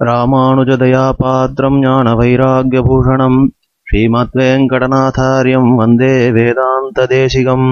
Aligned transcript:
ராமானுஜதயாபாத்திரம் 0.00 1.76
ஞானவைராக்கியபூஷணம் 1.82 3.38
ஸ்ரீமத்வேங்கடநாதாரியம் 3.86 5.70
வந்தே 5.74 6.14
வேதாந்த 6.36 7.06
தேசிகம் 7.14 7.68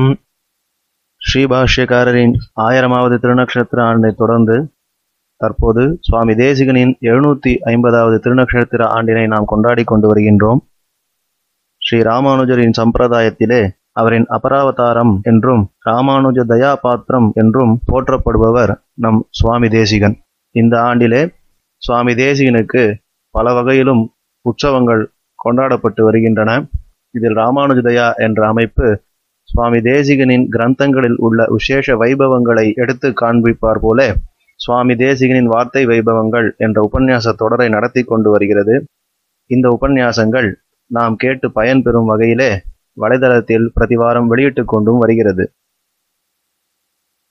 ஸ்ரீபாஷ்யக்காரரின் 1.22 2.34
ஆயிரமாவது 2.66 3.16
திருநக்ஷத்திர 3.24 3.82
ஆண்டை 3.88 4.10
தொடர்ந்து 4.22 4.56
தற்போது 5.40 5.84
சுவாமி 6.00 6.34
தேசிகனின் 6.34 6.94
எழுநூற்றி 7.10 7.52
ஐம்பதாவது 7.72 8.16
திருநக்ஷத்திர 8.24 8.82
ஆண்டினை 8.96 9.26
நாம் 9.26 9.50
கொண்டாடி 9.52 9.84
கொண்டு 9.84 10.06
வருகின்றோம். 10.10 10.60
ஸ்ரீ 11.82 12.00
ராமானுஜரின் 12.10 12.76
சம்பிரதாயத்திலே 12.80 13.62
அவரின் 13.92 14.28
அபராவதாரம் 14.36 15.14
என்றும் 15.22 15.62
ராமானுஜ 15.90 16.40
தயாபாத்திரம் 16.52 17.28
என்றும் 17.34 17.74
போற்றப்படுபவர் 17.92 18.72
நம் 19.04 19.20
சுவாமி 19.30 19.68
தேசிகன். 19.68 20.16
இந்த 20.54 20.74
ஆண்டிலே 20.82 21.22
சுவாமி 21.84 22.12
தேசிகனுக்கு 22.14 22.82
பல 23.34 23.52
வகையிலும் 23.52 24.02
உற்சவங்கள் 24.44 25.02
கொண்டாடப்பட்டு 25.38 26.02
வருகின்றன. 26.04 26.50
இதில் 27.14 27.36
ராமானுஜதயா 27.36 28.06
என்ற 28.16 28.40
அமைப்பு 28.46 28.86
சுவாமி 29.48 29.78
தேசிகனின் 29.78 30.46
கிரந்தங்களில் 30.54 31.18
உள்ள 31.26 31.40
விசேஷ 31.48 31.96
வைபவங்களை 31.96 32.66
எடுத்து 32.74 33.08
காண்பிப்பார் 33.22 33.80
போல 33.80 34.06
சுவாமி 34.60 34.94
தேசிகனின் 34.94 35.50
வார்த்தை 35.52 35.82
வைபவங்கள் 35.86 36.48
என்ற 36.56 36.76
உபன்யாச 36.88 37.32
தொடரை 37.32 37.68
நடத்தி 37.68 38.02
கொண்டு 38.02 38.28
வருகிறது. 38.30 38.74
இந்த 39.50 39.66
உபன்யாசங்கள் 39.80 40.48
நாம் 40.90 41.14
கேட்டு 41.16 41.46
பயன்பெறும் 41.48 42.08
வகையிலே 42.12 42.50
வலைதளத்தில் 43.00 43.66
பிரதிவாரம் 43.76 44.26
வெளியிட்டு 44.26 44.64
கொண்டும் 44.64 44.98
வருகிறது. 44.98 45.44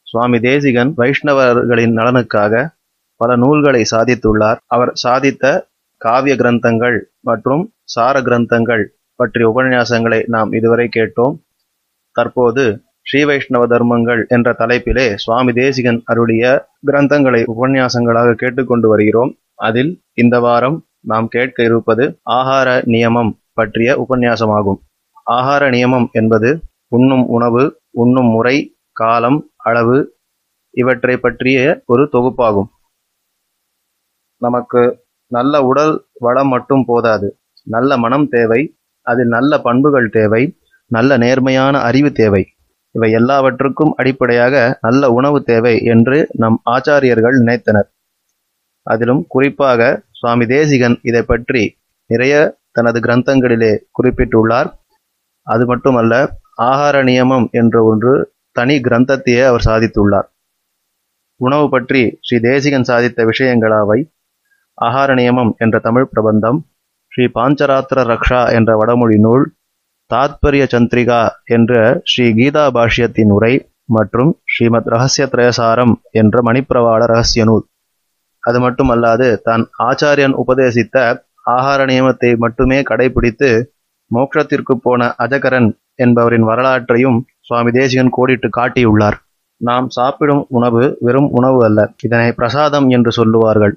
சுவாமி 0.07 0.39
தேசிகன் 0.39 0.93
வைஷ்ணவர்களின் 0.97 1.93
நலனுக்காக 1.99 2.63
பல 3.23 3.35
நூல்களை 3.43 3.83
சாதித்துள்ளார். 3.93 4.59
அவர் 4.75 4.91
சாதித்த 5.03 5.53
காவிய 6.05 6.33
கிரந்தங்கள் 6.41 6.97
மற்றும் 7.29 7.63
சார 7.95 8.15
கிரந்தங்கள் 8.27 8.83
பற்றிய 9.19 9.47
உபன்யாசங்களை 9.51 10.19
நாம் 10.35 10.49
இதுவரை 10.59 10.87
கேட்டோம். 10.95 11.35
தற்போது 12.15 12.63
ஸ்ரீ 13.09 13.21
வைஷ்ணவ 13.29 13.63
தர்மங்கள் 13.71 14.21
என்ற 14.35 14.49
தலைப்பிலே 14.59 15.05
சுவாமி 15.23 15.51
தேசிகன் 15.59 15.99
அருளிய 16.11 16.43
கிரந்தங்களை 16.89 17.41
உபன்யாசங்களாக 17.53 18.35
கேட்டுக்கொண்டு 18.41 18.87
வருகிறோம். 18.91 19.31
அதில் 19.67 19.91
இந்த 20.21 20.35
வாரம் 20.45 20.77
நாம் 21.11 21.27
கேட்க 21.35 21.57
இருப்பது 21.69 22.03
ஆகார 22.37 22.69
நியமம் 22.93 23.31
பற்றிய 23.59 23.89
உபன்யாசமாகும். 24.03 24.79
ஆகார 25.31 25.63
நியமம் 25.75 26.07
என்பது 26.19 26.49
உண்ணும் 26.97 27.25
உணவு 27.35 27.63
உண்ணும் 28.01 28.31
முறை 28.35 28.55
காலம் 29.01 29.39
அளவு 29.69 29.97
இவற்றை 30.81 31.15
பற்றிய 31.25 31.59
ஒரு 31.91 32.03
தொகுப்பாகும். 32.15 32.69
நமக்கு 34.45 34.81
நல்ல 35.31 35.61
உடல் 35.63 35.93
வளம் 36.25 36.47
மட்டும் 36.47 36.83
போதாது. 36.85 37.27
நல்ல 37.75 37.97
மனம் 37.97 38.27
தேவை. 38.35 38.61
அதில் 39.07 39.31
நல்ல 39.35 39.51
பண்புகள் 39.59 40.09
தேவை. 40.17 40.41
நல்ல 40.91 41.17
நேர்மையான 41.17 41.75
அறிவு 41.89 42.09
தேவை. 42.11 42.43
இவை 42.95 43.09
எல்லாவற்றுக்கும் 43.11 43.93
அடிப்படையாக 43.95 44.55
நல்ல 44.81 45.03
உணவு 45.11 45.39
தேவை 45.43 45.75
என்று 45.93 46.17
நம் 46.41 46.57
ஆச்சாரியர்கள் 46.71 47.37
நினைத்தனர். 47.41 47.89
அதிலும் 48.87 49.21
குறிப்பாக 49.27 49.81
சுவாமி 50.11 50.45
தேசிகன் 50.45 50.97
இதை 51.01 51.21
பற்றி 51.21 51.63
நிறைய 52.11 52.33
தனது 52.77 52.99
கிரந்தங்களிலே 52.99 53.73
குறிப்பிட்டுள்ளார். 53.97 54.69
அது 55.47 55.63
மட்டுமல்ல 55.65 56.13
ஆகார 56.61 56.97
நியமம் 57.09 57.47
என்ற 57.51 57.75
ஒன்று 57.83 58.13
தனி 58.57 58.75
கிரந்தத்தையே 58.87 59.43
அவர் 59.51 59.65
சாதித்துள்ளார். 59.65 60.27
உணவு 61.39 61.65
பற்றி 61.69 62.01
ஸ்ரீ 62.21 62.37
தேசிகன் 62.49 62.89
சாதித்த 62.89 63.21
விஷயங்களாவை 63.31 63.99
ஆகார 64.77 65.09
நியமம் 65.19 65.51
என்ற 65.63 65.75
தமிழ் 65.79 66.09
பிரபந்தம் 66.11 66.59
ஸ்ரீ 67.11 67.25
பாஞ்சராத்திர 67.37 67.99
ரக்ஷா 68.11 68.41
என்ற 68.57 68.71
வடமொழி 68.81 69.17
நூல் 69.25 69.45
தாத்பரிய 70.11 70.63
சந்திரிகா 70.73 71.19
என்ற 71.55 71.73
ஸ்ரீ 72.11 72.25
கீதா 72.39 72.63
பாஷ்யத்தின் 72.77 73.31
உரை 73.35 73.53
மற்றும் 73.95 74.31
ஸ்ரீமத் 74.53 74.89
ரகசிய 74.93 75.23
திரயசாரம் 75.33 75.93
என்ற 76.21 76.41
மணிப்பிரவாள 76.47 77.01
ரகசிய 77.11 77.43
நூல். 77.49 77.63
அது 78.43 78.59
மட்டுமல்லாது 78.65 79.27
தான் 79.47 79.63
ஆச்சாரியன் 79.87 80.35
உபதேசித்த 80.43 80.97
ஆகார 81.55 81.79
நியமத்தை 81.91 82.31
மட்டுமே 82.43 82.79
கடைபிடித்து 82.89 83.49
மோட்சத்திற்கு 84.11 84.73
போன 84.85 85.01
அஜகரன் 85.25 85.69
என்பவரின் 85.95 86.45
வரலாற்றையும் 86.49 87.19
சுவாமி 87.39 87.71
தேசிகன் 87.71 88.15
கோடிட்டு 88.17 88.47
காட்டியுள்ளார். 88.57 89.17
நாம் 89.61 89.87
சாப்பிடும் 89.89 90.43
உணவு 90.57 90.83
வெறும் 91.05 91.29
உணவு 91.37 91.59
அல்ல 91.67 91.79
இதனை 92.05 92.29
பிரசாதம் 92.39 92.87
என்று 92.89 93.11
சொல்லுவார்கள். 93.11 93.73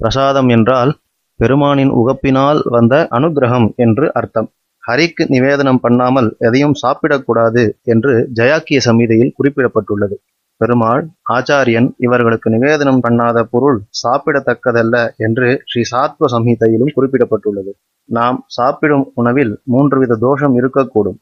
பிரசாதம் 0.00 0.48
என்றால் 0.48 0.92
பெருமானின் 1.40 1.92
உகப்பினால் 2.00 2.60
வந்த 2.74 2.94
அனுகிரகம் 3.10 3.68
என்று 3.76 4.06
அர்த்தம். 4.12 4.48
ஹரிக்கு 4.84 5.24
நிவேதனம் 5.28 5.80
பண்ணாமல் 5.80 6.28
எதையும் 6.38 6.76
சாப்பிடக்கூடாது 6.82 7.62
என்று 7.84 8.12
ஜயாக்கிய 8.38 8.78
சமீதையில் 8.78 9.34
குறிப்பிடப்பட்டுள்ளது. 9.38 10.16
பெருமாள் 10.60 11.02
ஆச்சாரியன் 11.32 11.88
இவர்களுக்கு 11.96 12.48
நிவேதனம் 12.50 13.00
பண்ணாத 13.00 13.38
பொருள் 13.52 13.78
சாப்பிடத்தக்கதல்ல 14.02 14.96
என்று 15.16 15.48
ஸ்ரீ 15.66 15.82
சாத்வ 15.92 16.28
சம்ஹிதையிலும் 16.34 16.92
குறிப்பிடப்பட்டுள்ளது. 16.96 17.72
நாம் 18.08 18.38
சாப்பிடும் 18.56 19.04
உணவில் 19.14 19.52
மூன்று 19.64 19.98
வித 19.98 20.18
தோஷம் 20.26 20.54
இருக்கக்கூடும். 20.60 21.18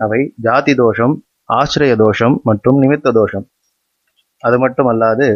அவை 0.00 0.20
ஜாதி 0.36 0.74
தோஷம் 0.74 1.14
ஆசிரிய 1.52 1.94
தோஷம் 1.96 2.34
மற்றும் 2.42 2.78
நிமித்த 2.82 3.12
தோஷம். 3.12 3.46
அது 4.42 4.56
மட்டுமல்லாது 4.58 5.26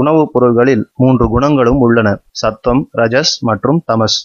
உணவுப் 0.00 0.32
பொருள்களில் 0.32 0.84
மூன்று 1.02 1.24
குணங்களும் 1.28 1.80
உள்ளன. 1.86 2.08
சத்வம் 2.42 2.82
ரஜஸ் 3.00 3.34
மற்றும் 3.48 3.80
தமஸ். 3.92 4.18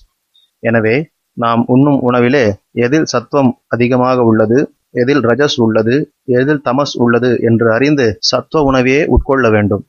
எனவே 0.64 0.96
நாம் 1.38 1.62
உண்ணும் 1.74 2.00
உணவிலே 2.10 2.46
எதில் 2.86 3.08
சத்வம் 3.14 3.52
அதிகமாக 3.68 4.24
உள்ளது 4.30 4.60
எதில் 5.02 5.24
ரஜஸ் 5.30 5.58
உள்ளது 5.66 5.96
எதில் 6.38 6.62
தமஸ் 6.68 6.96
உள்ளது 7.04 7.30
என்று 7.50 7.68
அறிந்து 7.74 8.06
சத்துவ 8.30 8.62
உணவையே 8.70 9.02
உட்கொள்ள 9.16 9.46
வேண்டும். 9.56 9.84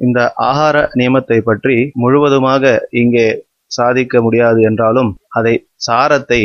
இந்த 0.00 0.20
ஆகார 0.50 0.76
நியமத்தை 1.00 1.38
பற்றி 1.40 1.76
முழுவதுமாக 2.02 2.74
இங்கே 3.02 3.26
சாதிக்க 3.70 4.20
முடியாது 4.22 4.60
என்றாலும் 4.68 5.10
அதை 5.38 5.54
சாரத்தை 5.86 6.40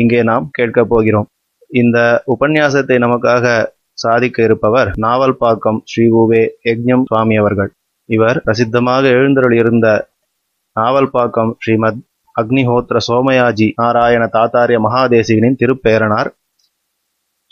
இங்கே 0.00 0.20
நாம் 0.30 0.46
கேட்கப் 0.52 0.90
போகிறோம். 0.92 1.28
இந்த 1.72 1.98
உபன்யாசத்தை 2.34 2.96
நமக்காக 3.04 3.46
சாதிக்க 4.02 4.38
இருப்பவர் 4.42 4.88
நாவல்பாக்கம் 5.04 5.80
ஸ்ரீ 5.90 6.04
உவே 6.20 6.42
யக்ஞம் 6.68 7.04
சுவாமி 7.10 7.36
அவர்கள். 7.42 7.70
இவர் 8.04 8.42
பிரசித்தமாக 8.46 9.02
எழுந்தருள் 9.02 9.54
இருந்த 9.54 10.08
நாவல்பாக்கம் 10.80 11.52
ஸ்ரீமத் 11.58 12.00
அக்னிஹோத்திர 12.40 12.98
சோமயாஜி 13.08 13.72
நாராயண 13.76 14.28
தாத்தாரிய 14.32 14.78
மகாதேசிகனின் 14.86 15.58
திருப்பேரனார் 15.60 16.30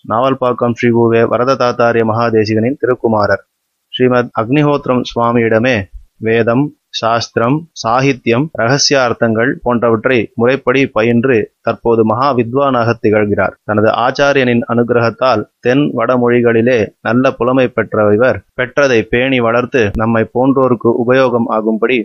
நாவல்பாக்கம் 0.09 0.73
ஸ்ரீ 0.73 0.91
உவே 0.91 1.29
வரத 1.29 1.53
தாத்தாரிய 1.55 2.05
மகாதேசிகனின் 2.05 2.79
திருக்குமாரர். 2.81 3.43
ஸ்ரீமத் 3.89 4.31
அக்னிஹோத்திரம் 4.41 5.03
சுவாமியிடமே 5.11 5.77
வேதம் 6.17 6.65
சாஸ்திரம் 7.01 7.57
சாகித்யம் 7.83 8.47
ரகசியார்த்தங்கள் 8.61 9.51
போன்றவற்றை 9.63 10.19
முறைப்படி 10.35 10.87
பயின்று 10.87 11.37
தற்போது 11.61 12.05
மகா 12.05 12.29
வித்வானாக 12.37 12.95
திகழ்கிறார். 13.03 13.55
தனது 13.65 13.91
ஆச்சாரியனின் 14.05 14.65
அனுகிரகத்தால் 14.75 15.43
தென் 15.61 15.85
வடமொழிகளிலே 15.97 16.79
நல்ல 17.01 17.33
புலமை 17.33 17.69
பெற்ற 17.69 18.15
இவர். 18.15 18.41
பெற்றதை 18.61 19.03
பேணி 19.03 19.41
வளர்த்து 19.41 19.91
நம்மை 19.99 20.25
போன்றோருக்கு 20.35 20.91
உபயோகம் 21.07 21.49
ஆகும்படி 21.59 21.99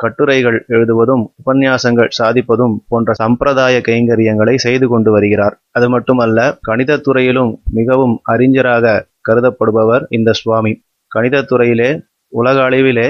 கட்டுரைகள் 0.00 0.64
எழுதுவதும் 0.68 1.22
உபன்யாசங்கள் 1.40 2.10
சாதிப்பதும் 2.18 2.74
போன்ற 2.88 3.12
சம்பிரதாய 3.12 3.76
கைங்கரியங்களை 3.86 4.54
செய்து 4.64 4.88
கொண்டு 4.88 5.10
வருகிறார். 5.10 5.54
அது 5.70 5.86
மட்டுமல்ல 5.88 6.58
கணிதத்துறையிலும் 6.68 7.52
மிகவும் 7.72 8.20
அறிஞராக 8.22 9.06
கருதப்படுபவர் 9.28 10.04
இந்த 10.08 10.32
சுவாமி. 10.32 10.72
கணிதத்துறையிலே 11.14 11.90
உலக 12.32 12.58
அளவிலே 12.70 13.08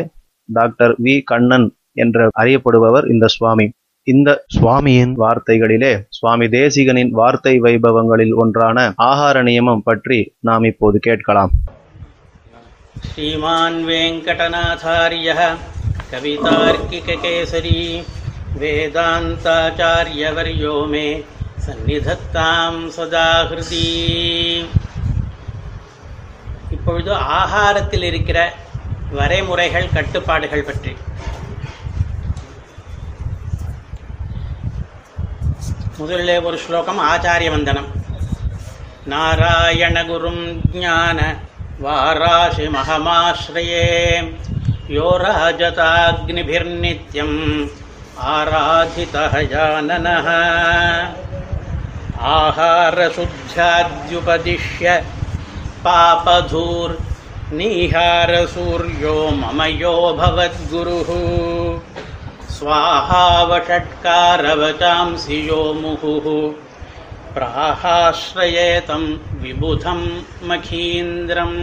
டாக்டர் 0.48 1.02
வி. 1.02 1.24
கண்ணன் 1.24 1.74
என்று 1.92 2.30
அறியப்படுபவர் 2.38 3.10
இந்த 3.10 3.26
சுவாமி. 3.26 3.70
இந்த 4.06 4.44
சுவாமியின் 4.56 5.18
வார்த்தைகளிலே 5.18 6.04
சுவாமி 6.08 6.46
தேசிகனின் 6.46 7.10
வார்த்தை 7.10 7.60
வைபவங்களில் 7.60 8.34
ஒன்றான 8.34 8.92
ஆகார 8.96 9.42
நியமம் 9.42 9.84
பற்றி 9.84 10.34
நாம் 10.40 10.64
இப்போது 10.64 10.98
கேட்கலாம். 10.98 11.50
ஸ்ரீமான் 13.00 13.84
வெங்கடநாதாரிய 13.84 15.56
கவிதார்க்கிகேசரி 16.12 18.02
வேதாந்தாச்சாரியவரியோ 18.60 20.86
மே 20.86 21.24
சந்நிதத்தாம் 21.66 22.86
சதாகிருதி 22.96 23.86
இப்பொழுது 26.70 27.12
ஆகாரத்தில் 27.12 28.02
இருக்கிற 28.02 28.52
வரைமுறைகள் 29.11 29.93
கட்டுப்பாடுகள் 29.93 30.65
பற்றி 30.65 30.97
முதலிலே 35.97 36.41
ஒரு 36.41 36.57
ஸ்லோகம் 36.57 37.07
ஆச்சாரிய 37.07 37.51
வந்தனம் 37.51 37.87
நாராயணகுரும் 39.11 40.43
ஞான 40.79 41.19
வாராசிமஹமாஸ்ரயே 41.83 43.85
யோ 44.95 45.09
ராஜதாக்னிபிர்நித்யம் 45.25 47.37
आराधितः 48.29 49.33
जाननः 49.51 50.27
आहारशुद्ध्याद्युपदिश्य 52.31 54.87
पापधूर्निहारसूर्यो 57.51 59.13
मम 59.39 59.61
यो 59.79 59.91
भवद्गुरुः 60.17 61.09
स्वाहावषट्कारवचांसि 62.57 65.39
यो 65.49 65.57
मुहुः 65.81 66.27
प्राहाश्रयेतं 67.33 69.03
विबुधं 69.41 70.01
मखीन्द्रम् 70.49 71.57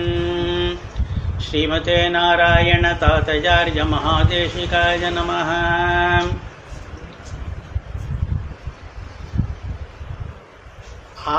श्रीमते 1.46 1.98
नारायणतातयार्यमहादेशिकाय 2.14 5.02
नमः 5.16 5.50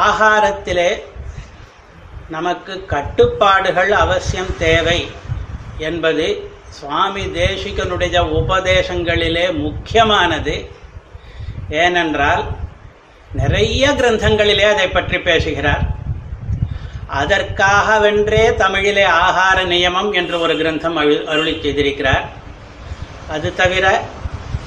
ஆகாரத்திலே 0.05 0.89
நமக்கு 2.34 2.74
கட்டுப்பாடுகள் 2.92 3.92
அவசியம் 4.04 4.52
தேவை 4.58 5.00
என்பது 5.78 6.26
சுவாமி 6.78 7.24
தேசிகனுடைய 7.40 8.16
உபதேசங்களிலே 8.40 9.44
முக்கியமானது. 9.64 10.54
ஏனென்றால் 11.82 12.42
நிறைய 13.32 13.90
கிரந்தங்களிலே 13.98 14.66
அதை 14.72 14.86
பற்றி 14.88 15.18
பேசுகிறார். 15.28 15.84
அதற்காகவென்றே 17.20 18.44
தமிழிலே 18.62 19.04
ஆகார 19.24 19.58
நியமம் 19.72 20.10
என்று 20.20 20.36
ஒரு 20.40 20.54
கிரந்தம் 20.60 20.96
அருளி 21.32 21.54
செய்திருக்கிறார் 21.56 22.24
அது 23.34 23.48
தவிர 23.60 23.86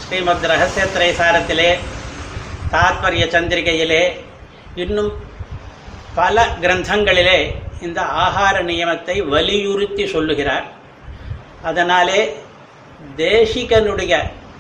ஸ்ரீமத் 0.04 0.50
ரகசிய 0.52 0.86
திரைசாரத்திலே 0.86 1.70
தாத்பரிய 2.72 3.26
சந்திரிகையிலே 3.36 4.04
இன்னும் 4.84 5.12
பல 6.20 6.46
கிரந்தங்களிலே 6.64 7.40
இந்த 7.86 8.00
ஆகார 8.24 8.56
நியமத்தை 8.70 9.16
வலியுறுத்தி 9.34 10.04
சொல்லுகிறார். 10.14 10.66
அதனாலே 11.70 12.20
தேசிகனுடைய 13.22 14.14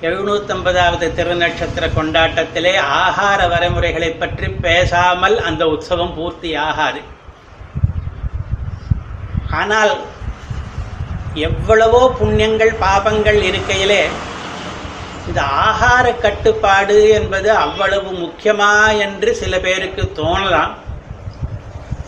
எழுநூத்தம்பதாவது 0.07 1.05
திருநட்சத்திர 1.17 1.85
கொண்டாட்டத்திலே 1.95 2.73
ஆகார 3.01 3.39
வரைமுறைகளை 3.53 4.09
பற்றி 4.21 4.47
பேசாமல் 4.65 5.37
அந்த 5.49 5.63
உற்சவம் 5.73 6.13
பூர்த்தி 6.17 6.51
ஆகாது 6.67 7.01
ஆனால் 9.61 9.93
எவ்வளவோ 11.47 12.01
புண்ணியங்கள் 12.19 12.73
பாபங்கள் 12.85 13.39
இருக்கையிலே 13.49 14.01
இந்த 15.27 15.39
ஆகார 15.65 16.05
கட்டுப்பாடு 16.25 16.97
என்பது 17.19 17.49
அவ்வளவு 17.65 18.09
முக்கியமா 18.23 18.73
என்று 19.05 19.29
சில 19.41 19.53
பேருக்கு 19.65 20.03
தோணலாம். 20.19 20.73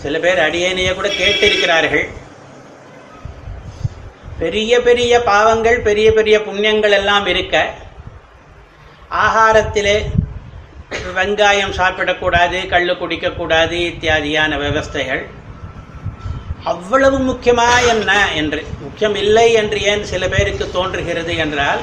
சில 0.04 0.20
பேர் 0.24 0.46
அடியேனைய 0.46 0.90
கூட 0.96 1.08
கேட்டிருக்கிறார்கள். 1.20 2.06
பெரிய 4.42 4.74
பெரிய 4.88 5.14
பாவங்கள் 5.30 5.80
பெரிய 5.88 6.08
பெரிய 6.18 6.36
புண்ணியங்கள் 6.48 6.96
எல்லாம் 7.00 7.26
இருக்க 7.34 7.56
ஆகாரத்திலே 9.24 9.98
வெங்காயம் 11.18 11.76
சாப்பிடக்கூடாது 11.80 12.60
கள்ளு 12.74 12.94
குடிக்கக்கூடாது 13.02 13.78
இத்தியாதியான 13.90 14.52
விவஸ்தைகள். 14.64 15.24
அவ்வளவு 16.72 17.18
முக்கியமா 17.30 17.68
என்ன 17.94 18.12
என்று 18.42 18.62
முக்கியம் 18.86 19.18
இல்லை 19.24 19.48
என்று 19.62 19.80
ஏன் 19.92 20.04
சில 20.12 20.24
பேருக்கு 20.28 20.66
தோன்றுகிறது 20.78 21.34
என்றால் 21.44 21.82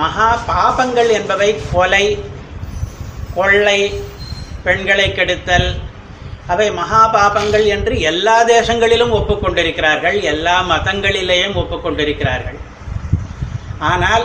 மகா 0.00 0.30
பாபங்கள் 0.50 1.10
என்பவை 1.18 1.50
கொலை 1.72 2.04
கொள்ளை 3.36 3.80
பெண்களை 4.64 5.06
கெடுத்தல் 5.12 5.68
அவை 6.52 6.66
மகா 6.78 7.00
பாபங்கள் 7.14 7.64
என்று 7.74 7.94
எல்லா 8.10 8.36
தேசங்களிலும் 8.54 9.12
ஒப்புக்கொண்டிருக்கிறார்கள் 9.18 10.16
எல்லா 10.32 10.56
மதங்களிலேயும் 10.72 11.56
ஒப்புக்கொண்டிருக்கிறார்கள். 11.62 12.58
ஆனால் 13.90 14.24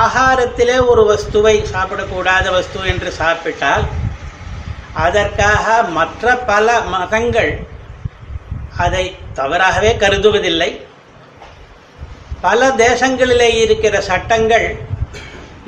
ஆகாரத்திலே 0.00 0.76
ஒரு 0.92 1.02
வஸ்துவை 1.10 1.56
சாப்பிடக்கூடாத 1.74 2.46
வஸ்து 2.56 2.80
என்று 2.92 3.10
சாப்பிட்டால் 3.20 3.84
அதற்காக 5.04 5.66
மற்ற 5.98 6.34
பல 6.50 6.66
மதங்கள் 6.94 7.52
அதை 8.84 9.04
தவறாகவே 9.38 9.92
கருதுவதில்லை. 10.02 10.70
பல 12.46 12.68
தேசங்களிலே 12.82 13.48
இருக்கிற 13.64 13.94
சட்டங்கள் 14.10 14.66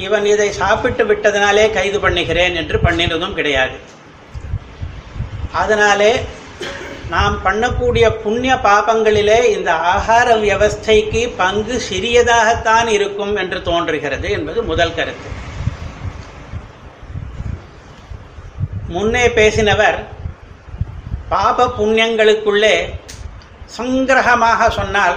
இவன் 0.07 0.27
இதை 0.33 0.49
சாப்பிட்டு 0.61 1.05
விட்டதனாலே 1.11 1.65
கைது 1.79 1.99
பண்ணுகிறேன் 2.05 2.55
என்று 2.61 2.77
பண்ணினதும் 2.85 3.39
கிடையாது. 3.39 3.79
அதனாலே 5.53 6.13
நாம் 7.11 7.37
பண்ணக்கூடிய 7.45 8.07
புண்ணிய 8.23 8.55
பாபங்களிலே 8.55 9.39
இந்த 9.57 9.71
ஆகார 9.73 10.37
வியவஸ்தைக்கு 10.37 11.35
பங்கு 11.37 11.81
சிறியதாகத்தான் 11.91 12.89
இருக்கும் 12.89 13.37
என்று 13.37 13.63
தோன்றுகிறது 13.63 14.31
என்பது 14.31 14.63
முதல் 14.63 14.95
கருத்து. 14.95 15.29
முன்னே 18.89 19.29
பேசினவர் 19.29 19.99
பாப 21.29 21.67
புண்ணியங்களுக்குள்ளே 21.79 22.75
சங்கிரகமாக 23.77 24.71
சொன்னால் 24.71 25.17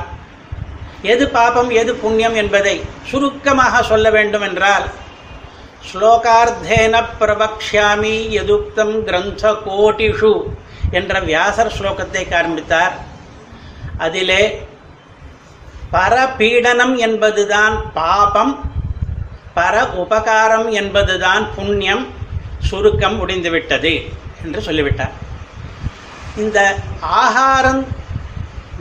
எது 1.01 1.29
பாபம் 1.29 1.69
எது 1.69 1.95
புண்ணியம் 1.95 2.35
என்பதை 2.35 2.83
சுருக்கமாக 3.11 3.83
சொல்ல 3.83 4.09
வேண்டும் 4.09 4.41
என்றால் 4.41 4.85
ஸ்லோகார்த்தேன 5.89 6.95
பிரபக்ஷாமி 7.19 8.15
எதுக்தம் 8.41 8.95
கிரந்த 9.07 9.43
கோட்டிஷு 9.65 10.33
என்ற 10.99 11.19
வியாசர் 11.29 11.73
ஸ்லோகத்தை 11.77 12.23
காண்பித்தார். 12.29 12.93
அதிலே 14.05 14.43
பரபீடனம் 15.95 16.95
என்பதுதான் 17.07 17.75
பாபம் 17.93 18.53
பர 19.57 19.75
உபகாரம் 20.03 20.67
என்பதுதான் 20.81 21.43
புண்ணியம் 21.55 22.05
சுருக்கம் 22.69 23.17
முடிந்துவிட்டது 23.17 23.93
என்று 24.43 24.61
சொல்லிவிட்டார். 24.61 25.13
இந்த 26.43 26.59
ஆகாரம் 27.23 27.83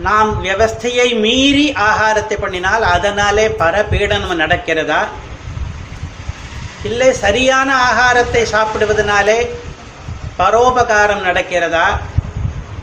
நாம் 0.06 0.30
வியவஸ்தையை 0.44 1.08
மீறி 1.24 1.66
ஆகாரத்தை 1.88 2.36
பண்ணினால் 2.44 2.84
அதனாலே 2.94 3.46
பரபீடனம் 3.62 4.40
நடக்கிறதா? 4.42 5.00
இல்லை 6.88 7.08
சரியான 7.24 7.68
ஆகாரத்தை 7.88 8.42
சாப்பிடுவதனாலே 8.54 9.38
பரோபகாரம் 10.38 11.24
நடக்கிறதா? 11.26 11.86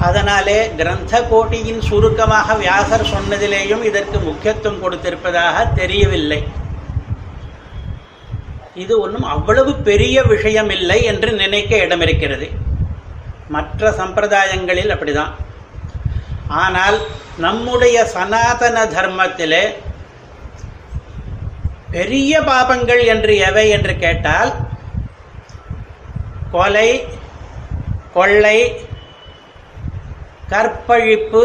அதனாலே 0.07 0.59
கிரந்த 0.79 1.21
கோட்டியின் 1.31 1.81
சுருக்கமாக 1.87 2.53
வியாசர் 2.53 3.11
சொன்னதிலேயும் 3.13 3.83
இதற்கு 3.89 4.17
முக்கியத்துவம் 4.19 4.81
கொடுத்திருப்பதாக 4.83 5.73
தெரியவில்லை. 5.73 6.39
இது 8.83 8.93
ஒன்றும் 9.01 9.27
அவ்வளவு 9.33 9.71
பெரிய 9.89 10.23
விஷயம் 10.23 10.69
இல்லை 10.69 10.99
என்று 11.03 11.31
நினைக்க 11.31 11.75
இடமிருக்கிறது. 11.75 12.49
மற்ற 13.55 13.91
சம்பிரதாயங்களில் 13.91 14.93
அப்படிதான். 14.95 15.33
ஆனால் 16.47 16.97
நம்முடைய 17.45 17.97
சனாதன 18.15 18.85
தர்மத்திலே 18.85 19.63
பெரிய 21.91 22.41
பாபங்கள் 22.41 23.05
என்று 23.05 23.37
எவை 23.37 23.69
என்று 23.69 23.97
கேட்டால் 23.97 24.51
கொலை 26.51 27.07
கொள்ளை 28.13 28.59
கற்பழிப்பு 30.49 31.43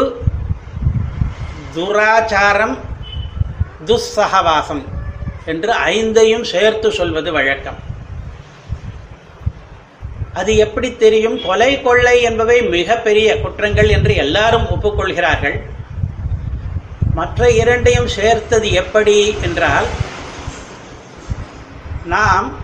துராச்சாரம் 1.74 2.76
துஸ்ஸகவாசம் 3.84 4.82
என்று 5.44 5.72
ஐந்தையும் 5.72 6.42
சேர்த்து 6.42 6.92
சொல்வது 6.92 7.32
வழக்கம். 7.32 7.76
அது 10.32 10.56
எப்படி 10.56 10.96
தெரியும்? 10.96 11.42
கொலை 11.42 11.82
கொள்ளை 11.82 12.22
என்பவை 12.22 12.62
மிகப்பெரிய 12.62 13.40
குற்றங்கள் 13.40 13.88
என்று 13.88 14.14
எல்லாரும் 14.14 14.66
ஒப்புக்கொள்கிறார்கள். 14.66 15.56
மற்ற 17.14 17.50
இரண்டையும் 17.50 18.08
சேர்த்தது 18.08 18.70
எப்படி 18.72 19.38
என்றால் 19.40 19.88
நாம் 22.04 22.54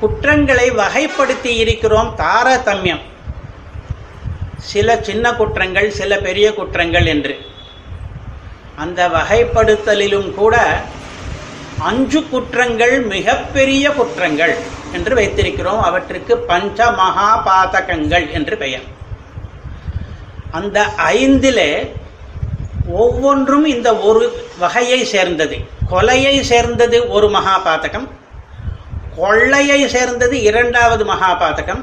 குற்றங்களை 0.00 0.70
வகைப்படுத்தி 0.70 1.52
இருக்கிறோம் 1.56 2.14
தாரதமியம். 2.16 3.00
சில 4.56 4.98
சின்ன 5.02 5.34
குற்றங்கள் 5.34 5.90
சில 5.90 6.18
பெரிய 6.18 6.54
குற்றங்கள் 6.54 7.06
என்று. 7.06 7.38
அந்த 8.76 9.08
வகைப்படுத்தலிலும் 9.08 10.34
கூட 10.34 10.82
அஞ்சு 11.78 12.28
குற்றங்கள் 12.28 13.00
மிகப்பெரிய 13.00 13.90
குற்றங்கள் 13.90 14.56
என்று 14.92 15.14
வைத்திருக்கிறோம். 15.14 15.80
அவற்றுக்கு 15.80 16.36
பஞ்ச 16.36 16.90
மகாபாதகங்கள் 16.90 18.32
என்று 18.32 18.56
பெயர். 18.56 18.82
அந்த 20.50 20.86
ஐந்திலே 20.96 21.90
ஒவ்வொன்றும் 22.86 23.64
இந்த 23.64 23.96
ஒரு 23.96 24.46
வகையை 24.58 25.04
சேர்ந்தது. 25.04 25.56
கொலையை 25.90 26.40
சேர்ந்தது 26.40 27.08
ஒரு 27.08 27.28
மகாபாதகம் 27.28 28.08
கொள்ளையை 29.18 29.80
சேர்ந்தது 29.88 30.36
இரண்டாவது 30.42 31.04
மகாபாதகம் 31.04 31.82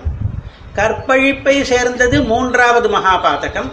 கற்பழிப்பை 0.78 1.56
சேர்ந்தது 1.72 2.18
மூன்றாவது 2.24 2.88
மகாபாதகம் 2.90 3.70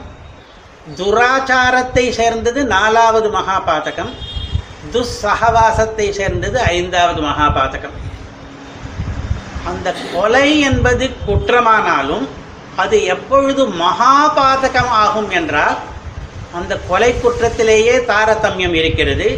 துராச்சாரத்தை 0.98 2.04
சேர்ந்தது 2.10 2.60
நாலாவது 2.64 3.28
மகாபாதகம் 3.38 4.12
துஸ்ஸகவாசத்தை 4.92 6.06
சேர்ந்தது 6.10 6.58
ஐந்தாவது 6.76 7.20
மகாபாதகம். 7.22 7.96
அந்த 9.70 9.88
கொலை 10.14 10.46
என்பது 10.60 11.04
குற்றமானாலும் 11.26 12.24
அது 12.82 12.96
எப்பொழுது 13.14 13.62
மகாபாதகம் 13.84 14.92
ஆகும் 15.02 15.30
என்றால் 15.30 15.78
அந்த 16.52 16.72
கொலை 16.88 17.10
குற்றத்திலேயே 17.14 17.96
தாரதமியம் 18.10 18.74
இருக்கிறது. 18.74 19.28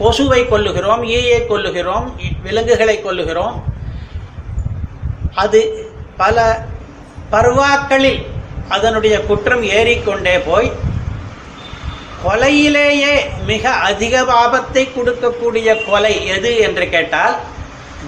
கொசுவை 0.00 0.40
கொல்லுகிறோம் 0.50 1.02
ஈயை 1.16 1.40
கொல்லுகிறோம் 1.50 2.06
விலங்குகளை 2.44 2.96
கொல்லுகிறோம். 3.06 3.56
அது 5.42 5.60
பல 6.22 6.36
பருவாக்களில் 7.34 8.20
அதனுடைய 8.76 9.16
குற்றம் 9.28 9.64
ஏறிக்கொண்டே 9.78 10.36
போய் 10.48 10.68
கொலையிலேயே 12.24 13.14
மிக 13.50 13.64
அதிக 13.88 14.14
ஆபத்தை 14.42 14.82
கொடுக்கக்கூடிய 14.96 15.68
கொலை 15.86 16.14
எது 16.36 16.50
என்று 16.66 16.86
கேட்டால் 16.94 17.36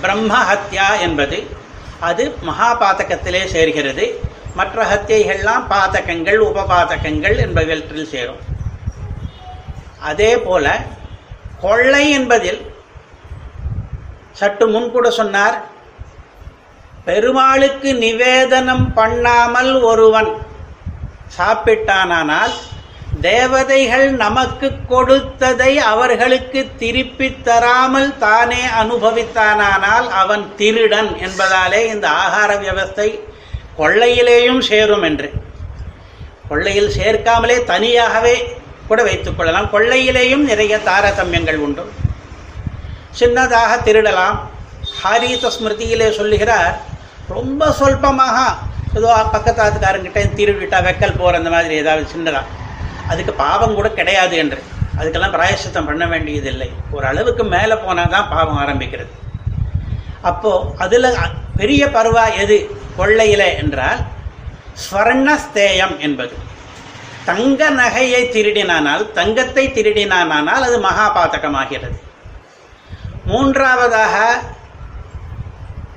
பிரம்ம 0.03 0.33
ஹத்யா 0.51 0.89
என்பது. 1.07 1.39
அது 2.09 2.25
மகாபாதகத்திலே 2.49 3.43
சேர்கிறது. 3.55 4.07
மற்ற 4.59 4.79
ஹத்தியைகள்லாம் 4.93 5.65
பாதகங்கள் 5.73 6.39
உபபாதகங்கள் 6.49 7.37
என்பவற்றில் 7.45 8.11
சேரும். 8.15 8.43
அதே 10.11 10.33
போல 10.47 10.67
கொள்ளை 11.63 12.05
என்பதில் 12.11 12.61
சற்று 14.33 14.67
முன் 14.67 14.91
கூட 14.91 15.11
சொன்னார் 15.11 15.57
பெருமாளுக்கு 17.05 17.91
நிவேதனம் 17.95 18.87
பண்ணாமல் 18.95 19.73
ஒருவன் 19.83 20.31
சாப்பிட்டானால் 21.37 22.55
தேவதைகள் 23.21 24.07
நமக்கு 24.17 24.69
கொடுத்ததை 24.89 25.73
அவர்களுக்கு 25.79 26.61
திருப்பி 26.77 27.29
தராமல் 27.43 28.13
தானே 28.19 28.63
அனுபவித்தானால் 28.83 30.09
அவன் 30.13 30.45
திருடன் 30.57 31.11
என்பதாலே 31.19 31.81
இந்த 31.87 32.07
ஆகார 32.23 32.51
வியவஸ்தை 32.57 33.09
கொள்ளையிலேயும் 33.79 34.61
சேரும் 34.61 35.03
என்று. 35.03 35.29
கொள்ளையில் 36.49 36.95
சேர்க்காமலே 36.99 37.65
தனியாகவே 37.65 38.37
கூட 38.89 39.01
வைத்துக் 39.09 39.37
கொள்ளலாம். 39.37 39.69
கொள்ளையிலேயும் 39.75 40.49
நிறைய 40.51 40.75
தாரதமியங்கள் 40.89 41.61
உண்டு. 41.67 41.85
சின்னதாக 43.21 43.73
திருடலாம். 43.87 44.37
ஹாரீத 45.03 45.51
ஸ்மிருதியிலே 45.57 46.09
சொல்லுகிறார் 46.19 46.75
ரொம்ப 47.35 47.69
சொல்பமாக. 47.81 48.37
ஏதோ 48.99 49.11
பக்கத்தாத்துக்காரங்கிட்ட 49.35 50.23
திருடிட்டா 50.39 50.79
வெக்கல் 50.89 51.19
போகிற 51.21 51.39
அந்த 51.41 51.51
மாதிரி 51.55 51.75
ஏதாவது 51.83 52.07
சின்னதாக 52.15 52.51
அதுக்கு 53.13 53.33
பாவம் 53.33 53.77
கூட 53.79 53.89
கிடையாது 53.99 54.35
என்று. 54.43 54.59
அதுக்கெல்லாம் 54.99 55.35
பிராயசித்தம் 55.37 55.87
பண்ண 55.87 56.05
வேண்டியதில்லை. 56.07 56.69
ஒரு 56.91 57.07
அளவுக்கு 57.11 57.45
மேலே 57.55 57.75
போனால் 57.85 58.13
தான் 58.15 58.31
பாவம் 58.35 58.61
ஆரம்பிக்கிறது. 58.65 59.13
அப்போது 60.31 60.67
அதில் 60.85 61.09
பெரிய 61.61 61.83
பருவா 61.87 62.25
எது? 62.43 62.57
கொள்ளையில 62.99 63.43
என்றால் 63.63 64.01
ஸ்வர்ணஸ்தேயம் 64.85 65.97
என்பது. 66.07 66.35
தங்க 67.25 67.71
நகையை 67.71 68.23
திருடினானால் 68.29 69.13
தங்கத்தை 69.13 69.69
திருடினானால் 69.69 70.65
அது 70.69 70.79
மகாபாதகமாகிறது. 70.83 71.99
மூன்றாவதாக 73.25 74.15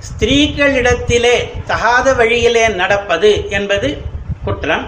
ஸ்திரீகளிடத்திலே 0.07 1.35
தகாத 1.67 2.13
வழியிலே 2.13 2.67
நடப்பது 2.67 3.49
என்பது 3.49 4.01
குற்றம். 4.43 4.85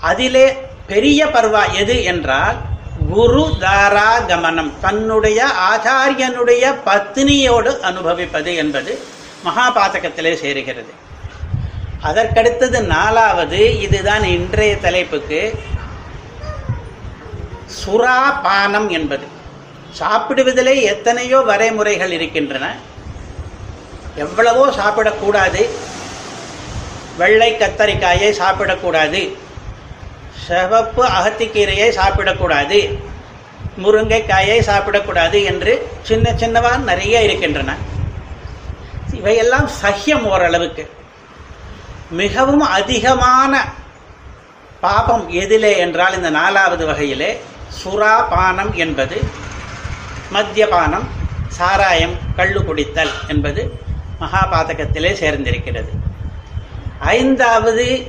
அதிலே 0.00 0.46
பெரிய 0.86 1.26
பர்வா 1.26 1.72
எது 1.72 2.04
என்றால் 2.04 2.56
குரு 3.10 3.56
தாராகமனம் 3.60 4.72
தன்னுடைய 4.80 5.40
ஆச்சாரியனுடைய 5.70 6.64
பத்னியோடு 6.86 7.80
அனுபவிப்பது 7.80 8.54
என்பது 8.54 8.92
மகாபாதகத்திலே 9.44 10.32
சேருகிறது. 10.44 10.92
அதற்கடுத்தது 12.04 12.80
நாலாவது 12.80 13.80
இதுதான் 13.80 14.24
இன்றைய 14.24 14.78
தலைப்புக்கு 14.78 15.58
சுறாபானம் 17.84 18.88
என்பது. 18.88 19.26
சாப்பிடுவதிலே 19.98 20.82
எத்தனையோ 20.82 21.38
வரைமுறைகள் 21.38 22.10
இருக்கின்றன. 22.10 22.76
எவ்வளவோ 24.14 24.66
சாப்பிடக்கூடாது. 24.66 25.68
வெள்ளை 27.16 27.52
கத்தரிக்காயை 27.52 28.38
சாப்பிடக்கூடாது. 28.38 29.36
சிவப்பு 30.46 31.04
அகத்திக்கீரையை 31.04 31.98
சாப்பிடக்கூடாது. 31.98 32.98
முருங்கைக்காயை 33.82 34.58
சாப்பிடக்கூடாது 34.70 35.44
என்று 35.44 35.88
சின்ன 36.02 36.32
சின்னவா 36.36 36.76
நிறைய 36.76 37.22
இருக்கின்றன. 37.22 37.76
இவையெல்லாம் 39.12 39.70
சஹ்யம் 39.82 40.22
ஓரளவுக்கு. 40.22 40.90
மிகவும் 42.10 42.60
அதிகமான 42.60 43.72
பாபம் 44.80 45.30
எதிலே 45.30 45.76
என்றால் 45.76 46.14
இந்த 46.14 46.30
நாலாவது 46.30 46.86
வகையிலே 46.86 47.42
சுறாபானம் 47.84 48.74
என்பது 48.74 49.30
மத்தியபானம் 50.32 51.06
சாராயம் 51.48 52.14
கள்ளு 52.36 52.64
குடித்தல் 52.64 53.10
என்பது 53.28 53.80
மகாபாதகத்திலே 54.20 55.12
சேர்ந்திருக்கிறது. 55.12 55.88
ஐந்தாவது 56.98 58.06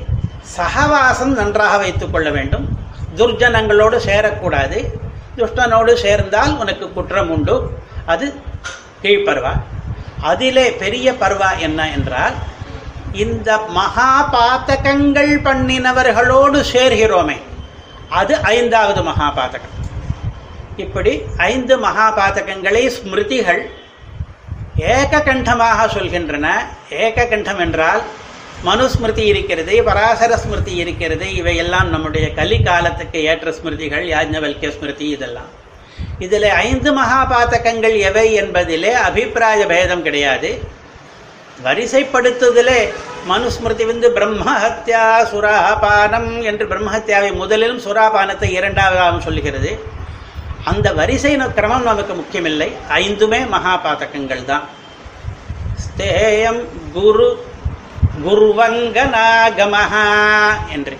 சகவாசம் 0.57 1.35
நன்றாக 1.35 1.77
வைத்துக் 1.77 2.11
கொள்ள 2.11 2.29
வேண்டும். 2.29 2.79
துர்ஜனங்களோடு 3.15 3.99
சேரக்கூடாது. 4.05 4.85
துஷ்டனோடு 5.37 5.93
சேர்ந்தால் 5.93 6.57
உனக்கு 6.57 6.93
குற்றம் 6.93 7.29
உண்டு. 7.29 7.79
அது 8.05 8.33
கீழ்ப்பருவா. 9.03 9.61
அதிலே 10.21 10.71
பெரிய 10.71 11.11
பருவா 11.11 11.57
என்ன 11.57 11.89
என்றால் 11.89 12.33
இந்த 13.13 13.57
மகாபாதகங்கள் 13.75 15.33
பண்ணினவர்களோடு 15.43 16.63
சேர்கிறோமே. 16.71 17.37
அது 18.09 18.37
ஐந்தாவது 18.37 19.01
மகாபாதகம். 19.01 19.75
இப்படி 20.77 21.21
ஐந்து 21.37 21.79
மகாபாதகங்களை 21.79 22.89
ஸ்மிருதிகள் 22.89 23.69
ஏககண்டமாக 24.77 25.87
சொல்கின்றன. 25.87 26.47
ஏககண்டம் 26.89 27.59
என்றால் 27.59 28.01
மனுஸ்மிருதி 28.65 29.17
இருக்கிறது 29.17 29.83
பராசர 29.83 30.37
ஸ்மிருதி 30.37 30.75
இருக்கிறது. 30.75 31.35
இவையெல்லாம் 31.35 31.89
நம்முடைய 31.89 32.33
கலி 32.33 32.61
காலத்துக்கு 32.61 33.23
ஏற்ற 33.23 33.51
ஸ்மிருதிகள் 33.51 34.07
யாஜ்ஞவல்கிய 34.07 34.69
ஸ்மிருதி 34.69 35.09
இதெல்லாம். 35.09 35.57
இதில் 36.19 36.49
ஐந்து 36.49 36.97
மகாபாதகங்கள் 36.97 37.99
எவை 37.99 38.41
என்பதிலே 38.41 38.91
அபிப்பிராய 38.91 39.65
பேதம் 39.65 40.01
கிடையாது. 40.01 40.77
வரிசைப்படுத்துதலே 41.63 42.79
மனுஸ்மிருதி 43.29 43.85
வந்து 43.85 44.09
பிரம்மஹத்யா 44.15 45.05
சுராபானம் 45.31 46.43
என்று 46.43 46.65
பிரம்மஹத்யாவை 46.67 47.31
முதலிலும் 47.33 47.83
சுராபானத்தை 47.85 48.49
இரண்டாவதாகவும் 48.59 49.25
சொல்லுகிறது. 49.27 49.71
அந்த 50.63 50.93
வரிசை 50.93 51.37
கிரமம் 51.37 51.83
நமக்கு 51.83 52.13
முக்கியமில்லை. 52.13 52.69
ஐந்துமே 52.89 53.41
மகாபாதகங்கள் 53.55 54.45
தான். 54.45 54.65
ஸ்தேயம் 55.85 56.61
குரு 56.93 57.29
குருவங்கநாகமஹா 58.25 60.07
என்று. 60.69 60.97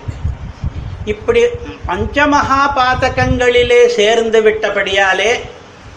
இப்படி 1.04 1.42
பஞ்சமகா 1.86 2.62
பாதகங்களிலே 2.76 3.86
சேர்ந்து 3.86 4.40
விட்டபடியாலே 4.42 5.30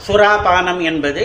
சுறாபானம் 0.07 0.81
என்பது 0.81 1.23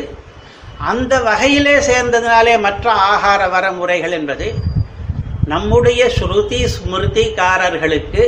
அந்த 0.79 1.21
வகையிலே 1.21 1.75
சேர்ந்ததினாலே 1.79 2.61
மற்ற 2.61 2.93
ஆகார 2.93 3.49
வரமுறைகள் 3.49 4.11
என்பது 4.11 4.55
நம்முடைய 5.45 6.07
ஸ்ருதி 6.07 6.67
ஸ்மிருதிக்காரர்களுக்கு 6.75 8.23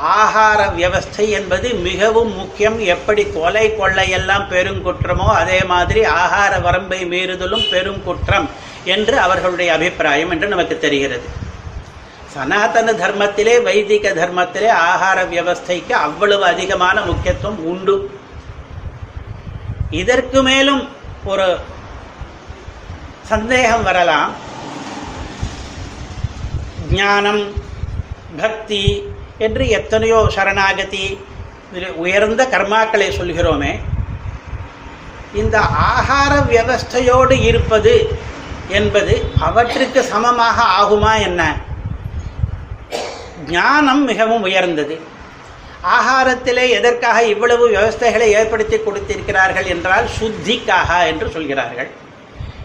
ஆகார 0.00 0.60
வியவஸ்தை 0.76 1.28
என்பது 1.28 1.74
மிகவும் 1.74 2.36
முக்கியம். 2.36 2.78
எப்படி 2.78 3.22
கொலை 3.34 3.70
கொள்ளையெல்லாம் 3.70 4.44
பெருங்குற்றமோ 4.50 5.26
அதே 5.26 5.62
மாதிரி 5.64 6.04
ஆகார 6.04 6.60
வரம்பை 6.60 7.04
மீறுதலும் 7.04 7.68
பெருங்குற்றம் 7.70 8.48
என்று 8.84 9.18
அவர்களுடைய 9.18 9.72
அபிப்பிராயம் 9.72 10.30
என்று 10.30 10.48
நமக்கு 10.48 10.78
தெரிகிறது. 10.78 11.26
சனாதன 12.34 12.92
தர்மத்திலே 12.92 13.62
வைதிக 13.62 14.10
தர்மத்திலே 14.10 14.68
ஆகார 14.68 15.24
வியவஸ்தைக்கு 15.24 15.92
அவ்வளவு 15.92 16.44
அதிகமான 16.44 17.00
முக்கியத்துவம் 17.00 17.64
உண்டு. 17.64 18.10
இதற்கு 19.90 20.42
மேலும் 20.42 20.88
ஒரு 21.24 21.58
சந்தேகம் 23.22 23.82
வரலாம். 23.82 24.32
ஞானம் 26.90 27.52
பக்தி 28.36 29.12
என்று 29.38 29.68
எத்தனையோ 29.68 30.26
சரணாகதி 30.34 31.18
இதில் 31.72 31.92
உயர்ந்த 31.92 32.44
கர்மாக்களை 32.44 33.08
சொல்கிறோமே. 33.18 33.80
இந்த 35.34 35.58
ஆகார 35.60 36.32
வியவஸ்தையோடு 36.50 37.42
இருப்பது 37.42 37.94
என்பது 38.68 39.14
அவற்றுக்கு 39.40 40.02
சமமாக 40.02 40.64
ஆகுமா 40.80 41.20
என்ன? 41.20 41.56
ஞானம் 43.48 44.04
மிகவும் 44.04 44.42
உயர்ந்தது. 44.42 45.00
ஆகாரத்திலே 45.82 46.64
எதற்காக 46.68 47.22
இவ்வளவு 47.24 47.64
விவஸ்தைகளை 47.68 48.28
ஏற்படுத்தி 48.38 48.76
கொடுத்திருக்கிறார்கள் 48.76 49.64
என்றால் 49.64 50.06
சுத்திக்காக 50.18 51.06
என்று 51.06 51.30
சொல்கிறார்கள். 51.30 51.90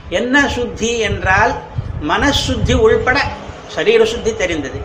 என்ன 0.10 0.36
சுத்தி 0.48 1.00
என்றால் 1.00 1.54
மனசுத்தி 2.12 2.76
உள்பட 2.86 3.18
சரீர 3.76 4.06
சுத்தி 4.06 4.36
தெரிந்தது. 4.36 4.80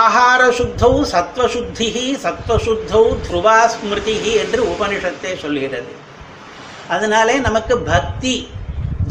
ஆகார 0.00 0.42
சுத்தௌ 0.58 0.94
சத்வசுத்தி 1.12 1.88
சத்வசுத்தௌ 2.24 3.04
துருவா 3.26 3.58
ஸ்மிருதி 3.66 4.16
என்று 4.42 4.60
உபனிஷத்தை 4.72 5.32
சொல்கிறது. 5.36 5.92
அதனாலே 6.88 7.36
நமக்கு 7.38 7.78
பக்தி 7.78 8.34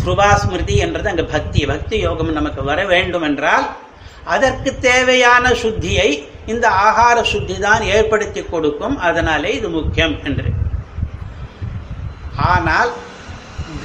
துருவா 0.04 0.30
ஸ்மிருதி 0.36 0.78
என்றது 0.78 1.10
அங்கே 1.10 1.24
பக்தி 1.24 1.66
பக்தி 1.66 1.98
யோகம் 2.00 2.32
நமக்கு 2.32 2.64
வர 2.64 2.86
வேண்டும் 2.86 3.22
என்றால் 3.22 3.66
அதற்கு 4.24 4.80
தேவையான 4.80 5.50
சுத்தியை 5.50 6.10
இந்த 6.46 6.66
ஆகார 6.86 7.18
சுத்தி 7.24 7.56
தான் 7.60 7.84
ஏற்படுத்தி 7.96 8.42
கொடுக்கும் 8.44 8.98
அதனாலே 8.98 9.52
இது 9.60 9.70
முக்கியம் 9.70 10.16
என்று. 10.28 10.50
ஆனால் 12.52 12.92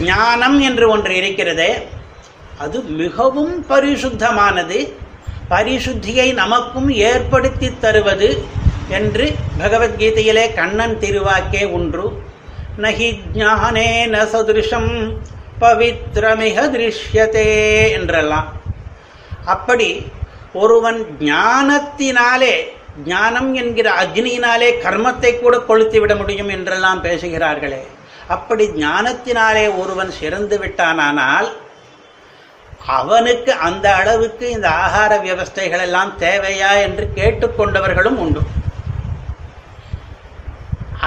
ஞானம் 0.00 0.60
என்று 0.60 0.86
ஒன்று 0.94 1.12
இருக்கிறதே 1.20 1.70
அது 2.64 2.78
மிகவும் 3.00 3.54
பரிசுத்தமானது 3.70 4.78
பரிசுத்தியை 5.52 6.28
நமக்கும் 6.42 6.88
ஏற்படுத்தி 7.10 7.68
தருவது 7.84 8.30
என்று 8.98 9.26
பகவத்கீதையிலே 9.60 10.44
கண்ணன் 10.54 10.98
திருவாக்கே 10.98 11.62
ஒன்று 11.78 12.06
நகி 12.84 13.08
ந 14.14 14.18
சதுருஷம் 14.32 14.90
பவித்ரமிக 15.60 16.56
திருஷ்யத்தே 16.74 17.46
என்றெல்லாம். 17.98 18.48
அப்படி 19.54 19.88
ஒருவன் 20.60 20.98
ஞானத்தினாலே 21.30 22.54
ஞானம் 23.10 23.50
என்கிற 23.60 23.88
அக்னியினாலே 24.02 24.68
கர்மத்தை 24.84 25.30
கூட 25.38 25.54
கொளுத்தி 25.68 25.98
விட 26.02 26.12
முடியும் 26.20 26.52
என்றெல்லாம் 26.56 27.02
பேசுகிறார்களே. 27.04 27.82
அப்படி 28.34 28.64
ஞானத்தினாலே 28.84 29.64
ஒருவன் 29.80 30.10
சிறந்து 30.20 30.56
விட்டானானால் 30.62 31.48
அவனுக்கு 32.96 33.52
அந்த 33.68 33.86
அளவுக்கு 34.00 34.46
இந்த 34.56 34.68
ஆகார 34.84 35.12
வியவஸ்தைகள் 35.24 35.84
எல்லாம் 35.86 36.12
தேவையா 36.20 36.70
என்று 36.86 37.04
கேட்டுக்கொண்டவர்களும் 37.18 38.18
உண்டு. 38.24 38.42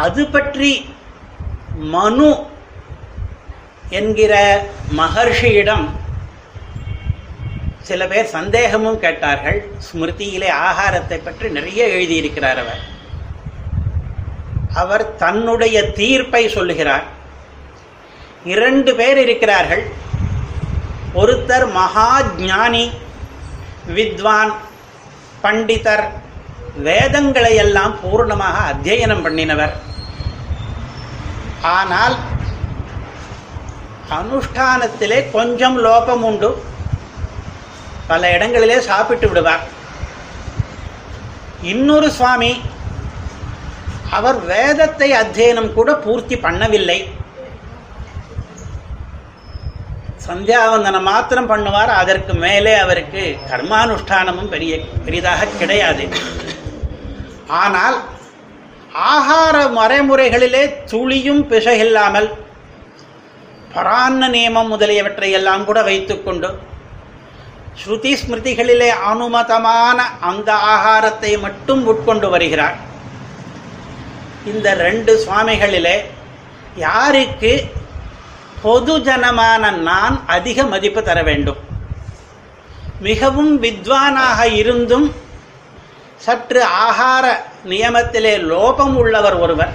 அது 0.03 0.23
பற்றி 0.35 0.71
மனு 1.93 2.29
என்கிற 3.99 4.33
மகர்ஷியிடம் 4.99 5.85
சில 7.89 8.07
பேர் 8.11 8.33
சந்தேகமும் 8.35 8.99
கேட்டார்கள். 8.99 9.59
ஸ்மிருதியிலே 9.87 10.49
ஆகாரத்தை 10.67 11.17
பற்றி 11.23 11.49
நிறைய 11.49 11.81
எழுதியிருக்கிறார் 11.95 12.59
அவர். 12.63 12.81
அவர் 14.81 15.03
தன்னுடைய 15.15 15.77
தீர்ப்பை 15.99 16.43
சொல்லுகிறார். 16.49 17.05
இரண்டு 18.53 18.91
பேர் 18.95 19.17
இருக்கிறார்கள். 19.17 19.83
ஒருத்தர் 21.21 21.65
மகா 21.71 22.09
ஞானி 22.37 22.85
வித்வான் 23.95 24.53
பண்டிதர் 25.43 26.05
வேதங்களை 26.87 27.53
எல்லாம் 27.55 27.95
பூர்ணமாக 28.03 28.57
அத்தியனம் 28.71 29.23
பண்ணினவர். 29.25 29.73
ஆனால் 31.77 32.15
அனுஷ்டானத்திலே 34.19 35.19
கொஞ்சம் 35.31 35.77
லோபம் 35.85 36.23
உண்டு. 36.29 36.51
பல 38.11 38.29
இடங்களிலே 38.35 38.77
சாப்பிட்டு 38.89 39.27
விடுவார். 39.29 39.63
இன்னொரு 41.71 42.07
சுவாமி 42.17 42.51
அவர் 44.17 44.37
வேதத்தை 44.51 45.09
அத்தியனம் 45.21 45.73
கூட 45.75 45.89
பூர்த்தி 46.05 46.37
பண்ணவில்லை. 46.45 46.99
சந்தியாவந்தனம் 50.27 51.07
மாத்திரம் 51.11 51.49
பண்ணுவார் 51.51 51.91
அதற்கு 52.01 52.33
மேலே 52.43 52.73
அவருக்கு 52.85 53.21
கர்மானுஷ்டானமும் 53.51 54.51
பெரிய 54.53 54.73
பெரிதாக 55.05 55.47
கிடையாது. 55.61 56.03
ஆனால் 57.61 57.97
ஆகார 59.11 59.57
மறைமுறைகளிலே 59.79 60.63
துளியும் 60.91 61.43
பிசகில்லாமல் 61.51 62.29
பரான்ன 63.75 64.29
நியமம் 64.35 64.71
முதலியவற்றை 64.73 65.29
எல்லாம் 65.39 65.65
கூட 65.69 65.79
வைத்துக்கொண்டு 65.89 66.49
ஸ்ருதி 67.75 68.13
ஸ்மிருதிகளிலே 68.13 68.89
அனுமதமான 69.11 69.97
அந்த 70.19 70.53
ஆகாரத்தை 70.53 71.39
மட்டும் 71.39 71.87
உட்கொண்டு 71.87 72.29
வருகிறார் 72.29 72.75
இந்த 74.45 74.73
ரெண்டு 74.73 75.25
சுவாமிகளிலே 75.25 76.05
யாருக்கு 76.75 77.71
பொது 78.61 78.99
ஜனமான 78.99 79.71
நான் 79.71 80.23
அதிக 80.27 80.63
மதிப்பு 80.63 81.03
தர 81.03 81.23
வேண்டும்? 81.23 81.57
மிகவும் 82.99 83.63
வித்வானாக 83.63 84.53
இருந்தும் 84.53 85.15
சற்று 86.17 86.63
ஆகார 86.63 87.25
நியமத்திலே 87.65 88.37
லோபம் 88.37 88.93
உள்ளவர் 88.93 89.35
ஒருவர். 89.35 89.73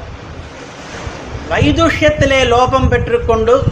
வைதுஷ்யத்திலே 1.50 2.40
லோபம் 2.52 2.88
பெற்றுக்கொண்டு 2.88 3.62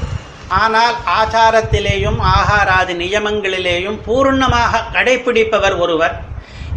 ஆனால் 0.62 0.96
ஆச்சாரத்திலேயும் 1.18 2.18
ஆகாராதி 2.36 2.94
நியமங்களிலேயும் 3.02 3.98
பூர்ணமாக 4.06 4.82
கடைபிடிப்பவர் 4.96 5.76
ஒருவர். 5.84 6.16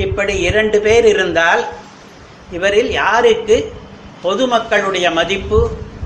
இப்படி 0.06 0.34
இரண்டு 0.50 0.78
பேர் 0.86 1.08
இருந்தால் 1.14 1.64
இவரில் 2.58 2.92
யாருக்கு 3.02 3.58
பொதுமக்களுடைய 4.26 5.08
மதிப்பு 5.20 5.60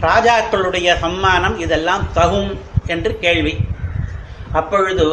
ராஜாக்களுடைய 0.07 0.89
சம்மானம் 1.03 1.55
இதெல்லாம் 1.65 2.05
தகும் 2.15 2.51
என்று 2.93 3.11
கேள்வி. 3.23 3.53
அப்பொழுது 4.59 5.05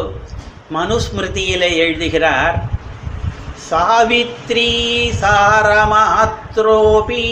மனுஸ்மிருதியிலே 0.76 1.70
எழுதுகிறார் 1.84 2.56
சாவித்ரி 3.70 4.70
சாரமாத்ரோபி. 5.22 7.24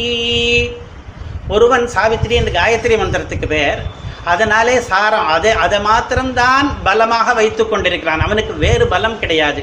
ஒருவன் 1.55 1.87
சாவித்ரி 1.95 2.35
என்று 2.41 2.53
காயத்ரி 2.59 2.97
மந்திரத்துக்கு 3.03 3.49
பேர் 3.55 3.81
அதனாலே 4.33 4.77
சாரம் 4.91 5.27
அதை 5.35 5.51
அதை 5.65 5.79
மாத்திரம்தான் 5.89 6.69
பலமாக 6.87 7.35
வைத்து 7.41 7.65
கொண்டிருக்கிறான். 7.69 8.25
அவனுக்கு 8.27 8.55
வேறு 8.65 8.87
பலம் 8.95 9.19
கிடையாது. 9.23 9.63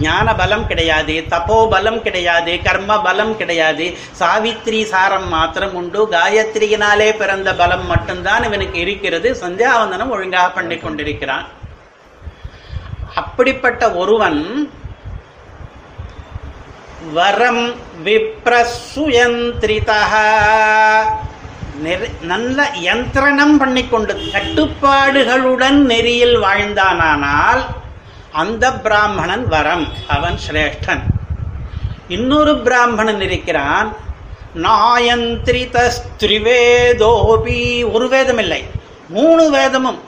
ஞான 0.00 0.34
பலம் 0.40 0.66
கிடையாது 0.70 1.14
தப்போ 1.30 1.56
பலம் 1.70 2.00
கிடையாது 2.06 2.52
கர்ம 2.66 2.98
பலம் 3.06 3.32
கிடையாது. 3.40 3.86
சாவித்ரி 4.20 4.80
சாரம் 4.92 5.28
மாத்திரம் 5.34 5.74
உண்டு. 5.80 6.00
காயத்ரியினாலே 6.16 7.08
பிறந்த 7.22 7.54
பலம் 7.62 7.86
மட்டும்தான் 7.86 8.44
இவனுக்கு 8.48 8.78
இருக்கிறது. 8.84 9.30
சந்தியாவந்தனம் 9.42 10.14
ஒழுங்காக 10.16 10.50
பண்ணி 10.58 10.76
கொண்டிருக்கிறான். 10.76 11.46
அப்படிப்பட்ட 13.22 13.82
ஒருவன் 14.02 14.40
வரம் 17.18 17.64
விப்ரசுயந்திரிதா. 18.04 20.02
நல்ல 22.30 22.58
யந்திரணம் 22.88 23.54
பண்ணிக்கொண்டு 23.60 24.12
கட்டுப்பாடுகளுடன் 24.34 25.78
நெறியில் 25.90 26.36
வாழ்ந்தானால் 26.44 27.62
அந்த 28.42 28.64
பிராமணன் 28.84 29.46
வரம் 29.54 29.86
அவன் 30.16 30.36
சிரேஷ்டன். 30.44 31.02
இன்னொரு 32.16 32.52
பிராமணன் 32.66 33.22
இருக்கிறான். 33.28 33.88
நாயந்திரிதஸ்திரிவேதோபி 34.66 37.58
ஒரு 37.94 38.06
வேதம் 38.14 38.40
இல்லை 38.44 38.60
மூணு 39.16 39.44
வேதமும். 39.56 40.00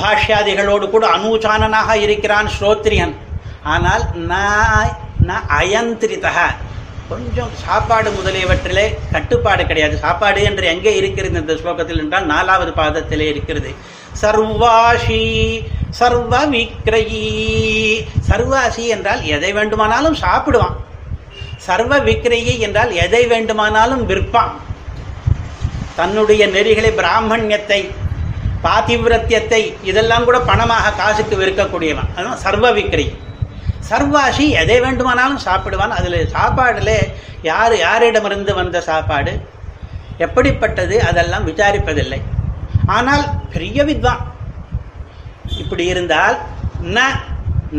பாஷ்யாதிகளோடு 0.00 0.86
கூட 0.94 1.04
அனூச்சானனாக 1.16 1.90
இருக்கிறான் 2.06 2.48
ஸ்ரோத்ரியன். 2.56 3.14
ஆனால் 3.74 4.04
ந 5.28 5.30
அயந்திரிதக 5.60 6.38
கொஞ்சம் 7.12 7.52
சாப்பாடு 7.64 8.08
முதலியவற்றிலே 8.18 8.86
கட்டுப்பாடு 9.14 9.62
கிடையாது. 9.70 9.94
சாப்பாடு 10.04 10.40
என்று 10.48 10.64
எங்கே 10.74 10.92
இருக்கிறது 11.00 11.40
இந்த 11.42 11.54
ஸ்லோகத்தில் 11.60 12.02
என்றால் 12.04 12.30
நாலாவது 12.34 12.72
பாதத்திலே 12.80 13.26
இருக்கிறது. 13.32 13.70
சர்வாஷி 14.22 15.24
சர்வ 16.00 16.34
விக்ரயி 16.54 17.24
சர்வாசி 18.28 18.84
என்றால் 18.96 19.22
எதை 19.36 19.50
வேண்டுமானாலும் 19.58 20.16
சாப்பிடுவான். 20.24 20.76
சர்வ 21.66 21.98
விக்ரயி 22.08 22.54
என்றால் 22.66 22.92
எதை 23.04 23.22
வேண்டுமானாலும் 23.32 24.04
விற்பான். 24.10 24.54
தன்னுடைய 25.98 26.42
நெறிகளை 26.54 26.92
பிராமணியத்தை 27.00 27.80
பாதிவிரத்தியத்தை 28.66 29.60
இதெல்லாம் 29.90 30.26
கூட 30.28 30.38
பணமாக 30.50 30.94
காசுக்கு 31.00 31.36
விற்கக்கூடியவன். 31.42 32.10
அதுதான் 32.16 32.42
சர்வ 32.46 32.66
விக்ரயி 32.78 33.10
சர்வாசி 33.92 34.46
எதை 34.62 34.80
வேண்டுமானாலும் 34.80 35.44
சாப்பிடுவான். 35.46 35.96
அதில் 35.98 36.28
சாப்பாடில் 36.34 36.96
யார் 37.50 37.74
யாரிடமிருந்து 37.86 38.52
வந்த 38.54 38.80
சாப்பாடு? 38.90 39.32
எப்படிப்பட்டது? 40.18 40.96
அதெல்லாம் 41.10 41.46
விசாரிப்பதில்லை. 41.46 42.20
ஆனால் 42.96 43.24
பெரிய 43.52 43.84
வித்வான். 43.84 44.22
இப்படி 45.62 45.84
இருந்தால் 45.84 46.36
ந 46.96 46.98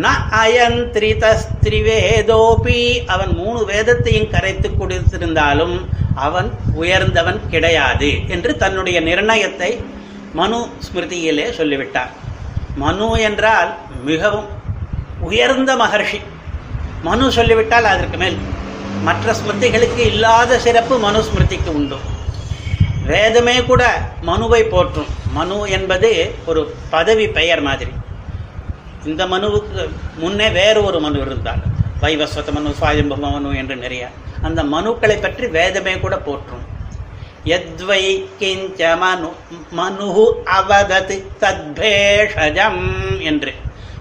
ந 0.03 0.05
அயந்திரிதஸ்திரிவேதோபி. 0.43 2.79
அவன் 3.15 3.33
மூணு 3.41 3.59
வேதத்தையும் 3.71 4.29
கரைத்து 4.29 4.69
கொடுத்திருந்தாலும் 4.69 5.75
அவன் 6.15 6.49
உயர்ந்தவன் 6.81 7.39
கிடையாது 7.53 8.09
என்று 8.27 8.51
தன்னுடைய 8.63 8.97
நிர்ணயத்தை 9.01 9.71
மனு 10.39 10.59
ஸ்மிருதியிலே 10.85 11.47
சொல்லிவிட்டார். 11.59 12.11
மனு 12.83 13.07
என்றால் 13.29 13.71
மிகவும் 14.09 14.49
உயர்ந்த 15.23 15.75
மகர்ஷி. 15.75 16.19
மனு 17.01 17.31
சொல்லிவிட்டால் 17.31 17.85
அதற்கு 17.85 18.17
மேல். 18.17 18.37
மற்ற 19.01 19.33
ஸ்மிருதிகளுக்கு 19.33 19.97
இல்லாத 19.97 20.59
சிறப்பு 20.59 20.97
மனு 20.97 21.21
ஸ்மிருதிக்கு 21.21 21.69
உண்டு. 21.69 21.97
வேதமே 23.05 23.63
கூட 23.63 23.83
மனுவை 24.21 24.63
போற்றும். 24.63 25.05
மனு 25.33 25.69
என்பது 25.69 26.35
ஒரு 26.45 26.61
பதவி 26.89 27.27
பெயர் 27.27 27.61
மாதிரி. 27.61 27.91
இந்த 29.05 29.25
மனுவுக்கு 29.25 29.89
முன்னே 30.15 30.49
வேறு 30.49 30.83
ஒரு 30.83 30.99
மனு 30.99 31.21
இருந்தால். 31.21 31.61
வைவஸ்வத 32.01 32.51
மனு 32.51 32.75
சுவாயம்பம 32.81 33.31
மனு 33.31 33.57
என்று 33.57 33.75
நிறைய. 33.75 34.09
அந்த 34.41 34.63
மனுக்களை 34.63 35.21
பற்றி 35.21 35.47
வேதமே 35.47 35.99
கூட 35.99 36.17
போற்றும். 36.17 36.71
எத்வை 37.45 38.29
கிஞ்ச 38.39 38.97
மனு 38.97 39.31
மனு 39.71 40.41
அவதது 40.45 41.31
தத்பேஷஜம் 41.41 42.81
என்று. 43.19 43.53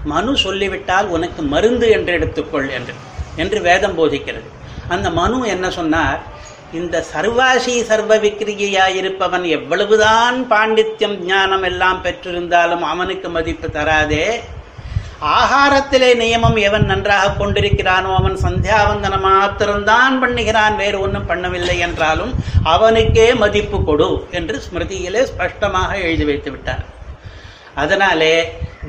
மனு 0.05 0.37
சொல்லிவிட்டால் 0.37 1.07
உனக்கு 1.07 1.43
மருந்து 1.43 1.91
என்று 1.91 2.13
எடுத்துக்கொள் 2.19 2.71
என்று 2.71 2.95
என்று 3.37 3.61
வேதம் 3.61 3.99
போதிக்கிறது. 3.99 4.49
அந்த 4.89 5.11
மனு 5.11 5.47
என்ன 5.47 5.71
சொன்னார்? 5.71 6.21
இந்த 6.73 7.05
சர்வாசி 7.15 7.85
சர்வ 7.85 8.17
விக்கிரியாயிருப்பவன் 8.17 9.45
எவ்வளவுதான் 9.45 10.47
பாண்டித்யம் 10.51 11.17
ஞானம் 11.25 11.63
எல்லாம் 11.63 12.03
பெற்றிருந்தாலும் 12.03 12.81
அவனுக்கு 12.81 13.29
மதிப்பு 13.29 13.69
தராதே. 13.69 14.41
ஆகாரத்திலே 15.21 16.15
நியமம் 16.15 16.57
எவன் 16.57 16.85
நன்றாக 16.85 17.27
கொண்டிருக்கிறானோ 17.33 18.15
அவன் 18.15 18.37
சந்தியாவந்தனம் 18.37 19.21
மாத்திரம்தான் 19.21 20.23
பண்ணுகிறான் 20.23 20.77
வேறு 20.77 21.01
ஒன்றும் 21.01 21.29
பண்ணவில்லை 21.29 21.79
என்றாலும் 21.79 22.33
அவனுக்கே 22.63 23.35
மதிப்பு 23.35 23.85
கொடு 23.85 24.27
என்று 24.31 24.63
ஸ்மிருதியிலே 24.67 25.23
ஸ்பஷ்டமாக 25.23 26.01
எழுதி 26.01 26.25
வைத்து 26.25 26.51
விட்டார் 26.51 26.85
அதனாலே 27.75 28.35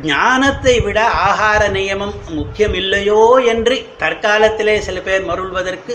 ஞானத்தை 0.03 0.79
விட 0.79 0.99
ஆகார 1.27 1.61
நியமம் 1.69 2.15
முக்கியம் 2.39 2.73
இல்லையோ 2.73 3.21
என்று 3.51 3.75
தற்காலத்திலே 3.99 4.79
சில 4.79 4.99
பேர் 4.99 5.29
மருள்வதற்கு 5.29 5.93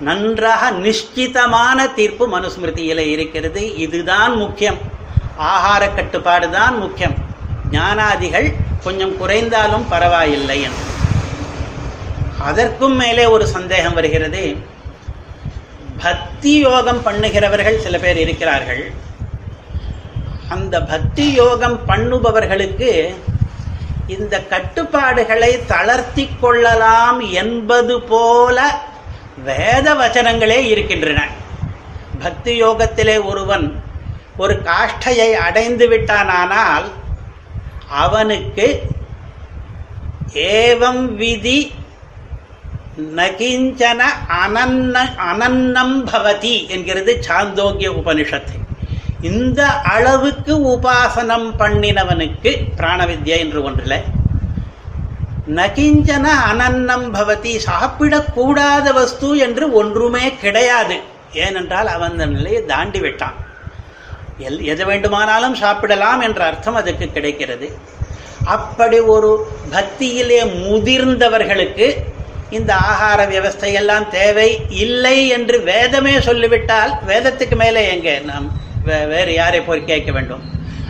நன்றாக 0.00 0.70
நிஷ்டிதமான 0.84 1.78
தீர்ப்பு 1.94 2.24
மனுஸ்மிருதியில் 2.38 3.04
இருக்கிறது. 3.14 3.62
இதுதான் 3.76 4.36
முக்கியம். 4.36 4.78
ஆகார 5.52 5.94
கட்டுப்பாடு 5.94 6.50
தான் 6.50 6.76
முக்கியம். 6.78 7.16
ஞானாதிகள் 7.70 8.48
கொஞ்சம் 8.84 9.16
குறைந்தாலும் 9.16 9.88
பரவாயில்லை 9.88 10.62
என்று 10.62 10.84
அதற்கும் 12.48 12.96
மேலே 12.96 13.26
ஒரு 13.26 13.46
சந்தேகம் 13.46 13.94
வருகிறது. 13.94 14.42
பக்தி 16.02 16.52
யோகம் 16.58 17.02
பண்ணுகிறவர்கள் 17.02 17.82
சில 17.84 17.98
பேர் 17.98 18.16
இருக்கிறார்கள். 18.16 18.82
அந்த 20.48 20.74
பக்தி 20.82 21.24
யோகம் 21.32 21.78
பண்ணுபவர்களுக்கு 21.88 22.90
இந்த 24.14 24.34
கட்டுப்பாடுகளை 24.52 25.52
தளர்த்தி 25.66 26.24
கொள்ளலாம் 26.40 27.20
என்பது 27.20 27.94
போல 28.10 28.58
வேத 29.48 29.86
வச்சனங்களே 29.94 30.58
இருக்கின்றன. 30.72 31.22
பக்தி 32.22 32.52
யோகத்திலே 32.62 33.16
ஒருவன் 33.24 33.66
ஒரு 34.36 34.54
காஷ்டையை 34.68 35.30
அடைந்து 35.46 35.88
விட்டானானால் 35.88 36.86
அவனுக்கு 38.02 38.66
ஏவம் 40.32 41.04
விதி 41.14 41.58
நகிஞ்சன 43.18 44.00
அனன்ன 44.42 44.96
அனன்னம் 45.30 45.96
பவதி 46.12 46.56
என்கிறது 46.74 47.12
சாந்தோக்கிய 47.28 47.90
உபனிஷத்து. 48.00 48.56
இந்த 49.28 49.60
அளவுக்கு 49.94 50.54
உபாசனம் 50.74 51.48
பண்ணினவனுக்கு 51.60 52.50
பிராணவித்யா 52.78 53.36
என்று 53.44 53.60
ஒன்றில் 53.68 53.98
நகிஞ்சன 55.58 56.26
அனன்னம் 56.50 57.06
பவதி 57.16 57.52
சாப்பிடக்கூடாத 57.68 58.86
வஸ்து 58.98 59.28
என்று 59.46 59.64
ஒன்றுமே 59.80 60.24
கிடையாது. 60.44 60.96
ஏனென்றால் 61.44 61.88
அவன் 61.94 62.12
அந்த 62.14 62.26
நிலையை 62.36 62.60
தாண்டி 62.72 63.00
விட்டான். 63.04 63.36
எல் 64.46 64.60
எது 64.72 64.82
வேண்டுமானாலும் 64.90 65.56
சாப்பிடலாம் 65.62 66.22
என்ற 66.26 66.40
அர்த்தம் 66.50 66.78
அதுக்கு 66.80 67.06
கிடைக்கிறது. 67.16 67.68
அப்படி 68.56 68.98
ஒரு 69.14 69.30
பக்தியிலே 69.74 70.40
முதிர்ந்தவர்களுக்கு 70.64 71.86
இந்த 72.56 72.72
ஆகார 72.90 73.20
வியவஸ்தையெல்லாம் 73.30 74.06
தேவை 74.18 74.50
இல்லை 74.84 75.16
என்று 75.36 75.56
வேதமே 75.72 76.14
சொல்லிவிட்டால் 76.28 76.92
வேதத்துக்கு 77.08 77.56
மேலே 77.62 77.82
எங்கே? 77.94 78.14
நாம் 78.30 78.46
வேறு 78.86 79.34
யாரை 79.34 79.60
போய் 79.60 79.84
கேட்க 79.84 80.12
வேண்டும்? 80.12 80.40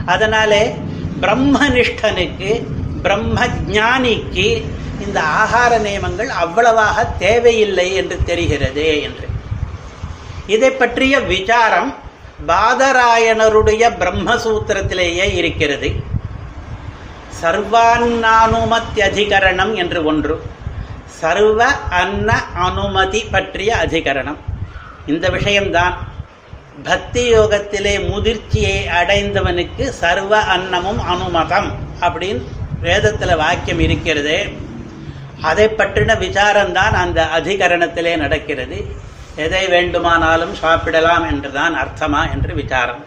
அதனாலே 0.07 0.75
பிரம்மனிஷ்டனுக்கு 1.21 2.67
பிரம்ம 3.03 3.47
ஞானிக்கு 3.47 4.65
இந்த 5.01 5.21
ஆகார 5.21 5.79
நியமங்கள் 5.79 6.29
அவ்வளவாக 6.29 7.05
தேவையில்லை 7.05 7.95
என்று 7.95 8.25
தெரிகிறது 8.25 9.03
என்று. 9.03 9.29
இதை 10.47 10.71
பற்றிய 10.71 11.21
விசாரம் 11.21 11.95
பாதராயணருடைய 12.47 13.97
பிரம்மசூத்திரத்திலேயே 14.01 15.35
இருக்கிறது. 15.35 15.93
சர்வான்னானுமத்தியதிகரணம் 17.43 19.75
என்று 19.75 20.05
ஒன்று 20.05 20.43
சர்வ 21.05 21.65
அன்ன 22.01 22.55
அனுமதி 22.55 23.25
பற்றிய 23.25 23.77
அதிகரணம். 23.77 24.37
இந்த 25.07 25.29
விஷயம்தான். 25.29 26.15
பக்தி 26.85 27.35
யோகத்திலே 27.35 27.95
முதிர்ச்சியை 28.13 28.87
அடைந்தவனுக்கு 28.87 29.89
சர்வ 29.89 30.43
அன்னமும் 30.43 30.99
அனுமதம் 30.99 31.73
அப்படின்னு 32.01 32.43
வேதத்தில் 32.81 33.37
வாக்கியம் 33.37 33.79
இருக்கிறது. 33.79 34.49
அதை 35.43 35.67
பற்றின 35.67 36.15
விசாரம்தான் 36.19 36.93
அந்த 36.93 37.27
அதிகரணத்திலே 37.37 38.17
நடக்கிறது. 38.17 38.85
எதை 39.37 39.69
வேண்டுமானாலும் 39.69 40.55
சாப்பிடலாம் 40.55 41.29
என்றுதான் 41.29 41.75
அர்த்தமா 41.75 42.33
என்று 42.33 42.55
விசாரம். 42.55 43.05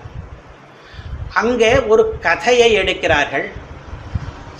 அங்கே 1.33 1.79
ஒரு 1.79 2.19
கதையை 2.19 2.77
எடுக்கிறார்கள். 2.77 3.47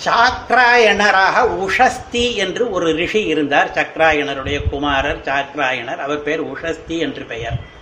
சாக்ராயணராக 0.06 1.66
உஷஸ்தி 1.66 2.36
என்று 2.36 2.72
ஒரு 2.72 2.94
ரிஷி 2.94 3.24
இருந்தார். 3.24 3.74
சக்ராயணருடைய 3.74 4.70
குமாரர் 4.70 5.22
சாக்ராயணர். 5.22 5.98
அவர் 5.98 6.24
பேர் 6.24 6.44
உஷஸ்தி 6.44 6.98
என்று 7.00 7.24
பெயர். 7.24 7.78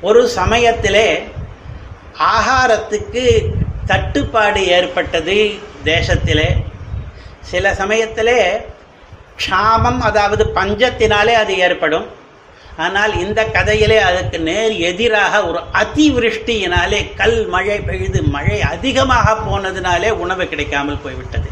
ஒரு 0.00 0.28
சமயத்திலே 0.28 1.22
ஆகாரத்துக்கு 2.18 3.52
தட்டுப்பாடு 3.86 4.66
ஏற்பட்டது 4.66 5.54
தேசத்திலே. 5.84 6.48
சில 7.40 7.74
சமயத்திலே 7.74 8.60
க்ஷாமம் 9.40 9.98
அதாவது 9.98 10.44
பஞ்சத்தினாலே 10.54 11.32
அது 11.32 11.58
ஏற்படும். 11.58 12.06
ஆனால் 12.76 13.18
இந்த 13.18 13.44
கதையிலே 13.44 13.98
அதுக்கு 13.98 14.38
நேர் 14.38 14.72
எதிராக 14.72 15.46
ஒரு 15.46 15.60
அதிவிருஷ்டியினாலே 15.82 17.14
கல் 17.14 17.46
மழை 17.46 17.80
பெய்து 17.80 18.22
மழை 18.22 18.62
அதிகமாக 18.62 19.36
போனதினாலே 19.48 20.10
உணவு 20.10 20.48
கிடைக்காமல் 20.48 21.02
போய்விட்டது. 21.04 21.48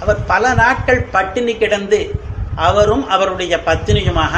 அவர் 0.00 0.24
பல 0.24 0.54
நாட்கள் 0.54 1.02
பட்டினி 1.02 1.56
கிடந்து 1.56 2.20
அவரும் 2.54 3.08
அவருடைய 3.08 3.56
பத்தினியுமாக 3.66 4.36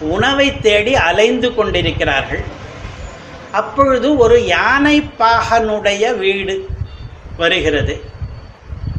உணவை 0.00 0.60
தேடி 0.60 0.94
அலைந்து 0.94 1.54
கொண்டிருக்கிறார்கள். 1.54 2.42
அப்பொழுது 3.50 4.16
ஒரு 4.16 4.46
யானை 4.46 5.10
பாகனுடைய 5.18 6.16
வீடு 6.16 6.68
வருகிறது. 7.36 8.02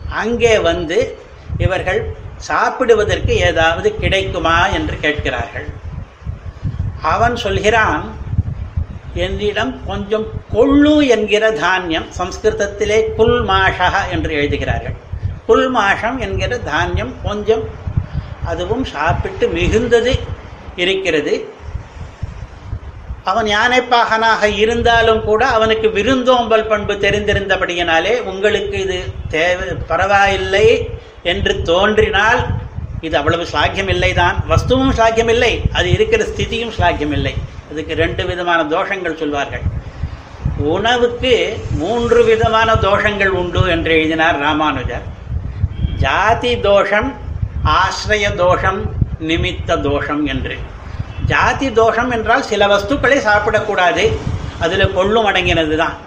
அங்கே 0.10 0.60
வந்து 0.60 1.18
இவர்கள் 1.58 2.16
சாப்பிடுவதற்கு 2.38 3.36
ஏதாவது 3.36 3.98
கிடைக்குமா 3.98 4.68
என்று 4.68 5.00
கேட்கிறார்கள். 5.00 5.68
அவன் 7.02 7.36
சொல்கிறான் 7.36 8.20
என்னிடம் 9.14 9.86
கொஞ்சம் 9.86 10.28
கொள்ளு 10.54 11.08
என்கிற 11.08 11.52
தானியம் 11.52 12.08
சம்ஸ்கிருதத்திலே 12.18 13.00
குல்மாஷா 13.18 13.90
என்று 14.12 14.34
எழுதுகிறார்கள். 14.34 14.96
குல்மாஷம் 15.48 16.18
என்கிற 16.18 16.58
தானியம் 16.58 17.16
கொஞ்சம் 17.24 17.64
அதுவும் 18.46 18.84
சாப்பிட்டு 18.84 19.48
மிகுந்தது 19.48 20.14
இருக்கிறது. 20.86 21.34
அவன் 23.32 23.48
யானைப்பாகனாக 23.56 24.44
இருந்தாலும் 24.64 25.22
கூட 25.28 25.42
அவனுக்கு 25.56 25.88
விருந்தோம்பல் 25.98 26.70
பண்பு 26.72 26.94
தெரிந்திருந்தபடியினாலே 27.04 28.14
உங்களுக்கு 28.32 28.78
இது 28.86 28.98
தேவை 29.36 29.66
பரவாயில்லை 29.92 30.68
என்று 31.34 31.54
தோன்றினால் 31.70 32.42
இது 33.08 33.16
அவ்வளவு 33.20 33.46
சாக்கியமில்லை 33.54 34.10
தான் 34.22 34.38
வஸ்துவும் 34.52 34.96
சாக்கியமில்லை 35.00 35.52
அது 35.78 35.88
இருக்கிற 35.98 36.24
ஸ்திதியும் 36.32 36.74
சாக்கியம் 36.80 37.14
இல்லை 37.18 37.34
அதுக்கு 37.72 37.94
ரெண்டு 38.02 38.24
விதமான 38.30 38.60
தோஷங்கள் 38.74 39.20
சொல்வார்கள். 39.22 39.64
உணவுக்கு 40.74 41.34
மூன்று 41.82 42.22
விதமான 42.30 42.70
தோஷங்கள் 42.88 43.32
உண்டு 43.42 43.62
என்று 43.76 43.92
எழுதினார் 43.98 44.40
ராமானுஜர். 44.46 45.06
ஜாதி 46.04 46.54
தோஷம் 46.68 47.10
ஆசிரிய 47.80 48.28
தோஷம் 48.44 48.82
நிமித்த 49.30 49.82
தோஷம் 49.82 50.24
என்று. 50.26 50.56
ஜாதி 51.26 51.68
தோஷம் 51.70 52.12
என்றால் 52.12 52.48
சில 52.52 52.68
வஸ்துக்களை 52.68 53.18
சாப்பிடக்கூடாது. 53.30 54.06
அதில் 54.60 54.94
கொள்ளும் 54.94 55.26
அடங்கினது 55.26 55.76
தான் 55.78 55.98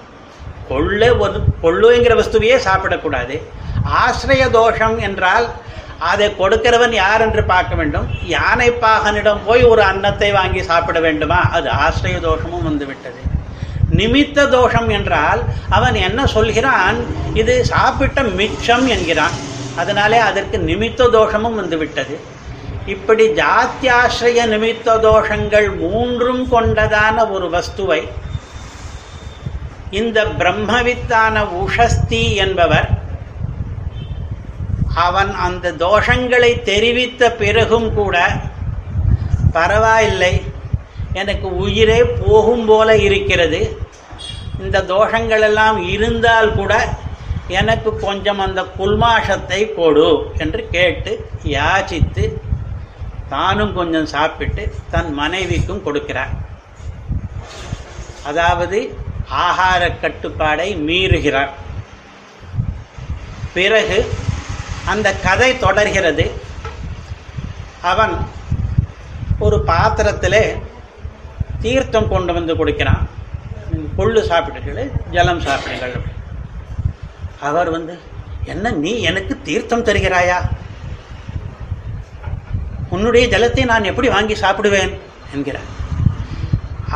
கொள்ளு 0.71 1.09
ஒரு 1.19 1.39
கொள்ளுங்கிற 1.63 2.13
வஸ்துவையே 2.21 2.57
சாப்பிடக்கூடாது. 2.69 3.35
ஆசிரிய 3.85 4.45
தோஷம் 4.51 4.99
என்றால் 4.99 5.47
அதை 6.11 6.27
கொடுக்கிறவன் 6.39 6.95
யார் 7.03 7.21
என்று 7.21 7.43
பார்க்க 7.45 7.75
வேண்டும். 7.75 8.07
யானை 8.25 8.69
பாகனிடம் 8.85 9.45
போய் 9.45 9.63
ஒரு 9.63 9.83
அன்னத்தை 9.83 10.31
வாங்கி 10.33 10.63
சாப்பிட 10.63 11.01
வேண்டுமா? 11.01 11.41
அது 11.57 11.69
ஆசிரிய 11.71 12.19
தோஷமும் 12.21 12.63
வந்துவிட்டது. 12.63 13.21
நிமித்த 13.99 14.49
தோஷம் 14.49 14.89
என்றால் 14.89 15.41
அவன் 15.69 15.95
என்ன 15.95 16.21
சொல்கிறான்? 16.27 16.97
இது 17.35 17.65
சாப்பிட்ட 17.65 18.23
மிச்சம் 18.23 18.87
என்கிறான். 18.87 19.37
அதனாலே 19.77 20.19
அதற்கு 20.19 20.57
நிமித்த 20.59 21.11
தோஷமும் 21.11 21.55
வந்துவிட்டது. 21.55 22.17
இப்படி 22.87 23.25
ஜாத்தியாசிரிய 23.29 24.41
நிமித்த 24.47 24.97
தோஷங்கள் 24.99 25.69
மூன்றும் 25.77 26.53
கொண்டதான 26.53 27.31
ஒரு 27.31 27.47
வஸ்துவை 27.49 28.03
இந்த 29.91 30.25
பிரம்மவித்தான 30.25 31.45
உஷஸ்தி 31.63 32.35
என்பவர் 32.35 32.89
அவன் 34.95 35.31
அந்த 35.35 35.73
தோஷங்களை 35.73 36.63
தெரிவித்த 36.63 37.33
பிறகும் 37.33 37.95
கூட 37.95 38.17
பரவாயில்லை 39.53 40.35
எனக்கு 41.13 41.57
உயிரே 41.57 42.05
போகும் 42.05 42.67
போல 42.67 42.97
இருக்கிறது. 42.97 43.79
இந்த 44.59 44.83
தோஷங்கள் 44.83 45.41
எல்லாம் 45.41 45.89
இருந்தால் 45.89 46.55
கூட 46.55 46.73
எனக்கு 47.49 47.97
கொஞ்சம் 47.97 48.39
அந்த 48.39 48.63
குல்மாஷத்தை 48.79 49.75
கொடு 49.75 50.09
என்று 50.37 50.69
கேட்டு 50.71 51.13
யாச்சித்து 51.45 52.25
தானும் 53.29 53.75
கொஞ்சம் 53.75 54.07
சாப்பிட்டு 54.07 54.75
தன் 54.91 55.13
மனைவிக்கும் 55.13 55.83
கொடுக்கிறார். 55.87 56.33
அதாவது 58.25 58.99
ஆகார 59.31 59.89
கட்டுப்பாடை 59.89 60.69
மீறுகிறார். 60.89 61.49
பிறகு 63.55 64.13
அந்த 64.87 65.15
கதை 65.15 65.59
தொடர்கிறது. 65.59 66.33
அவன் 67.83 68.27
ஒரு 69.39 69.63
பாத்திரத்தில் 69.65 70.57
தீர்த்தம் 71.61 72.09
கொண்டு 72.09 72.33
வந்து 72.33 72.57
கொடுக்கிறான். 72.57 73.09
கொள்ளு 73.99 74.21
சாப்பிடுங்கள் 74.21 74.91
ஜலம் 75.11 75.41
சாப்பிடுங்கள். 75.41 76.03
அவர் 77.41 77.71
வந்து 77.71 77.99
என்ன 78.45 78.71
நீ 78.71 79.01
எனக்கு 79.01 79.43
தீர்த்தம் 79.43 79.85
தருகிறாயா? 79.85 80.39
உன்னுடைய 82.95 83.25
ஜலத்தை 83.35 83.65
நான் 83.73 83.89
எப்படி 83.91 84.09
வாங்கி 84.17 84.35
சாப்பிடுவேன்? 84.35 84.93
என்கிறார். 85.35 85.71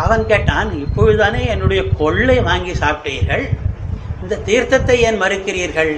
அவன் 0.02 0.24
கேட்டான் 0.30 0.70
இப்பொழுதுதானே 0.84 1.42
என்னுடைய 1.54 1.82
கொள்ளை 2.00 2.36
வாங்கி 2.48 2.74
சாப்பிட்டீர்கள்? 2.82 3.44
இந்த 4.22 4.36
தீர்த்தத்தை 4.48 4.96
ஏன் 5.06 5.20
மறுக்கிறீர்கள்? 5.22 5.92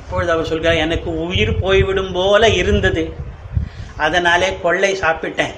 அப்பொழுது 0.00 0.30
அவர் 0.34 0.50
சொல்கிறார் 0.50 0.82
எனக்கு 0.84 1.10
உயிர் 1.26 1.52
போய்விடும் 1.62 2.12
போல 2.12 2.48
இருந்தது. 2.60 3.04
அதனாலே 4.06 4.48
கொள்ளை 4.64 4.92
சாப்பிட்டேன். 5.02 5.54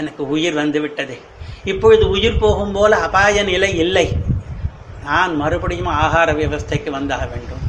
எனக்கு 0.00 0.22
உயிர் 0.34 0.56
வந்து 0.60 0.80
விட்டது. 0.84 1.16
இப்பொழுது 1.72 2.04
உயிர் 2.14 2.42
போகும் 2.42 2.74
போல 2.76 2.96
அபாய 3.06 3.42
நிலை 3.50 3.70
இல்லை. 3.84 4.06
நான் 5.04 5.32
மறுபடியும் 5.42 5.92
ஆகார 6.02 6.28
வியவஸ்தைக்கு 6.38 6.90
வந்தாக 6.96 7.24
வேண்டும். 7.32 7.62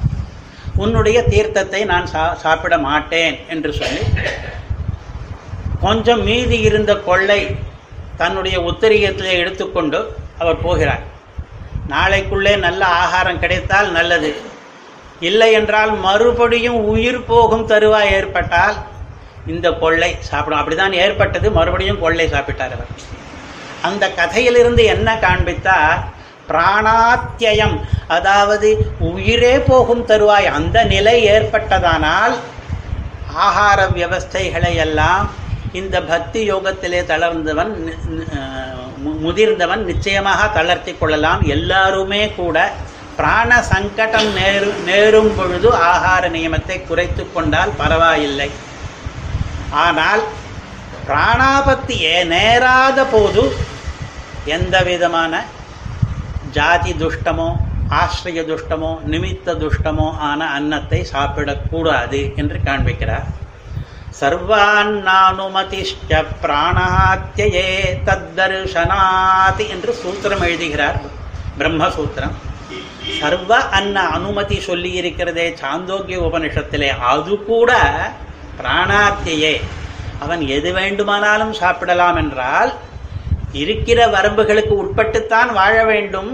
உன்னுடைய 0.84 1.20
தீர்த்தத்தை 1.34 1.82
நான் 1.92 2.08
சா 2.14 2.24
சாப்பிட 2.44 2.76
மாட்டேன் 2.88 3.38
என்று 3.54 3.72
சொல்லி 3.80 4.04
கொஞ்சம் 5.82 6.24
மீதி 6.24 6.60
இருந்த 6.60 6.96
கொள்ளை 6.96 7.56
தன்னுடைய 8.18 8.60
உத்தரீகத்திலே 8.60 9.34
எடுத்துக்கொண்டு 9.38 10.16
அவர் 10.40 10.62
போகிறார். 10.62 11.04
நாளைக்குள்ளே 11.90 12.58
நல்ல 12.58 12.86
ஆகாரம் 12.86 13.40
கிடைத்தால் 13.40 13.92
நல்லது. 13.92 14.36
இல்லை 15.20 15.52
என்றால் 15.52 15.98
மறுபடியும் 15.98 16.80
உயிர் 16.84 17.26
போகும் 17.26 17.68
தருவாய் 17.68 18.12
ஏற்பட்டால் 18.12 18.76
இந்த 19.48 19.72
கொள்ளை 19.72 20.18
சாப்பிடும். 20.20 20.62
அப்படிதான் 20.62 20.92
ஏற்பட்டது. 20.92 21.52
மறுபடியும் 21.52 22.00
கொள்ளை 22.00 22.28
சாப்பிட்டார் 22.28 22.76
அவர். 22.78 22.92
அந்த 23.82 24.14
கதையிலிருந்து 24.14 24.84
என்ன 24.84 25.16
காண்பித்தால் 25.16 26.00
பிராணாத்தியம் 26.50 27.82
அதாவது 28.08 28.92
உயிரே 29.00 29.60
போகும் 29.60 30.06
தருவாய். 30.06 30.46
அந்த 30.46 30.84
நிலை 30.84 31.26
ஏற்பட்டதானால் 31.26 32.36
ஆகார 33.36 33.88
வியவஸ்தைகளை 33.96 34.76
எல்லாம் 34.76 35.46
இந்த 35.80 35.96
பக்தி 36.12 36.42
யோகத்திலே 36.52 37.00
தளர்ந்தவன் 37.12 37.74
முதிர்ந்தவன் 39.26 39.84
நிச்சயமாக 39.90 40.42
தளர்த்தி 40.58 40.94
கொள்ளலாம். 41.00 41.42
எல்லாருமே 41.56 42.22
கூட 42.40 42.58
பிராண 43.20 43.52
சங்கடம் 43.72 44.30
நேரு 44.40 44.72
நேரும் 44.90 45.32
பொழுது 45.38 45.70
ஆகார 45.92 46.24
நியமத்தை 46.36 46.78
குறைத்து 46.90 47.24
கொண்டால் 47.36 47.78
பரவாயில்லை. 47.82 48.50
ஆனால் 49.86 50.24
பிராணாபத்தியே 51.08 52.16
நேராத 52.34 53.00
போது 53.14 53.44
எந்த 54.56 54.76
விதமான 54.90 55.34
ஜாதி 56.58 56.94
துஷ்டமோ 57.02 57.50
ஆசிரிய 58.02 58.42
துஷ்டமோ 58.52 58.92
நிமித்த 59.12 59.54
துஷ்டமோ 59.64 60.08
ஆன 60.30 60.42
அன்னத்தை 60.58 61.00
சாப்பிடக்கூடாது 61.14 62.20
என்று 62.42 62.58
காண்பிக்கிறார். 62.68 63.28
சர்வான்னானுமதிஷ்ட 64.20 66.12
பிராணாத்தியே 66.44 67.70
தத்தர்ஷனாதி 68.06 69.66
என்று 69.70 69.92
சூத்திரம் 70.04 70.44
எழுதுகிறார். 70.48 71.00
பிரம்மசூத்திரம். 71.60 72.36
சர்வ 73.20 73.60
அன்ன 73.78 74.00
அனுமதி 74.08 74.60
சொல்லி 74.60 74.92
இருக்கிறதே 74.92 75.56
சாந்தோக்கிய 75.62 76.18
உபனிஷத்திலே. 76.28 76.90
அது 77.00 77.44
கூட 77.44 77.72
பிராணாத்தியே 78.62 79.62
அவன் 80.20 80.48
எது 80.48 80.74
வேண்டுமானாலும் 80.74 81.54
சாப்பிடலாம் 81.54 82.16
என்றால் 82.16 82.74
இருக்கிற 83.52 84.00
வரம்புகளுக்கு 84.08 84.74
உட்பட்டுத்தான் 84.84 85.52
வாழ 85.54 85.84
வேண்டும். 85.84 86.32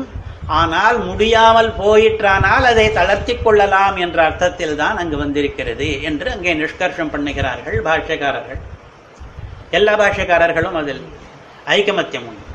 ஆனால் 0.48 0.98
முடியாமல் 1.08 1.70
போயிற்றானால் 1.82 2.66
அதை 2.72 2.86
தளர்த்தி 2.98 3.34
கொள்ளலாம் 3.36 3.98
என்ற 4.06 4.18
அர்த்தத்தில் 4.24 4.76
தான் 4.76 4.98
அங்கு 4.98 5.18
வந்திருக்கிறது 5.18 5.88
என்று 6.10 6.28
அங்கே 6.32 6.54
நிஷ்கர்ஷம் 6.62 7.12
பண்ணுகிறார்கள் 7.14 7.78
பாஷ்யக்காரர்கள். 7.88 8.60
எல்லா 9.78 9.94
பாஷ்யக்காரர்களும் 10.02 10.78
அதில் 10.82 11.02
ஐக்கமத்தியம் 11.78 12.28
உண்டு. 12.30 12.46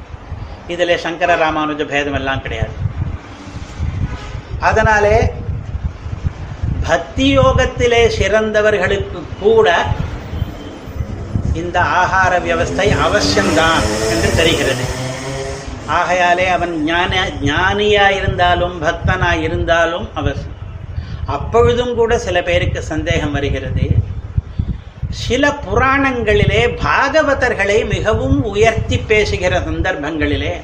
இதில் 0.74 1.02
சங்கர 1.04 1.36
ராமானுஜ 1.44 1.82
பேதம் 1.94 2.18
எல்லாம் 2.20 2.42
கிடையாது. 2.42 2.74
அதனாலே 4.70 5.18
பக்தி 6.88 7.26
யோகத்திலே 7.38 8.02
சிறந்தவர்களுக்கு 8.18 9.22
கூட 9.40 9.68
இந்த 11.54 11.78
ஆகார 11.80 12.32
வியவஸ்தை 12.44 12.88
அவசியம்தான் 13.06 13.84
என்று 14.12 14.30
தெரிகிறது. 14.40 14.84
ஆகையாலே 15.96 16.46
அவன் 16.48 16.84
ஞான 16.84 17.30
ஞானியாயிருந்தாலும் 17.40 18.76
பக்தனாயிருந்தாலும் 18.84 20.06
அவசியம் 20.14 20.56
அப்பொழுதும் 21.26 21.94
கூட 21.94 22.18
சில 22.18 22.42
பேருக்கு 22.42 22.82
சந்தேகம் 22.82 23.32
வருகிறது. 23.32 23.86
சில 25.08 25.50
புராணங்களிலே 25.66 26.62
பாகவதர்களை 26.84 27.86
மிகவும் 27.86 28.44
உயர்த்தி 28.44 28.98
பேசுகிற 28.98 29.58
சந்தர்ப்பங்களிலே 29.58 30.54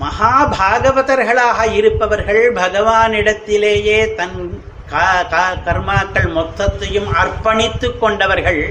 மகாபாகவதர்களாக 0.00 1.72
இருப்பவர்கள் 1.72 2.52
பகவானிடத்திலேயே 2.52 4.14
தன் 4.14 4.62
கர்மாக்கள் 5.66 6.30
மொத்தத்தையும் 6.38 7.10
அர்ப்பணித்து 7.22 7.98
கொண்டவர்கள் 7.98 8.62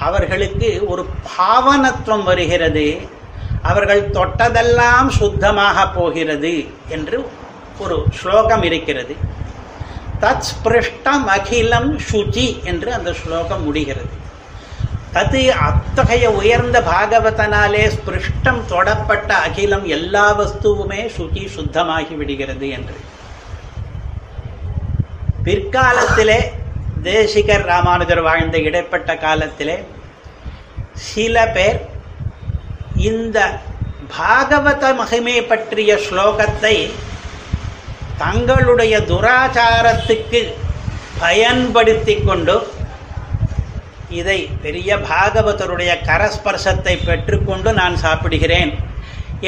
அவர்களுக்கு 0.00 0.86
ஒரு 0.86 1.06
பாவனத்துவம் 1.38 2.24
வருகிறது. 2.24 3.00
அவர்கள் 3.62 4.10
தொட்டதெல்லாம் 4.10 5.08
சுத்தமாக 5.08 5.88
போகிறது 5.88 6.66
என்று 6.88 7.30
ஒரு 7.78 8.04
ஸ்லோகம் 8.12 8.62
இருக்கிறது. 8.62 9.16
தத் 10.20 10.42
ஸ்பிருஷ்டம் 10.50 11.24
அகிலம் 11.26 11.98
சுச்சி 12.12 12.62
என்று 12.62 12.92
அந்த 12.92 13.12
ஸ்லோகம் 13.12 13.64
முடிகிறது. 13.64 14.22
அது 15.12 15.52
அத்தகைய 15.52 16.30
உயர்ந்த 16.30 16.80
பாகவதனாலே 16.80 17.92
ஸ்பிருஷ்டம் 17.94 18.60
தொடப்பட்ட 18.68 19.28
அகிலம் 19.28 19.84
எல்லா 19.84 20.40
வஸ்துவுமே 20.40 21.10
சுச்சி 21.18 21.48
சுத்தமாகி 21.48 22.14
விடுகிறது 22.14 22.68
என்று. 22.68 22.94
பிற்காலத்திலே 25.44 26.52
தேசிகர் 27.06 27.64
ராமானுஜர் 27.70 28.20
வாழ்ந்த 28.26 28.56
இடைப்பட்ட 28.68 29.10
காலத்திலே 29.24 29.76
சில 31.08 31.36
பேர் 31.56 31.78
இந்த 33.10 33.38
பாகவத 34.18 34.92
மகிமை 35.00 35.36
பற்றிய 35.42 35.90
ஸ்லோகத்தை 36.06 36.76
தங்களுடைய 38.22 38.94
துராச்சாரத்துக்கு 39.10 40.40
பயன்படுத்தி 41.18 42.14
கொண்டு 42.28 42.56
இதை 44.20 44.38
பெரிய 44.64 44.96
பாகவதருடைய 45.10 45.92
கரஸ்பர்சத்தை 46.08 46.94
பெற்றுக்கொண்டு 47.04 47.70
நான் 47.80 47.96
சாப்பிடுகிறேன் 47.96 48.72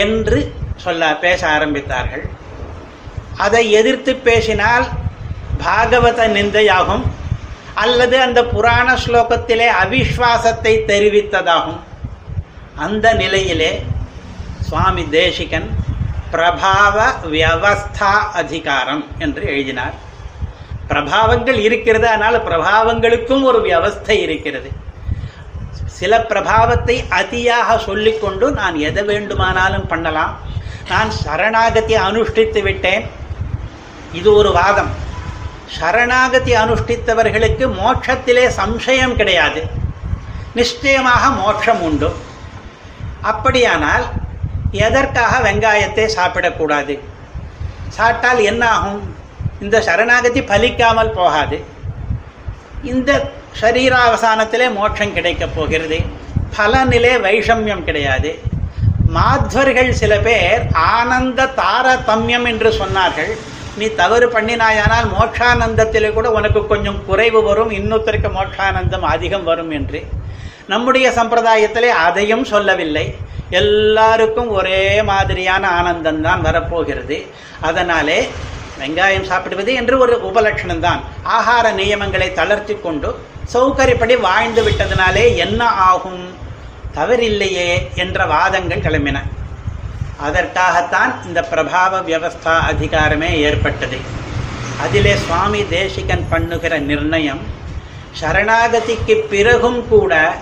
என்று 0.05 0.38
சொல்ல 0.85 1.03
பேச 1.25 1.40
ஆரம்பித்தார்கள். 1.57 2.25
அதை 3.45 3.62
எதிர்த்து 3.81 4.12
பேசினால் 4.29 4.87
பாகவத 5.64 6.27
நிந்தையாகும். 6.38 7.05
அல்லது 7.83 8.17
அந்த 8.21 8.41
புராண 8.45 8.89
ஸ்லோகத்திலே 9.05 9.67
அவிஸ்வாசத்தை 9.83 10.73
தெரிவித்ததாகும். 10.91 11.81
அந்த 12.85 13.07
நிலையிலே 13.23 13.73
சுவாமி 14.69 15.05
தேசிகன் 15.09 15.69
பிரபாவ 16.33 16.97
வியவஸ்தா 17.33 18.15
அதிகாரம் 18.43 19.05
என்று 19.19 19.45
எழுதினார். 19.53 19.95
பிரபாவங்கள் 20.89 21.59
இருக்கிறது 21.67 22.09
ஆனால் 22.09 22.39
பிரபாவங்களுக்கும் 22.49 23.45
ஒரு 23.51 23.59
வியவஸ்தை 23.67 24.17
இருக்கிறது. 24.27 24.71
சில 25.99 26.19
பிரபாவத்தை 26.31 26.97
அதியாக 27.21 27.79
சொல்லிக்கொண்டு 27.79 28.47
நான் 28.51 28.77
எதை 28.89 29.03
வேண்டுமானாலும் 29.03 29.87
பண்ணலாம். 29.87 30.35
நான் 30.89 31.11
சரணாகதி 31.23 31.95
அனுஷ்டித்து 32.09 32.62
விட்டேன். 32.62 33.05
இது 34.12 34.29
ஒரு 34.35 34.53
வாதம். 34.53 34.93
சரணாகதி 35.66 36.52
அனுஷ்டித்தவர்களுக்கு 36.52 37.72
மோட்சத்திலே 37.72 38.50
சம்சயம் 38.57 39.16
கிடையாது. 39.16 39.62
நிச்சயமாக 40.55 41.29
மோட்சம் 41.29 41.83
உண்டு. 41.83 42.14
அப்படியானால் 43.22 44.05
எதற்காக 44.70 45.52
வெங்காயத்தை 45.52 46.11
சாப்பிடக்கூடாது? 46.16 46.98
சாப்பிட்டால் 47.88 48.38
என்ன 48.38 48.68
ஆகும் 48.68 49.16
இந்த 49.61 49.81
சரணாகதி 49.81 50.40
பலிக்காமல் 50.40 51.12
போகாது. 51.12 51.64
இந்த 52.83 53.31
சரீராவசானத்திலே 53.61 54.74
மோட்சம் 54.74 55.12
கிடைக்கப் 55.12 55.55
போகிறது. 55.57 56.00
பலனிலே 56.57 57.20
வைஷமியம் 57.20 57.85
கிடையாது. 57.85 58.38
மாத்வர்கள் 59.14 59.90
சில 59.90 60.18
பேர் 60.18 60.62
ஆனந்த 60.72 61.44
தாரதமியம் 61.44 62.46
என்று 62.46 62.70
சொன்னார்கள். 62.70 63.37
நீ 63.81 63.87
தவறு 64.01 64.27
பண்ணினாயானால் 64.29 65.07
மோட்சானந்தத்திலே 65.17 66.12
கூட 66.12 66.31
உனக்கு 66.31 66.61
கொஞ்சம் 66.67 66.99
குறைவு 67.07 67.41
வரும் 67.43 67.73
இன்னொருத்தருக்கு 67.79 68.31
மோட்சானந்தம் 68.37 69.07
அதிகம் 69.15 69.45
வரும் 69.45 69.73
என்று. 69.79 70.01
நம்முடைய 70.73 71.07
சம்பிரதாயத்திலே 71.11 71.91
அதையும் 72.07 72.45
சொல்லவில்லை. 72.45 73.07
எல்லாருக்கும் 73.51 74.51
ஒரே 74.59 74.81
மாதிரியான 75.03 75.69
ஆனந்தம் 75.69 76.23
தான் 76.23 76.41
வரப்போகிறது. 76.41 77.19
அதனாலே 77.61 78.19
வெங்காயம் 78.81 79.29
சாப்பிடுவது 79.31 79.75
என்று 79.75 79.95
ஒரு 79.99 80.15
உபலட்சணம் 80.29 80.85
தான் 80.87 81.01
ஆகார 81.37 81.67
நியமங்களை 81.81 82.29
தளர்த்தி 82.33 82.77
கொண்டு 82.83 83.11
சௌகரியப்படி 83.53 84.15
வாழ்ந்து 84.21 84.62
விட்டதனாலே 84.62 85.25
என்ன 85.45 85.62
ஆகும்? 85.91 86.25
தவறில்லையே 86.97 87.71
என்ற 87.95 88.27
வாதங்கள் 88.27 88.85
கிளம்பின. 88.87 89.19
அதற்காகத்தான் 90.22 91.26
இந்த 91.26 91.40
பிரபாவ 91.50 92.00
வியவஸ்தா 92.07 92.55
அதிகாரமே 92.72 93.31
ஏற்பட்டது. 93.31 93.98
அதிலே 94.81 95.14
சுவாமி 95.14 95.68
தேசிகன் 95.68 96.26
பண்ணுகிற 96.31 96.79
நிர்ணயம் 96.79 97.40
சரணாகதிக்கு 98.20 99.16
பிறகும் 99.29 99.88
கூட 99.88 100.35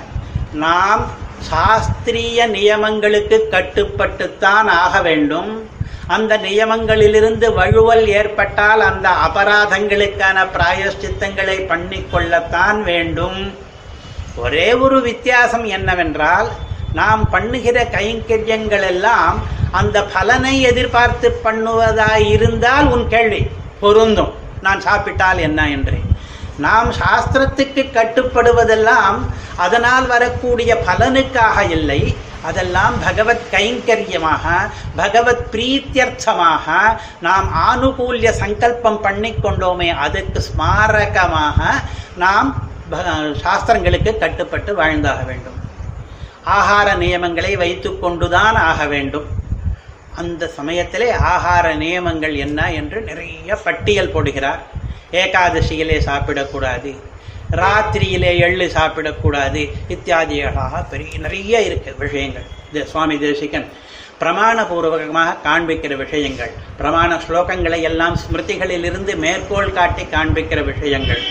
நாம் 0.52 1.06
சாஸ்திரிய 1.50 2.46
நியமங்களுக்கு 2.46 3.38
கட்டுப்பட்டுத்தான் 3.50 4.68
ஆக 4.82 5.02
வேண்டும். 5.02 5.68
அந்த 6.06 6.38
நியமங்களிலிருந்து 6.38 7.54
வழுவல் 7.54 8.06
ஏற்பட்டால் 8.06 8.80
அந்த 8.80 9.08
அபராதங்களுக்கான 9.08 10.46
பிராயஷ்சித்தங்களை 10.56 11.56
பண்ணிக்கொள்ளத்தான் 11.70 12.82
வேண்டும். 12.82 13.54
ஒரே 14.36 14.72
ஒரு 14.74 15.00
வித்தியாசம் 15.00 15.64
என்னவென்றால் 15.64 16.48
நாம் 16.98 17.22
பண்ணுகிற 17.34 17.78
கைங்கரியங்கள் 17.96 18.86
எல்லாம் 18.92 19.36
அந்த 19.80 19.98
பலனை 20.14 20.54
எதிர்பார்த்து 20.70 21.28
பண்ணுவதாய் 21.44 22.26
இருந்தால் 22.34 22.88
உன் 22.94 23.06
கேள்வி 23.14 23.42
பொருந்தும். 23.80 24.32
நான் 24.66 24.84
சாப்பிட்டால் 24.88 25.40
என்ன 25.48 25.60
என்று. 25.76 25.98
நாம் 26.64 26.90
சாஸ்திரத்துக்கு 27.00 27.82
கட்டுப்படுவதெல்லாம் 27.96 29.16
அதனால் 29.56 30.06
வரக்கூடிய 30.06 30.70
பலனுக்காக 30.88 31.58
இல்லை. 31.76 32.16
அதெல்லாம் 32.48 32.94
பகவத் 33.04 33.46
கைங்கரியமாக 33.50 34.44
பகவத் 34.96 35.44
பிரீத்தியர்த்தமாக 35.52 36.66
நாம் 37.26 37.48
ஆனுகூல்ய 37.68 38.30
சங்கல்பம் 38.42 39.00
பண்ணிக்கொண்டோமே 39.04 39.88
அதுக்கு 40.06 40.42
ஸ்மாரகமாக 40.48 41.60
நாம் 42.16 42.50
சாஸ்திரங்களுக்கு 43.44 44.12
கட்டுப்பட்டு 44.18 44.74
வாழ்ந்தாக 44.74 45.22
வேண்டும். 45.22 45.58
ஆகார 46.46 46.94
நியமங்களை 46.94 47.56
வைத்துக்கொண்டுதான் 47.56 48.54
ஆக 48.54 48.86
வேண்டும். 48.86 49.26
அந்த 50.14 50.48
சமயத்திலே 50.48 51.12
ஆகார 51.12 51.74
நியமங்கள் 51.74 52.34
என்ன 52.34 52.72
என்று 52.72 53.00
நிறைய 53.00 53.54
பட்டியல் 53.54 54.14
போடுகிறார். 54.14 54.58
ஏகாதசியிலே 55.12 55.98
சாப்பிடக்கூடாது. 56.06 56.96
ராத்திரியிலே 57.50 58.38
எள்ளு 58.38 58.70
சாப்பிடக்கூடாது. 58.74 59.70
இத்தியாதிகளாக 59.88 60.88
பெரிய 60.90 61.18
நிறைய 61.18 61.62
இருக்கு 61.62 61.94
விஷயங்கள். 61.98 62.42
இது 62.72 62.86
சுவாமி 62.86 63.18
தேசிகன் 63.18 63.68
பிரமாணபூர்வகமாக 64.20 65.36
காண்பிக்கிற 65.44 65.96
விஷயங்கள். 65.96 66.50
பிரமாண 66.78 67.20
ஸ்லோகங்களை 67.28 67.80
எல்லாம் 67.80 68.18
ஸ்மிருதிகளிலிருந்து 68.18 69.16
மேற்கோள் 69.16 69.72
காட்டி 69.72 70.02
காண்பிக்கிற 70.02 70.64
விஷயங்கள். 70.64 71.22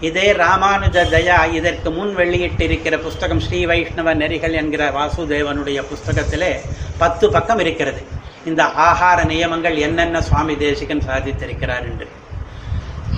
இதே 0.00 0.32
ராமானுஜ 0.32 1.02
தயா 1.04 1.52
இதற்கு 1.52 1.90
முன் 1.90 2.16
வெளியிட்டிருக்கிற 2.16 2.98
புஸ்தகம் 2.98 3.40
ஸ்ரீ 3.40 3.66
வைஷ்ணவ 3.66 4.14
நெறிகள் 4.14 4.52
என்கிற 4.52 4.90
வாசுதேவனுடைய 4.90 5.84
புஸ்தகத்திலே 5.92 6.60
பத்து 6.98 7.30
பக்கம் 7.30 7.58
இருக்கிறது. 7.58 8.02
இந்த 8.44 8.64
ஆகார 8.64 9.24
நியமங்கள் 9.24 9.76
என்னென்ன 9.76 10.22
சுவாமி 10.22 10.56
தேசிகன் 10.56 11.02
சாதித்திருக்கிறார் 11.06 11.82
என்று. 11.82 12.08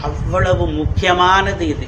அவ்வளவு 0.02 0.66
முக்கியமானது 0.66 1.66
இது. 1.66 1.86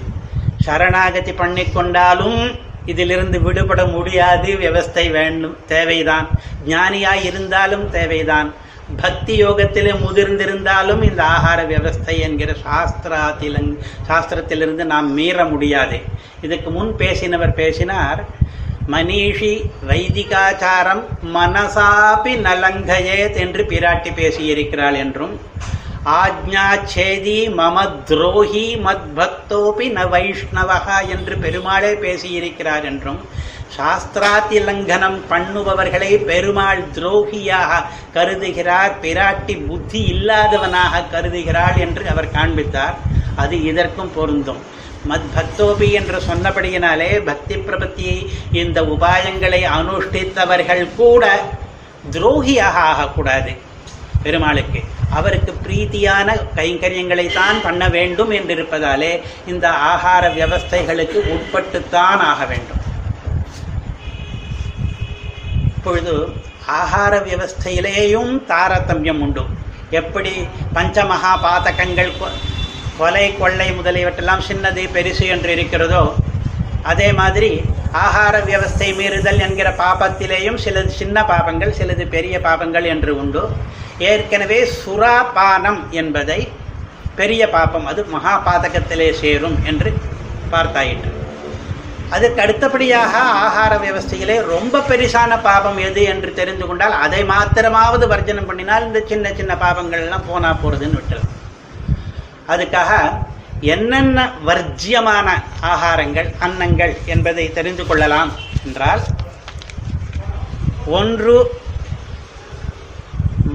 சரணாகதி 0.61 1.33
பண்ணிக்கொண்டாலும் 1.33 2.59
இதிலிருந்து 2.87 3.41
விடுபட 3.41 3.87
முடியாது. 3.87 4.53
வியவஸ்தை 4.53 5.11
வேண்டும். 5.11 5.57
தேவைதான். 5.67 6.29
ஞானியாய் 6.67 7.25
இருந்தாலும் 7.25 7.91
தேவைதான். 7.91 8.55
பக்தி 9.03 9.45
யோகத்திலே 9.45 9.93
முதிர்ந்திருந்தாலும் 10.07 11.03
இந்த 11.03 11.23
ஆகார 11.23 11.61
வியவஸ்தை 11.67 12.19
என்கிற 12.19 12.55
சாஸ்திராத்தில 12.65 13.63
சாஸ்திரத்திலிருந்து 14.09 14.85
நாம் 14.85 15.13
மீற 15.13 15.45
முடியாது. 15.45 15.99
இதுக்கு 16.43 16.71
முன் 16.71 16.93
பேசினவர் 16.97 17.55
பேசினார் 17.55 18.25
மனிஷி 18.89 19.53
வைதிகாச்சாரம் 19.89 21.03
மனசாபி 21.35 22.33
நலங்கயேத் 22.41 23.37
என்று 23.37 23.63
பிராட்டி 23.63 24.11
பேசியிருக்கிறாள் 24.21 24.97
என்றும் 24.97 25.41
ஆஜ்ஞாச்சேதி 26.05 27.39
மம 27.59 28.03
துரோகி 28.05 28.77
மத் 28.87 29.09
பக்தோபி 29.17 29.87
ந 29.97 30.09
வைஷ்ணவகா 30.09 31.09
என்று 31.09 31.37
பெருமாளே 31.37 31.93
பேசியிருக்கிறார் 31.95 32.85
என்றும் 32.85 33.21
சாஸ்திராத்தி 33.77 34.59
லங்கனம் 34.67 35.19
பண்ணுபவர்களை 35.31 36.11
பெருமாள் 36.29 36.83
துரோகியாக 36.97 37.81
கருதுகிறார் 38.15 38.93
பிராட்டி 39.03 39.57
புத்தி 39.67 40.01
இல்லாதவனாக 40.13 41.03
கருதுகிறாள் 41.15 41.79
என்று 41.87 42.05
அவர் 42.13 42.31
காண்பித்தார். 42.31 42.97
அது 43.37 43.57
இதற்கும் 43.71 44.15
பொருந்தும். 44.15 44.63
மத் 45.11 45.27
பக்தோபி 45.37 45.89
என்று 45.93 46.19
சொன்னபடியினாலே 46.29 47.11
பக்தி 47.31 47.55
பிரபத்தியை 47.55 48.19
இந்த 48.63 48.83
உபாயங்களை 48.83 49.61
அனுஷ்டித்தவர்கள் 49.79 50.85
கூட 50.97 51.25
துரோகியாக 52.15 52.77
ஆகக்கூடாது. 52.91 53.53
பெருமாளுக்கு 54.23 54.81
அவருக்கு 55.19 55.53
பிரீத்தியான 55.65 56.29
கைங்கரியங்களை 56.57 57.27
தான் 57.33 57.59
பண்ண 57.63 57.89
வேண்டும் 57.89 58.31
என்றிருப்பதாலே 58.31 59.13
இந்த 59.47 59.67
ஆகார 59.93 60.23
வியவஸ்தைகளுக்கு 60.37 61.19
உட்பட்டுத்தான் 61.35 62.23
ஆக 62.31 62.45
வேண்டும். 62.45 62.84
இப்பொழுது 65.85 66.29
ஆகார 66.67 67.19
வியவஸ்தையிலேயும் 67.19 68.41
தாரதமியம் 68.49 69.21
உண்டு. 69.21 69.43
எப்படி 69.91 70.49
பஞ்சமகா 70.75 71.37
பாதகங்கள் 71.43 72.13
கொ- 72.21 72.39
கொலை 72.97 73.39
கொள்ளை 73.39 73.71
முதலியவற்றெல்லாம் 73.71 74.41
சின்னது 74.49 74.91
பெரிசு 74.91 75.27
என்று 75.27 75.53
இருக்கிறதோ 75.53 76.15
அதே 76.83 77.13
மாதிரி 77.13 77.63
ஆகார 77.93 78.39
வியவஸ்தை 78.39 78.95
மீறுதல் 78.95 79.41
என்கிற 79.41 79.71
பாபத்திலேயும் 79.71 80.59
சிலது 80.65 80.87
சின்ன 80.87 81.23
பாபங்கள் 81.23 81.75
சிலது 81.79 82.09
பெரிய 82.09 82.39
பாபங்கள் 82.39 82.85
என்று 82.85 83.17
உண்டு. 83.17 83.49
ஏற்கனவே 83.99 84.69
சுராபானம் 84.87 85.89
என்பதை 85.91 86.49
பெரிய 87.15 87.49
பாப்பம் 87.49 87.87
அது 87.87 88.05
மகா 88.05 88.43
பாதகத்திலே 88.47 89.13
சேரும் 89.13 89.65
என்று 89.65 90.01
பார்த்தாயிற்று. 90.51 91.24
அதுக்கு 92.15 92.39
அடுத்தபடியாக 92.43 93.13
ஆகார 93.39 93.73
வியவஸ்தையிலே 93.79 94.37
ரொம்ப 94.47 94.83
பெரிசான 94.89 95.39
பாபம் 95.41 95.79
எது 95.81 96.03
என்று 96.05 96.31
தெரிந்து 96.33 96.65
கொண்டால் 96.67 96.97
அதை 96.99 97.21
மாத்திரமாவது 97.31 98.07
வர்ஜனம் 98.07 98.49
பண்ணினால் 98.49 98.87
இந்த 98.87 99.01
சின்ன 99.07 99.33
சின்ன 99.35 99.53
பாபங்கள்லாம் 99.57 100.29
போனா 100.29 100.51
போறதுன்னு 100.57 101.01
விட்டுறது 101.01 101.31
அதுக்காக 102.49 102.93
என்னென்ன 103.67 104.21
வர்ஜியமான 104.45 105.29
ஆகாரங்கள் 105.65 106.31
அன்னங்கள் 106.41 106.95
என்பதை 107.07 107.47
தெரிந்து 107.53 107.85
கொள்ளலாம் 107.87 108.33
என்றால் 108.65 109.03
ஒன்று 110.93 111.37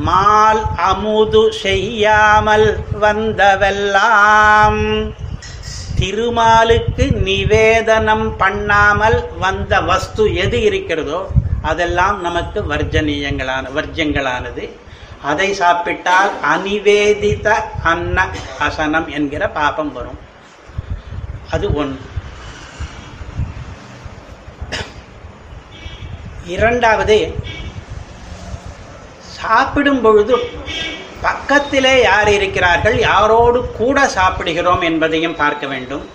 மால் 0.06 0.62
அமுது 0.86 1.42
செய்யாமல் 1.62 2.68
வந்தவெல்லாம் 3.00 4.80
திருமாலுக்கு 6.00 7.06
நிவேதனம் 7.28 8.28
பண்ணாமல் 8.38 9.18
வந்த 9.40 9.82
வஸ்து 9.82 10.36
எது 10.36 10.62
இருக்கிறதோ 10.62 11.20
அதெல்லாம் 11.62 12.22
நமக்கு 12.22 12.60
வர்ஜனீயங்களான 12.70 13.72
வர்ஜங்களானது 13.78 14.66
அதை 15.24 15.54
சாப்பிட்டால் 15.54 16.32
அநிவேதித 16.54 17.48
அன்ன 17.84 18.28
அசனம் 18.60 19.08
என்கிற 19.08 19.50
பாபம் 19.50 19.92
வரும். 19.94 20.20
அது 21.52 21.74
ஒன்று. 21.74 22.00
இரண்டாவது 26.46 27.18
சாப்பிடும் 29.20 30.02
பொழுது 30.02 30.36
பக்கத்திலே 31.22 32.02
யார் 32.02 32.30
இருக்கிறார்கள் 32.30 32.98
யாரோடு 33.10 33.60
கூட 33.72 34.08
சாப்பிடுகிறோம் 34.08 34.82
என்பதையும் 34.82 35.36
பார்க்க 35.36 35.68
வேண்டும். 35.68 36.06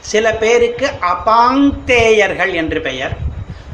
சில 0.00 0.34
பேருக்கு 0.42 0.86
அபாங்தேயர்கள் 1.12 2.52
என்று 2.60 2.80
பெயர் 2.80 3.14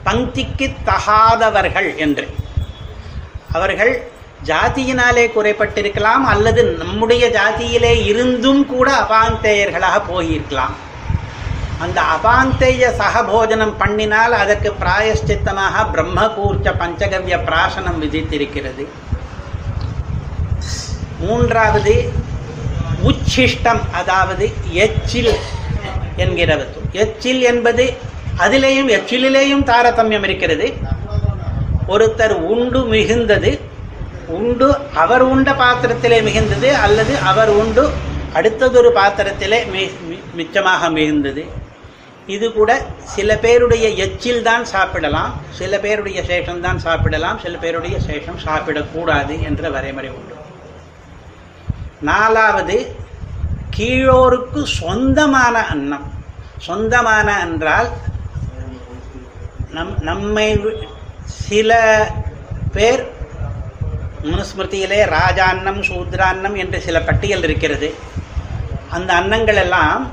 பங்கிக்கு 0.06 0.66
தகாதவர்கள் 0.88 1.96
என்று. 1.96 2.26
அவர்கள் 3.52 3.92
ஜாதியினாலே 4.48 5.24
குறைப்பட்டிருக்கலாம் 5.36 6.24
அல்லது 6.32 6.62
நம்முடைய 6.82 7.24
ஜாதியிலே 7.38 7.94
இருந்தும் 8.10 8.66
கூட 8.66 8.88
அபாந்தேயர்களாக 9.04 9.96
போயிருக்கலாம். 10.10 10.76
அந்த 11.84 11.98
அபாந்தேய 12.14 12.84
சகபோஜனம் 13.00 13.74
பண்ணினால் 13.82 14.34
அதற்கு 14.42 14.70
பிராயஷ்சித்தமாக 14.82 15.84
பிரம்மகூர்ச்ச 15.94 16.68
பஞ்சகவ்ய 16.82 17.36
பிராசனம் 17.48 18.00
விதித்திருக்கிறது. 18.04 18.84
மூன்றாவது 21.20 22.12
உச்சிஷ்டம் 23.04 23.80
அதாவது 23.92 24.52
எச்சில் 24.70 25.34
என்கிறது. 26.16 26.66
எச்சில் 26.92 27.42
என்பது 27.42 27.94
அதிலேயும் 28.38 28.90
எச்சிலேயும் 28.90 29.64
தாரதமியம் 29.64 30.22
இருக்கிறது. 30.22 30.74
ஒருத்தர் 31.88 32.30
உண்டு 32.30 32.80
மிகுந்தது 32.80 33.60
உண்டு 34.26 34.76
அவர் 34.94 35.22
உண்ட 35.22 35.52
பாத்திரத்திலே 35.52 36.22
மிகுந்தது 36.22 36.74
அல்லது 36.74 37.18
அவர் 37.18 37.48
உண்டு 37.48 37.90
அடுத்ததொரு 38.34 38.90
பாத்திரத்திலே 38.94 39.66
மி 39.72 39.90
மி- 40.10 40.20
மிச்சமாக 40.36 40.90
மிகுந்தது. 40.90 41.44
இது 42.26 42.52
கூட 42.52 42.82
சில 43.04 43.36
பேருடைய 43.36 43.88
எச்சில் 43.88 44.42
தான் 44.42 44.64
சாப்பிடலாம் 44.64 45.40
சில 45.50 45.78
பேருடைய 45.78 46.22
சேஷம் 46.22 46.60
தான் 46.60 46.78
சாப்பிடலாம் 46.78 47.38
சில 47.38 47.56
பேருடைய 47.56 47.98
சேஷம் 48.06 48.38
சாப்பிடக்கூடாது 48.44 49.42
என்ற 49.42 49.68
வரைமுறை 49.68 50.10
உண்டு. 50.10 50.37
நாலாவது 52.00 52.96
கீழோருக்கு 53.76 54.64
சொந்தமான 54.64 55.66
அன்னம். 55.66 56.12
சொந்தமான 56.58 57.40
என்றால் 57.40 57.88
நம் 59.70 59.98
நம்மை 59.98 60.58
வி- 60.58 60.88
சில 61.24 62.04
பேர் 62.72 63.10
மனுஸ்மிருதியிலே 64.22 65.04
ராஜான்னம் 65.04 65.82
சூத்ரான்னம் 65.82 66.56
என்று 66.56 66.80
சில 66.80 67.00
பட்டியல் 67.00 67.42
இருக்கிறது. 67.42 67.94
அந்த 68.90 69.14
அன்னங்கள் 69.14 69.54
எல்லாம் 69.54 70.12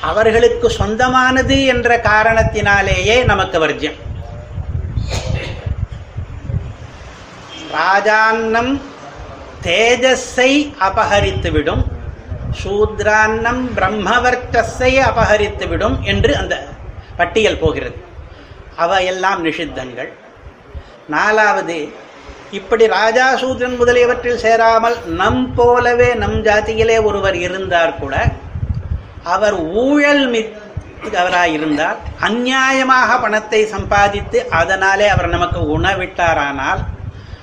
அவர்களுக்கு 0.00 0.70
சொந்தமானது 0.70 1.64
என்ற 1.64 1.98
காரணத்தினாலேயே 1.98 3.24
நமக்கு 3.24 3.68
வர்ஜியம். 3.68 3.96
ராஜான்னம் 7.72 8.80
தேஜஸை 9.66 10.50
அபகரித்துவிடும். 10.88 11.82
சூத்ரான்னம் 12.62 13.62
பிரம்மவர்க்கஸை 13.76 14.92
அபகரித்துவிடும் 15.08 15.96
என்று 16.02 16.32
அந்த 16.36 16.54
பட்டியல் 17.16 17.58
போகிறது. 17.58 17.96
அவையெல்லாம் 18.76 19.40
நிஷித்தங்கள். 19.44 20.10
நாலாவது 21.08 21.78
இப்படி 22.50 22.84
ராஜா 22.86 23.26
சூத்ரன் 23.42 23.76
முதலியவற்றில் 23.76 24.42
சேராமல் 24.46 24.96
நம் 25.20 25.44
போலவே 25.54 26.08
நம் 26.14 26.38
ஜாதியிலே 26.42 26.96
ஒருவர் 27.02 27.34
இருந்தார் 27.34 27.98
கூட 27.98 28.14
அவர் 29.24 29.56
ஊழல் 29.82 30.24
மிக்கவராயிருந்தால் 30.34 31.98
அந்நியாயமாக 32.20 33.10
பணத்தை 33.20 33.60
சம்பாதித்து 33.66 34.40
அதனாலே 34.50 35.06
அவர் 35.08 35.28
நமக்கு 35.28 35.60
உணவிட்டாரானால் 35.76 36.82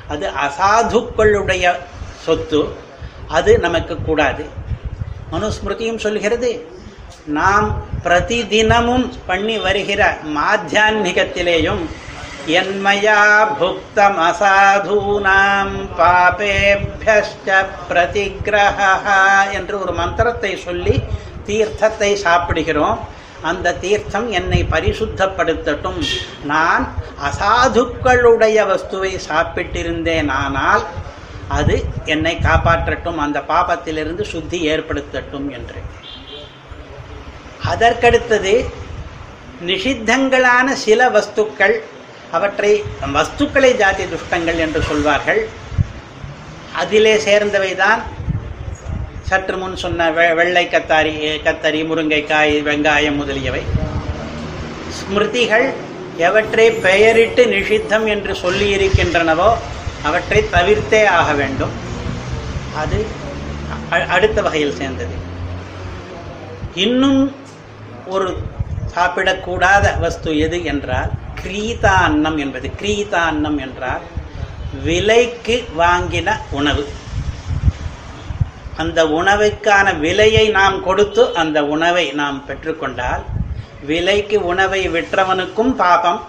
அது 0.08 0.28
அசாதுக்களுடைய 0.46 1.66
சொத்து 2.26 2.62
அது 3.38 3.52
நமக்கு 3.66 3.96
கூடாது. 4.10 4.46
மனுஸ்மிருதியும் 5.34 6.04
சொல்கிறது 6.06 6.52
நாம் 7.38 7.68
பிரதிதினமும் 8.06 9.08
பண்ணி 9.30 9.58
வருகிற 9.66 10.02
மாத்தியான்மிகத்திலேயும் 10.38 11.84
என்மயா 12.60 13.22
புக்தம் 13.60 14.20
அசாதூனாம் 14.28 15.76
பாபேபியஷ்ட 16.00 17.58
பிரதிகிரகா 17.90 19.20
என்று 19.58 19.76
ஒரு 19.84 19.94
மந்திரத்தை 20.02 20.52
சொல்லி 20.68 20.96
தீர்த்தத்தை 21.48 22.12
சாப்பிடுகிறோம். 22.26 23.00
அந்த 23.50 23.76
தீர்த்தம் 23.84 24.28
என்னை 24.40 24.62
பரிசுத்தப்படுத்தட்டும். 24.74 26.02
நான் 26.52 26.84
அசாதுக்களுடைய 27.30 28.58
வஸ்துவை 28.72 29.14
சாப்பிட்டிருந்தேன். 29.30 30.32
ஆனால் 30.42 30.84
அது 31.50 31.86
என்னை 32.06 32.36
காப்பாற்றட்டும் 32.36 33.16
அந்த 33.16 33.39
பாபத்திலிருந்து 33.39 34.22
சுத்தி 34.22 34.70
ஏற்படுத்தட்டும் 34.70 35.52
என்று. 35.52 35.76
அதற்கடுத்தது 37.70 38.66
நிஷித்தங்களான 39.66 40.74
சில 40.74 41.10
வஸ்துக்கள் 41.10 41.80
அவற்றை 42.32 42.84
வஸ்துக்களை 43.14 43.76
ஜாதி 43.76 44.04
துஷ்டங்கள் 44.04 44.58
என்று 44.58 44.82
சொல்வார்கள். 44.82 45.50
அதிலே 46.74 47.16
சேர்ந்தவைதான் 47.16 48.02
சற்று 49.22 49.58
முன் 49.58 49.76
சொன்ன 49.76 50.12
வெ- 50.12 50.36
வெள்ளை 50.36 50.68
கத்தாரி 50.68 51.41
கத்தரி 51.43 51.86
முருங்கைக்காய் 51.86 52.64
வெங்காயம் 52.64 53.16
முதலியவை. 53.16 53.62
ஸ்மிருதிகள் 54.89 55.74
எவற்றை 56.18 56.72
பெயரிட்டு 56.72 57.45
நிஷித்தம் 57.45 58.08
என்று 58.08 58.34
சொல்லியிருக்கின்றனவோ 58.34 59.58
அவற்றை 60.08 60.39
தவிர்த்தே 60.56 61.02
ஆக 61.20 61.30
வேண்டும். 61.41 61.74
அது 62.82 63.00
அடுத்த 64.16 64.38
வகையில் 64.45 64.78
சேர்ந்தது. 64.80 65.16
இன்னும் 66.86 67.22
ஒரு 68.16 68.30
சாப்பிடக்கூடாத 68.95 69.86
வஸ்து 70.04 70.32
எது 70.45 70.58
என்றால் 70.72 71.12
கிரீதா 71.43 71.93
அன்னம் 72.08 72.38
என்பது. 72.45 72.68
கிரீதா 72.82 73.22
அன்னம் 73.32 73.60
என்றால் 73.66 74.04
விலைக்கு 74.86 75.58
வாங்கின 75.82 76.30
உணவு. 76.60 76.86
அந்த 78.82 79.00
உணவுக்கான 79.20 79.88
விலையை 80.00 80.45
நாம் 80.58 80.78
கொடுத்து 80.84 81.24
அந்த 81.41 81.60
உணவை 81.76 82.06
நாம் 82.22 82.38
பெற்றுக்கொண்டால் 82.47 83.24
விலைக்கு 83.89 84.38
உணவை 84.52 84.82
விற்றவனுக்கும் 84.89 85.74
பாபம் 85.82 86.20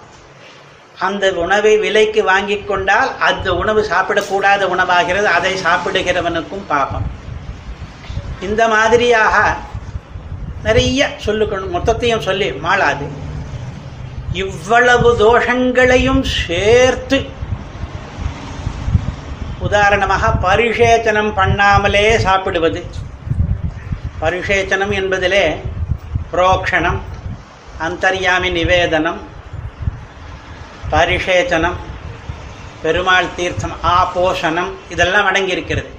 அந்த 1.07 1.33
உணவை 1.45 1.73
விலைக்கு 1.79 2.25
வாங்கி 2.25 2.57
கொண்டால் 2.59 3.19
அந்த 3.19 3.55
உணவு 3.55 3.83
சாப்பிடக்கூடாத 3.91 4.63
உணவாகிறது. 4.75 5.29
அதை 5.37 5.53
சாப்பிடுகிறவனுக்கும் 5.63 6.67
பாபம். 6.67 7.07
இந்த 8.41 8.69
மாதிரியாக 8.69 9.57
நிறைய 10.63 11.11
சொல்லுக்கணும். 11.25 11.75
மொத்தத்தையும் 11.77 12.27
சொல்லி 12.29 12.49
மாளாது. 12.51 13.07
இவ்வளவு 14.33 15.09
தோஷங்களையும் 15.23 16.25
சேர்த்து 16.47 17.19
உதாரணமாக 19.59 20.33
பரிஷேச்சனம் 20.43 21.33
பண்ணாமலே 21.41 22.17
சாப்பிடுவது. 22.17 22.85
பரிஷேச்சனம் 24.21 24.95
என்பதிலே 25.01 25.45
புரோக்ஷணம் 26.33 27.01
அந்தர்யாமி 27.89 28.51
நிவேதனம் 28.59 29.21
பரிஷேச்சனம் 30.93 31.79
பெருமாள் 32.83 33.35
தீர்த்தம் 33.39 33.77
ஆபோஷணம் 33.99 34.71
இதெல்லாம் 34.95 35.29
அடங்கி 35.31 35.57
இருக்கிறது 35.57 35.91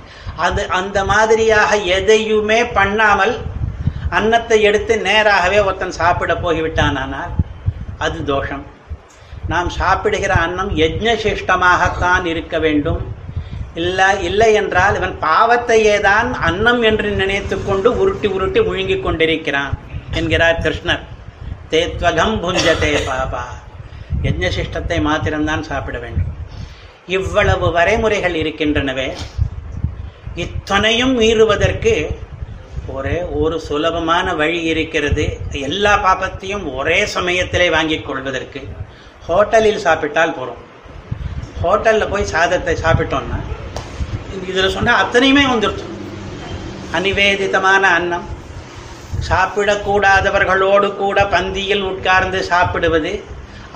அது 0.45 0.61
அந்த 0.79 0.97
மாதிரியாக 1.11 1.71
எதையுமே 1.97 2.59
பண்ணாமல் 2.77 3.33
அன்னத்தை 4.17 4.57
எடுத்து 4.69 4.93
நேராகவே 5.07 5.59
ஒருத்தன் 5.67 5.99
சாப்பிட 5.99 6.31
போகிவிட்டானால் 6.43 7.31
அது 8.05 8.17
தோஷம். 8.31 8.63
நாம் 9.51 9.69
சாப்பிடுகிற 9.77 10.33
அன்னம் 10.45 10.71
யஜ்னசிஷ்டமாகத்தான் 10.81 12.25
இருக்க 12.31 12.55
வேண்டும். 12.65 13.01
இல்லை 13.81 14.09
இல்லை 14.29 14.49
என்றால் 14.61 14.97
இவன் 14.99 15.15
பாவத்தையே 15.27 15.95
தான் 16.07 16.29
அன்னம் 16.49 16.81
என்று 16.89 17.09
நினைத்து 17.21 17.55
கொண்டு 17.69 17.89
உருட்டி 18.01 18.27
உருட்டி 18.35 18.61
முழுங்கிக் 18.67 19.03
கொண்டிருக்கிறான் 19.05 19.73
என்கிறார் 20.19 20.61
கிருஷ்ணர். 20.65 21.03
தேத்வகம் 21.73 22.35
புஞ்சதே 22.43 22.93
பாபா. 23.09 23.43
யஜ்ஞசிஷ்டத்தை 24.27 24.97
மாத்திரம்தான் 25.07 25.63
சாப்பிட 25.69 25.97
வேண்டும். 26.03 26.31
இவ்வளவு 27.17 27.67
வரைமுறைகள் 27.77 28.35
இருக்கின்றனவே 28.41 29.07
இத்தனையும் 30.43 31.13
மீறுவதற்கு 31.21 31.93
ஒரே 32.95 33.17
ஒரு 33.41 33.55
சுலபமான 33.67 34.27
வழி 34.41 34.59
இருக்கிறது. 34.71 35.25
எல்லா 35.67 35.93
பாப்பத்தையும் 36.05 36.65
ஒரே 36.77 36.99
சமயத்திலே 37.15 37.67
வாங்கிக் 37.75 38.05
கொள்வதற்கு 38.07 38.61
ஹோட்டலில் 39.27 39.83
சாப்பிட்டால் 39.85 40.35
போகிறோம் 40.37 40.61
ஹோட்டலில் 41.63 42.11
போய் 42.11 42.31
சாதத்தை 42.33 42.75
சாப்பிட்டோம்னா 42.83 43.39
இதில் 44.49 44.75
சொன்னால் 44.75 45.01
அத்தனையுமே 45.03 45.43
வந்துடுச்சு 45.53 45.87
அநிவேதிதமான 46.97 47.83
அன்னம். 47.97 48.25
சாப்பிடக்கூடாதவர்களோடு 49.29 50.87
கூட 51.01 51.17
பந்தியில் 51.33 51.83
உட்கார்ந்து 51.89 52.39
சாப்பிடுவது 52.51 53.11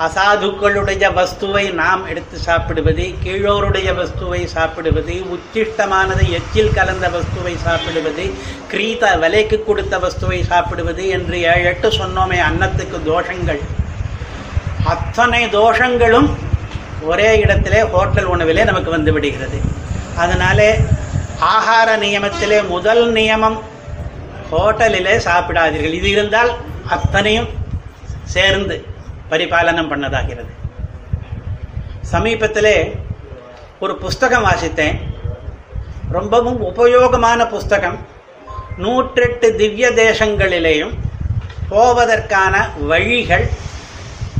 அசாதுக்களுடைய 0.03 1.09
வஸ்துவை 1.17 1.73
நாம் 1.73 2.01
எடுத்து 2.11 2.37
சாப்பிடுவது 2.37 3.03
கீழோருடைய 3.23 3.89
வஸ்துவை 3.99 4.39
சாப்பிடுவது 4.45 5.13
உச்சிஷ்டமானது 5.35 6.23
எச்சில் 6.37 6.73
கலந்த 6.73 7.09
வஸ்துவை 7.13 7.53
சாப்பிடுவது 7.57 8.25
கிரீத 8.71 9.11
விலைக்கு 9.21 9.63
கொடுத்த 9.63 9.97
வஸ்துவை 9.97 10.39
சாப்பிடுவது 10.51 11.07
என்று 11.07 11.37
ஏழு 11.41 11.63
எட்டு 11.63 11.89
சொன்னோமே 11.89 12.39
அன்னத்துக்கு 12.47 12.97
தோஷங்கள். 13.11 13.61
அத்தனை 14.93 15.41
தோஷங்களும் 15.45 16.29
ஒரே 17.11 17.29
இடத்திலே 17.39 17.83
ஹோட்டல் 17.93 18.25
உணவிலே 18.25 18.65
நமக்கு 18.65 18.89
வந்து 18.89 19.13
விடுகிறது. 19.13 19.59
அதனாலே 20.17 20.69
ஆகார 21.53 21.97
நியமத்திலே 22.03 22.59
முதல் 22.67 23.13
நியமம் 23.13 23.57
ஹோட்டலிலே 24.51 25.15
சாப்பிடாதீர்கள். 25.27 25.97
இது 26.01 26.09
இருந்தால் 26.09 26.51
அத்தனையும் 26.89 27.49
சேர்ந்து 28.35 28.77
பரிபாலனம் 29.29 29.91
பண்ணதாகிறது. 29.91 30.51
சமீபத்திலே 32.11 32.91
ஒரு 33.79 33.97
புஸ்தகம் 33.97 34.45
வாசித்தேன். 34.45 34.99
ரொம்பவும் 36.09 36.61
உபயோகமான 36.63 37.49
புஸ்தகம். 37.49 37.97
நூற்றெட்டு 38.77 39.55
திவ்ய 39.55 39.89
தேசங்களிலேயும் 39.89 40.93
போவதற்கான 41.71 42.69
வழிகள் 42.85 43.49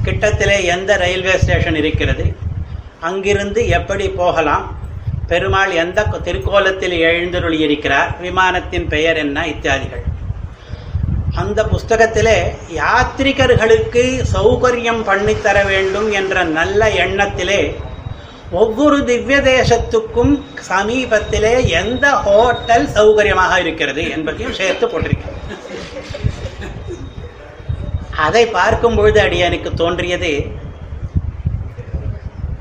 கிட்டத்திலே 0.03 0.63
எந்த 0.63 0.97
ரயில்வே 0.97 1.37
ஸ்டேஷன் 1.37 1.75
இருக்கிறது? 1.75 2.35
அங்கிருந்து 2.99 3.67
எப்படி 3.67 4.09
போகலாம்? 4.09 4.77
பெருமாள் 5.27 5.71
எந்த 5.71 6.03
திருக்கோலத்தில் 6.03 6.99
எழுந்தருளி 6.99 7.59
இருக்கிறார் 7.59 8.21
விமானத்தின் 8.21 8.87
பெயர் 8.87 9.17
என்ன? 9.17 9.47
இத்தியாதிகள். 9.47 10.03
அந்த 11.35 11.63
புஸ்தகத்திலே 11.63 12.35
யாத்திரிகர்களுக்கு 12.69 14.03
சௌகரியம் 14.33 15.01
பண்ணித்தர 15.03 15.65
வேண்டும் 15.65 16.11
என்ற 16.11 16.43
நல்ல 16.43 16.89
எண்ணத்திலே 16.89 17.75
ஒவ்வொரு 18.51 19.03
திவ்ய 19.03 19.37
தேசத்துக்கும் 19.37 20.43
சமீபத்திலே 20.69 21.67
எந்த 21.67 22.09
ஹோட்டல் 22.09 22.87
சௌகரியமாக 22.87 23.59
இருக்கிறது 23.59 24.09
என்பதையும் 24.09 24.53
சேர்த்து 24.53 24.87
போட்டிருக்கிறது 24.87 25.41
அதை 28.09 28.47
பார்க்கும் 28.47 28.95
பொழுது 28.95 29.21
அடியனுக்கு 29.21 29.73
தோன்றியது 29.73 30.51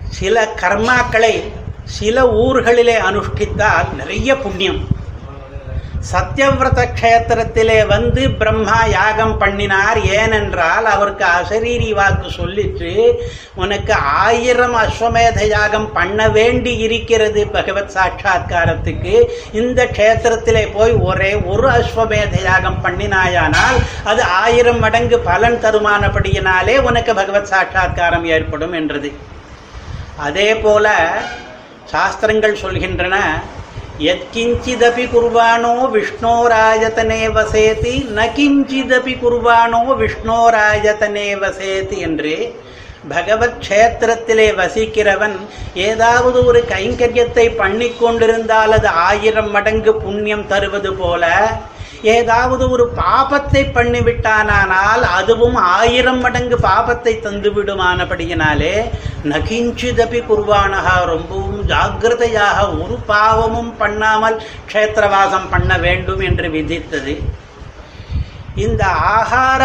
சில 0.09 0.49
கர்மாக்களை 0.61 1.35
சில 1.85 2.22
ஊர்களிலே 2.25 2.97
அனுஷ்டித்தால் 3.09 3.89
நிறைய 3.95 4.37
புண்ணியம். 4.37 4.81
சத்தியவிரத 6.12 6.80
க்ஷேத்திரத்திலே 7.00 7.86
வந்து 7.86 8.30
பிரம்மா 8.30 8.84
யாகம் 8.84 9.38
பண்ணினார். 9.38 10.00
ஏனென்றால் 10.05 10.84
அவருக்கு 10.84 11.24
அசரீரி 11.24 11.90
வாக்கு 11.94 12.30
சொல்லிட்டு 12.30 12.90
உனக்கு 13.55 13.94
ஆயிரம் 13.94 14.76
அஸ்வமேத 14.76 15.46
யாகம் 15.48 15.92
பண்ண 15.92 16.28
வேண்டி 16.28 16.76
இருக்கிறது 16.76 17.46
பகவத் 17.46 17.94
சாட்சா்காரத்துக்கு 17.94 19.14
இந்த 19.52 19.84
க்ஷேத்திரத்திலே 19.84 20.64
போய் 20.74 20.92
ஒரே 20.92 21.34
ஒரு 21.34 21.68
அஸ்வமேத 21.68 22.42
யாகம் 22.42 22.80
பண்ணினாயானால் 22.84 23.78
அது 24.05 24.22
ஆயிரம் 24.22 24.78
மடங்கு 24.78 25.18
பலன் 25.18 25.61
தருமானபடியினாலே 25.62 26.78
உனக்கு 26.80 27.14
பகவத் 27.14 27.46
சாட்சா்காரம் 27.46 28.24
ஏற்படும் 28.24 28.72
என்றது. 28.72 29.12
அதே 30.16 30.55
போல 30.55 31.12
சாஸ்திரங்கள் 31.84 32.62
சொல்கின்றன 32.62 33.16
எத்கிஞ்சிதபி 34.03 35.05
குர்வாணோ 35.07 35.74
விஷ்ணோராயத்தனே 35.92 37.20
வசேதி 37.28 37.92
ந 38.11 38.24
கிஞ்சிதபி 38.36 39.14
குர்வாணோ 39.20 39.82
விஷ்ணோராயத்தனே 40.01 41.28
வசேதி 41.34 41.99
என்று 42.01 42.34
பகவத் 43.09 43.61
கஷேத்திரத்திலே 43.61 44.49
வசிக்கிறவன் 44.57 45.36
ஏதாவது 45.80 46.38
ஒரு 46.45 46.61
கைங்கரியத்தை 46.70 47.47
பண்ணி 47.57 47.88
கொண்டிருந்தால் 47.92 48.72
அது 48.72 48.88
ஆயிரம் 49.05 49.51
மடங்கு 49.51 49.92
புண்ணியம் 50.01 50.47
தருவது 50.47 50.92
போல 50.95 51.24
ஏதாவது 52.12 52.64
ஒரு 52.70 52.84
பாபத்தை 52.96 53.62
பண்ணிவிட்டானால் 53.76 55.05
அதுவும் 55.18 55.55
ஆயிரம் 55.55 56.20
மடங்கு 56.20 56.57
பாபத்தை 56.66 57.12
தந்துவிடுமானபடியினாலே 57.26 58.74
நகிஞ்சிதபி 59.32 60.20
குர்வானகா 60.28 60.96
ரொம்பவும் 61.12 61.62
ஜாகிரதையாக 61.70 62.59
ஒரு 62.82 62.96
பாவமும் 63.12 63.72
பண்ணாமல் 63.76 64.36
க்ஷேத்திரவாசம் 64.70 65.50
பண்ண 65.50 65.78
வேண்டும் 65.78 66.20
என்று 66.20 66.48
விதித்தது. 66.48 67.14
இந்த 68.64 68.84
ஆகார 69.14 69.62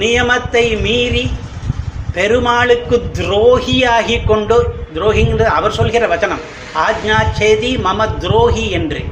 நியமத்தை 0.00 0.64
மீறி 0.86 1.26
பெருமாளுக்கு 2.16 2.96
துரோகியாகி 3.18 4.24
கொண்டு 4.24 4.56
துரோகிங்கிறது 4.94 5.50
அவர் 5.58 5.76
சொல்கிற 5.78 6.06
வச்சனம் 6.14 6.42
ஆஜ்ஞாச்சேதி 6.86 7.70
மம 7.86 8.06
துரோகி 8.18 8.66
என்று. 8.70 9.02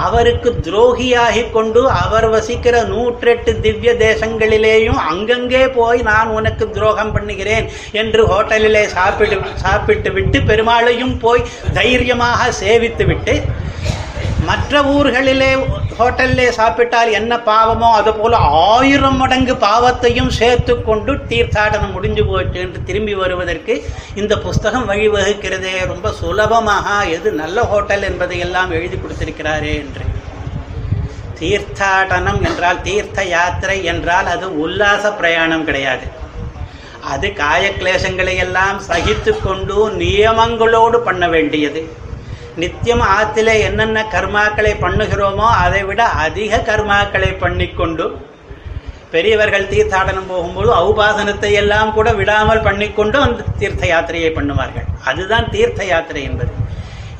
அவருக்கு 0.00 0.50
துரோகியாகி 0.66 1.42
கொண்டு 1.50 1.82
அவர் 1.94 2.26
வசிக்கிற 2.28 2.76
நூற்றெட்டு 2.84 3.52
திவ்ய 3.60 3.92
தேசங்களிலேயும் 3.98 5.00
அங்கங்கே 5.04 5.64
போய் 5.70 6.00
நான் 6.02 6.28
உனக்கு 6.28 6.66
துரோகம் 6.70 7.12
பண்ணுகிறேன் 7.12 7.66
என்று 7.92 8.22
ஹோட்டலிலே 8.26 8.84
சாப்பிட்டு 8.88 9.38
சாப்பிட்டு 9.56 10.12
விட்டு 10.12 10.40
பெருமாளையும் 10.42 11.14
போய் 11.18 11.48
தைரியமாக 11.72 12.50
சேவித்து 12.60 13.06
விட்டு 13.06 13.36
மற்ற 14.48 14.80
ஊர்களிலே 14.94 15.48
ஹோட்டல்லே 15.98 16.46
சாப்பிட்டால் 16.58 17.10
என்ன 17.18 17.32
பாவமோ 17.48 17.88
அது 17.98 18.12
போல 18.14 18.36
ஆயிரம் 18.66 19.16
மடங்கு 19.16 19.54
பாவத்தையும் 19.64 20.30
சேர்த்து 20.38 20.74
கொண்டு 20.88 21.12
தீர்த்தாடனம் 21.30 21.94
முடிஞ்சு 21.96 22.24
போச்சு 22.24 22.58
என்று 22.64 22.80
திரும்பி 22.88 23.14
வருவதற்கு 23.14 23.74
இந்த 24.14 24.34
புஸ்தகம் 24.46 24.88
வழிவகுக்கிறதே. 24.90 25.74
ரொம்ப 25.92 26.12
சுலபமாக 26.20 26.86
எது 27.16 27.30
நல்ல 27.42 27.64
ஹோட்டல் 27.72 28.06
என்பதை 28.10 28.38
எல்லாம் 28.46 28.70
எழுதி 28.70 28.98
கொடுத்திருக்கிறாரே 28.98 29.74
என்று. 29.82 30.04
தீர்த்தாடனம் 31.40 32.40
என்றால் 32.48 32.84
தீர்த்த 32.88 33.24
யாத்திரை 33.36 33.78
என்றால் 33.92 34.28
அது 34.36 34.46
உல்லாச 34.64 35.04
பிரயாணம் 35.20 35.66
கிடையாது. 35.70 36.06
அது 37.14 37.26
காயக்லேசங்களை 37.42 38.34
எல்லாம் 38.46 38.78
சகித்து 38.88 39.32
கொண்டு 39.42 39.76
நியமங்களோடு 40.02 40.98
பண்ண 41.08 41.24
வேண்டியது. 41.34 41.82
நித்தியம் 42.60 43.04
ஆத்திலே 43.16 43.54
என்னென்ன 43.68 44.04
கர்மாக்களை 44.14 44.72
பண்ணுகிறோமோ 44.84 45.48
அதை 45.64 45.82
விட 45.88 46.02
அதிக 46.24 46.60
கர்மாக்களை 46.68 47.30
பண்ணிக்கொண்டு 47.42 48.06
பெரியவர்கள் 49.12 49.68
தீர்த்தாடனம் 49.72 50.30
போகும்போது 50.30 50.70
ஔபாசனத்தை 50.84 51.50
எல்லாம் 51.62 51.92
கூட 51.96 52.08
விடாமல் 52.20 52.64
பண்ணிக்கொண்டு 52.68 53.16
அந்த 53.26 53.44
தீர்த்த 53.60 53.84
யாத்திரையை 53.92 54.30
பண்ணுவார்கள். 54.38 54.86
அதுதான் 55.10 55.46
தீர்த்த 55.54 55.84
யாத்திரை 55.92 56.22
என்பது. 56.30 56.52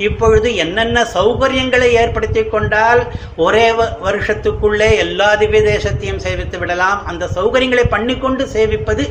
இப்பொழுது 0.07 0.49
என்னென்ன 0.64 1.05
சௌகரியங்களை 1.14 1.89
ஏற்படுத்தி 2.01 2.43
கொண்டால் 2.55 3.03
ஒரே 3.45 3.66
வருஷத்துக்குள்ளே 4.07 4.91
எல்லா 5.05 5.28
திவ்ய 5.43 5.62
தேசத்தையும் 5.72 6.22
சேவித்து 6.26 6.59
விடலாம். 6.62 7.01
அந்த 7.12 7.30
சௌகரியங்களை 7.37 7.87
பண்ணிக்கொண்டு 7.95 8.45
சேவிப்பது 8.57 9.07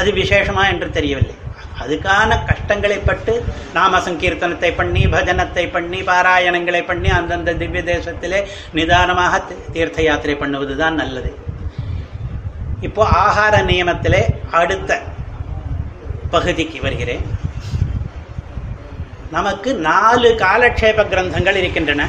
அது 0.00 0.10
விசேஷமா 0.20 0.64
என்று 0.72 0.88
தெரியவில்லை. 0.98 1.36
அதுக்கான 1.82 2.36
கஷ்டங்களை 2.48 2.98
பட்டு 2.98 3.32
நாம 3.76 3.98
சங்கீர்த்தனத்தை 4.06 4.70
பண்ணி 4.80 5.02
பஜனத்தை 5.14 5.64
பண்ணி 5.76 6.00
பாராயணங்களை 6.10 6.82
பண்ணி 6.90 7.10
அந்தந்த 7.18 7.54
திவ்ய 7.62 7.82
தேசத்திலே 7.90 8.40
நிதானமாக 8.78 9.40
தீர்த்த 9.74 10.02
யாத்திரை 10.08 10.36
பண்ணுவது 10.42 10.76
தான் 10.82 11.00
நல்லது. 11.02 11.32
இப்போ 12.88 13.02
ஆகார 13.24 13.54
நியமத்திலே 13.70 14.22
அடுத்த 14.60 15.00
பகுதிக்கு 16.34 16.78
வருகிறேன். 16.86 17.24
நமக்கு 19.36 19.70
நாலு 19.90 20.28
காலக்ஷேப 20.44 21.04
கிரந்தங்கள் 21.12 21.60
இருக்கின்றன. 21.60 22.02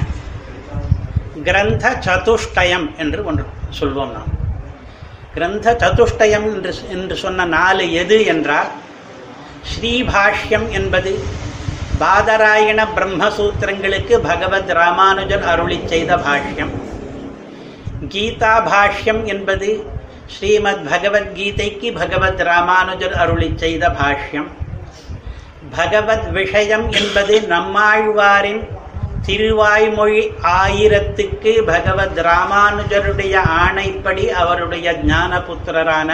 கிரந்த 1.48 1.86
சதுஷ்டயம் 2.06 2.88
என்று 3.04 3.20
ஒன்று 3.30 3.44
சொல்வோம் 3.80 4.16
நாம். 4.18 4.32
கிரந்த 5.36 5.72
சதுஷ்டயம் 5.84 6.48
என்று 6.56 6.74
என்று 6.96 7.16
சொன்ன 7.24 7.46
நாலு 7.58 7.86
எது 8.02 8.18
என்றால் 8.34 8.70
ஸ்ரீபாஷ்யம் 9.72 10.68
என்பது 10.70 11.12
பாதராயண 12.00 12.80
பிரம்மசூத்திரங்களுக்கு 12.96 14.16
பகவத் 14.18 14.72
ராமானுஜர் 14.72 15.44
அருளி 15.44 15.80
செய்த 15.86 16.16
பாஷ்யம். 16.16 16.74
கீதா 18.14 18.54
பாஷ்யம் 18.72 19.24
என்பது 19.24 19.70
ஸ்ரீமத் 20.34 20.86
பகவத்கீதைக்கு 20.92 21.90
பகவத் 22.00 22.42
ராமானுஜர் 22.42 23.14
அருளி 23.14 23.54
செய்த 23.56 23.90
பாஷ்யம். 23.90 24.50
பகவத் 25.76 26.32
விஷயம் 26.32 26.92
என்பது 26.92 27.36
நம்மாழ்வாரின் 27.54 28.64
திருவாய்மொழி 29.28 30.24
ஆயிரத்துக்கு 30.62 31.54
பகவத் 31.66 32.20
ராமானுஜருடைய 32.30 33.36
ஆணைப்படி 33.64 34.26
அவருடைய 34.42 34.94
ஞானபுத்திரரான 35.06 36.10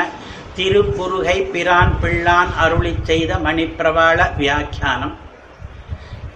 திருப்புருகை 0.58 1.36
பிரான் 1.52 1.94
பிள்ளான் 2.02 2.50
அருளி 2.64 2.94
செய்த 3.10 3.32
மணிப்பிரவாள 3.46 4.20
வியாக்கியானம். 4.38 5.14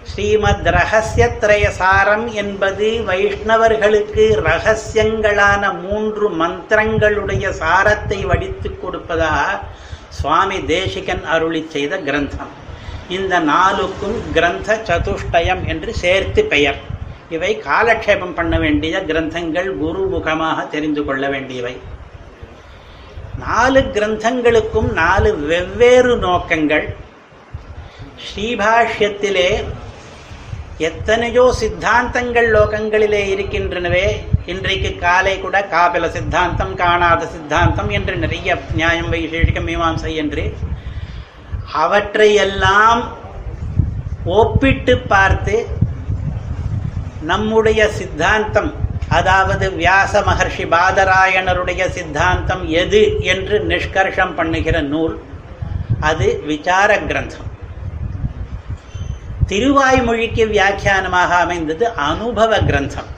ஸ்ரீமத் 0.09 0.67
ரகசியத்ரய 0.75 1.65
சாரம் 1.79 2.25
என்பது 2.41 2.87
வைஷ்ணவர்களுக்கு 3.07 4.25
ரகசியங்களான 4.47 5.63
மூன்று 5.85 6.27
மந்திரங்களுடைய 6.41 7.45
சாரத்தை 7.61 8.19
வடித்து 8.31 8.69
கொடுப்பதாக 8.79 9.59
சுவாமி 10.19 10.59
தேசிகன் 10.73 11.23
அருளி 11.35 11.61
செய்த 11.75 11.97
கிரந்தம். 12.07 12.53
இந்த 13.17 13.39
நாளுக்கும் 13.51 14.17
கிரந்த 14.35 14.77
சதுஷ்டயம் 14.89 15.63
என்று 15.73 15.93
சேர்த்து 16.03 16.43
பெயர். 16.53 16.79
இவை 17.35 17.51
காலக்ஷேபம் 17.67 18.37
பண்ண 18.39 18.55
வேண்டிய 18.59 18.95
கிரந்தங்கள் 19.09 19.69
குருமுகமாக 19.81 20.67
தெரிந்து 20.67 21.03
கொள்ள 21.05 21.25
வேண்டியவை. 21.35 21.75
நாலு 23.43 23.79
கிரந்தங்களுக்கும் 23.95 24.87
நாலு 24.99 25.29
வெவ்வேறு 25.49 26.13
நோக்கங்கள். 26.17 26.85
ஸ்ரீபாஷ்யத்திலே 28.25 29.49
எத்தனையோ 30.87 31.43
சித்தாந்தங்கள் 31.59 32.47
லோகங்களிலே 32.55 33.21
இருக்கின்றனவே 33.33 34.07
இன்றைக்கு 34.53 34.91
காலை 35.03 35.35
கூட 35.39 35.59
காபில 35.73 36.09
சித்தாந்தம் 36.15 36.73
காணாத 36.81 37.27
சித்தாந்தம் 37.35 37.91
என்று 37.97 38.15
நிறைய 38.23 38.57
நியாயம் 38.79 39.11
வைசேஷிக 39.13 39.61
மீமாம்சை 39.69 40.13
என்று. 40.23 40.45
அவற்றையெல்லாம் 41.83 43.03
ஒப்பிட்டு 44.39 44.95
பார்த்து 45.13 45.55
நம்முடைய 47.31 47.81
சித்தாந்தம் 47.99 48.71
அதாவது 49.09 49.65
வியாச 49.71 50.21
மகர்ஷி 50.27 50.65
பாதராயணருடைய 50.73 51.81
சித்தாந்தம் 51.89 52.63
எது 52.67 53.01
என்று 53.19 53.55
நிஷ்கர்ஷம் 53.71 54.33
பண்ணுகிற 54.35 54.81
நூல் 54.81 55.15
அது 55.99 56.27
விசார 56.45 56.97
கிரந்தம். 56.99 57.49
திருவாய்மொழிக்கு 59.49 60.43
வியாக்கியானமாக 60.53 61.31
அமைந்தது 61.45 61.85
அனுபவ 61.93 62.59
கிரந்தம். 62.59 63.09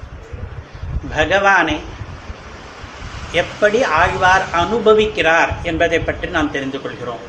பகவானை 1.16 1.78
எப்படி 3.32 3.84
ஆழ்வார் 3.84 4.46
அனுபவிக்கிறார் 4.62 5.52
என்பதை 5.64 6.00
பற்றி 6.00 6.28
நாம் 6.28 6.52
தெரிந்து 6.52 6.82
கொள்கிறோம். 6.82 7.24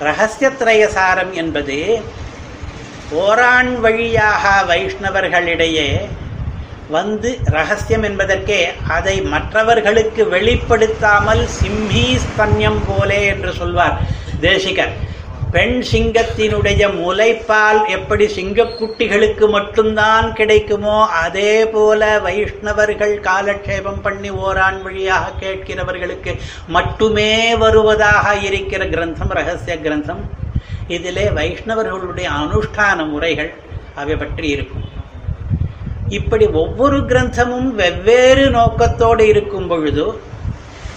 ரகசியத்ரய 0.00 0.86
சாரம் 0.86 1.32
என்பது 1.32 1.78
ஓராண் 3.22 3.74
வழியாக 3.80 4.62
வைஷ்ணவர்களிடையே 4.70 5.88
வந்து 6.90 7.38
ரகசியம் 7.44 8.02
என்பதற்கே 8.02 8.66
அதை 8.88 9.22
மற்றவர்களுக்கு 9.22 10.24
வெளிப்படுத்தாமல் 10.24 11.42
சிம்மி 11.60 12.06
ஸ்தன்யம் 12.24 12.78
போலே 12.86 13.26
என்று 13.26 13.52
சொல்வார் 13.52 13.98
தேசிகர். 14.40 14.92
பெண் 15.50 15.84
சிங்கத்தினுடைய 15.92 16.82
முலைப்பால் 17.00 17.88
எப்படி 17.88 18.26
சிங்கக்குட்டிகளுக்கு 18.26 19.48
மட்டும்தான் 19.48 20.32
கிடைக்குமோ 20.32 21.06
அதே 21.06 21.66
போல 21.66 22.18
வைஷ்ணவர்கள் 22.18 23.14
காலக்ஷேபம் 23.20 24.00
பண்ணி 24.02 24.30
ஓரான் 24.30 24.82
வழியாக 24.82 25.30
கேட்கிறவர்களுக்கு 25.40 26.34
மட்டுமே 26.66 27.56
வருவதாக 27.56 28.34
இருக்கிற 28.36 28.84
கிரந்தம் 28.84 29.28
ரகசிய 29.28 29.76
கிரந்தம். 29.80 30.24
இதிலே 30.88 31.28
வைஷ்ணவர்களுடைய 31.28 32.28
அனுஷ்டான 32.40 33.08
முறைகள் 33.08 33.54
அவை 33.94 34.16
பற்றி 34.16 34.48
இருக்கும். 34.48 34.93
இப்படி 36.08 36.46
ஒவ்வொரு 36.46 36.98
கிரந்தமும் 36.98 37.68
வெவ்வேறு 37.74 38.50
நோக்கத்தோடு 38.50 39.26
இருக்கும் 39.26 39.68
பொழுது 39.68 40.20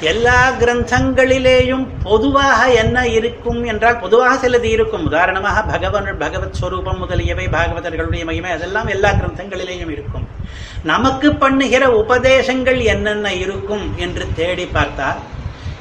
எல்லா 0.02 0.52
கிரந்தங்களிலேயும் 0.52 1.88
பொதுவாக 2.04 2.72
என்ன 2.72 3.08
இருக்கும் 3.08 3.64
என்றால் 3.64 4.00
பொதுவாக 4.00 4.48
சிலது 4.48 4.64
இருக்கும். 4.64 5.06
உதாரணமாக 5.06 5.62
பகவன் 5.62 6.18
பகவத் 6.18 6.54
ஸ்வரூபம் 6.54 6.98
முதலியவை 6.98 7.48
பாகவதர்களுடைய 7.48 8.26
மகிமை 8.26 8.52
அதெல்லாம் 8.52 8.88
எல்லா 8.88 9.10
கிரந்தங்களிலேயும் 9.10 9.90
இருக்கும். 9.90 10.28
நமக்கு 10.84 11.34
பண்ணுகிற 11.34 11.90
உபதேசங்கள் 11.90 12.80
என்னென்ன 12.84 13.34
இருக்கும் 13.34 13.98
என்று 13.98 14.28
தேடி 14.36 14.66
பார்த்தால் 14.66 15.18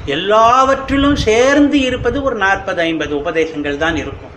எல்லாவற்றிலும் 0.05 1.15
சேர்ந்து 1.15 1.79
இருப்பது 1.79 2.23
ஒரு 2.23 2.35
நாற்பது 2.35 2.81
ஐம்பது 2.81 3.15
உபதேசங்கள் 3.17 3.77
தான் 3.77 3.95
இருக்கும். 3.95 4.35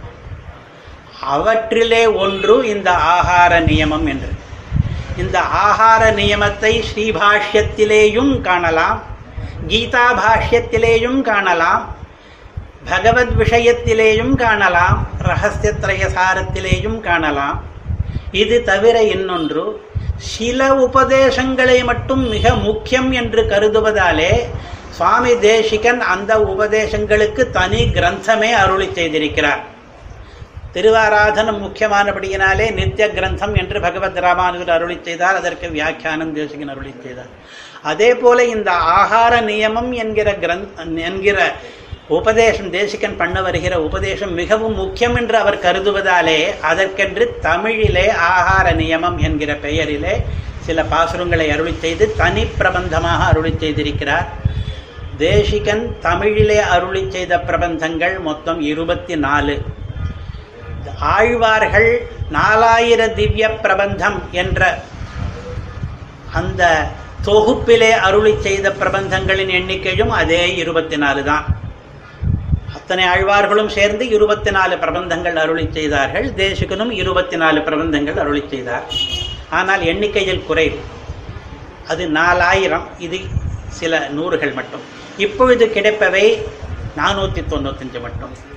அவற்றிலே 1.20 2.06
ஒன்று 2.06 2.68
இந்த 2.68 2.90
ஆகார 2.90 3.60
நியமம் 3.60 4.08
என்று. 4.08 4.39
இந்த 5.20 5.38
ஆகார 5.66 6.02
நியமத்தை 6.18 6.72
ஸ்ரீபாஷ்யத்திலேயும் 6.88 8.32
காணலாம் 8.48 8.98
கீதா 9.70 10.04
பாஷ்யத்திலேயும் 10.18 11.18
காணலாம் 11.30 11.82
பகவத் 12.90 13.34
விஷயத்திலேயும் 13.40 14.34
காணலாம் 14.42 14.98
ரகசியத்ரய 15.28 16.04
சாரத்திலேயும் 16.16 16.98
காணலாம். 17.08 17.58
இது 18.42 18.56
தவிர 18.70 18.96
இன்னொன்று 19.14 19.64
சில 20.34 20.60
உபதேசங்களை 20.86 21.78
மட்டும் 21.90 22.22
மிக 22.34 22.54
முக்கியம் 22.66 23.10
என்று 23.20 23.42
கருதுவதாலே 23.52 24.32
சுவாமி 24.96 25.34
தேசிகன் 25.48 26.00
அந்த 26.14 26.32
உபதேசங்களுக்கு 26.52 27.42
தனி 27.58 27.82
கிரந்தமே 27.96 28.50
அருளி 28.62 28.88
செய்திருக்கிறார். 28.98 29.62
திருவாராதனம் 30.74 31.62
முக்கியமானபடியினாலே 31.64 32.66
நித்திய 32.72 33.06
கிரந்தம் 33.08 33.54
என்று 33.60 33.80
பகவத் 33.80 34.18
ராமானுஜர் 34.26 34.74
அருளி 34.76 34.98
செய்தார். 35.02 35.38
அதற்கு 35.40 35.68
வியாக்கியானம் 35.70 36.34
தேசிகன் 36.34 36.68
அருளி 36.68 36.92
செய்தார். 37.02 37.32
அதே 37.82 38.14
போல 38.14 38.44
இந்த 38.44 38.70
ஆகார 38.98 39.40
நியமம் 39.50 39.90
என்கிற 40.02 40.34
கிரந்த 40.34 40.82
என்கிற 41.08 41.38
உபதேசம் 42.18 42.70
தேசிகன் 42.70 43.16
பண்ண 43.16 43.42
வருகிற 43.42 43.74
உபதேசம் 43.82 44.32
மிகவும் 44.34 44.74
முக்கியம் 44.74 45.16
என்று 45.16 45.36
அவர் 45.36 45.58
கருதுவதாலே 45.58 46.38
அதற்கென்று 46.60 47.24
தமிழிலே 47.40 48.06
ஆகார 48.30 48.72
நியமம் 48.82 49.18
என்கிற 49.18 49.54
பெயரிலே 49.54 50.14
சில 50.66 50.82
பாசுரங்களை 50.92 51.46
அருளி 51.52 51.74
செய்து 51.78 52.16
தனி 52.16 52.44
பிரபந்தமாக 52.58 53.24
அருளி 53.30 53.52
செய்திருக்கிறார். 53.58 54.26
தேசிகன் 55.18 55.84
தமிழிலே 56.00 56.58
அருளி 56.58 57.04
செய்த 57.08 57.36
பிரபந்தங்கள் 57.36 58.20
மொத்தம் 58.20 58.60
இருபத்தி 58.60 59.16
நாலு. 59.16 59.56
ஆழ்வார்கள் 61.00 62.06
நாலாயிர 62.32 63.14
திவ்ய 63.14 63.50
பிரபந்தம் 63.50 64.22
என்ற 64.30 64.82
அந்த 66.32 66.86
தொகுப்பிலே 67.24 67.90
அருளி 67.90 68.40
செய்த 68.40 68.70
பிரபந்தங்களின் 68.70 69.50
எண்ணிக்கையும் 69.58 70.08
அதே 70.08 70.56
இருபத்தி 70.56 70.96
நாலு 70.96 71.24
தான். 71.24 71.44
அத்தனை 72.74 73.04
ஆழ்வார்களும் 73.04 73.68
சேர்ந்து 73.68 74.08
இருபத்தி 74.08 74.50
நாலு 74.50 74.76
பிரபந்தங்கள் 74.76 75.34
அருளி 75.34 75.68
செய்தார்கள். 75.72 76.32
தேசிகனும் 76.32 76.90
இருபத்தி 76.90 77.36
நாலு 77.36 77.60
பிரபந்தங்கள் 77.60 78.18
அருளி 78.18 78.42
செய்தார். 78.48 78.82
ஆனால் 79.50 79.80
எண்ணிக்கையில் 79.80 80.44
குறைவு. 80.44 80.78
அது 81.88 82.08
நாலாயிரம். 82.08 82.86
இது 82.98 83.20
சில 83.68 84.08
நூறுகள் 84.08 84.54
மட்டும். 84.54 84.80
இப்பொழுது 85.16 85.66
கிடைப்பவை 85.66 86.42
நானூற்றி 86.96 87.44
தொண்ணூத்தஞ்சு 87.50 88.00
மட்டும். 88.00 88.49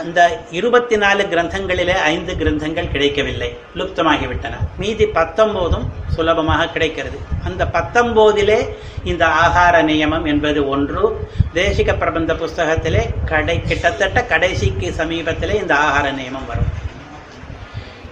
அந்த 0.00 0.40
இருபத்தி 0.50 0.96
நாலு 0.96 1.22
கிரந்தங்களிலே 1.22 1.94
ஐந்து 1.94 2.32
கிரந்தங்கள் 2.34 2.90
கிடைக்கவில்லை. 2.90 3.48
லுப்தமாகிவிட்டன. 3.74 4.52
மீதி 4.78 5.04
பத்தொம்போதும் 5.04 5.86
சுலபமாக 6.08 6.68
கிடைக்கிறது. 6.68 7.18
அந்த 7.44 7.64
பத்தொம்போதிலே 7.64 8.58
இந்த 9.04 9.26
ஆகார 9.26 9.82
நியமம் 9.82 10.26
என்பது 10.26 10.68
ஒன்று. 10.68 11.28
தேசிக 11.54 11.98
பிரபந்த 11.98 12.34
புஸ்தகத்திலே 12.34 13.04
கடை 13.24 13.62
கிட்டத்தட்ட 13.62 14.24
கடைசிக்கு 14.24 14.94
சமீபத்திலே 14.96 15.54
இந்த 15.54 15.74
ஆகார 15.74 16.12
நியமம் 16.12 16.46
வரும். 16.46 16.70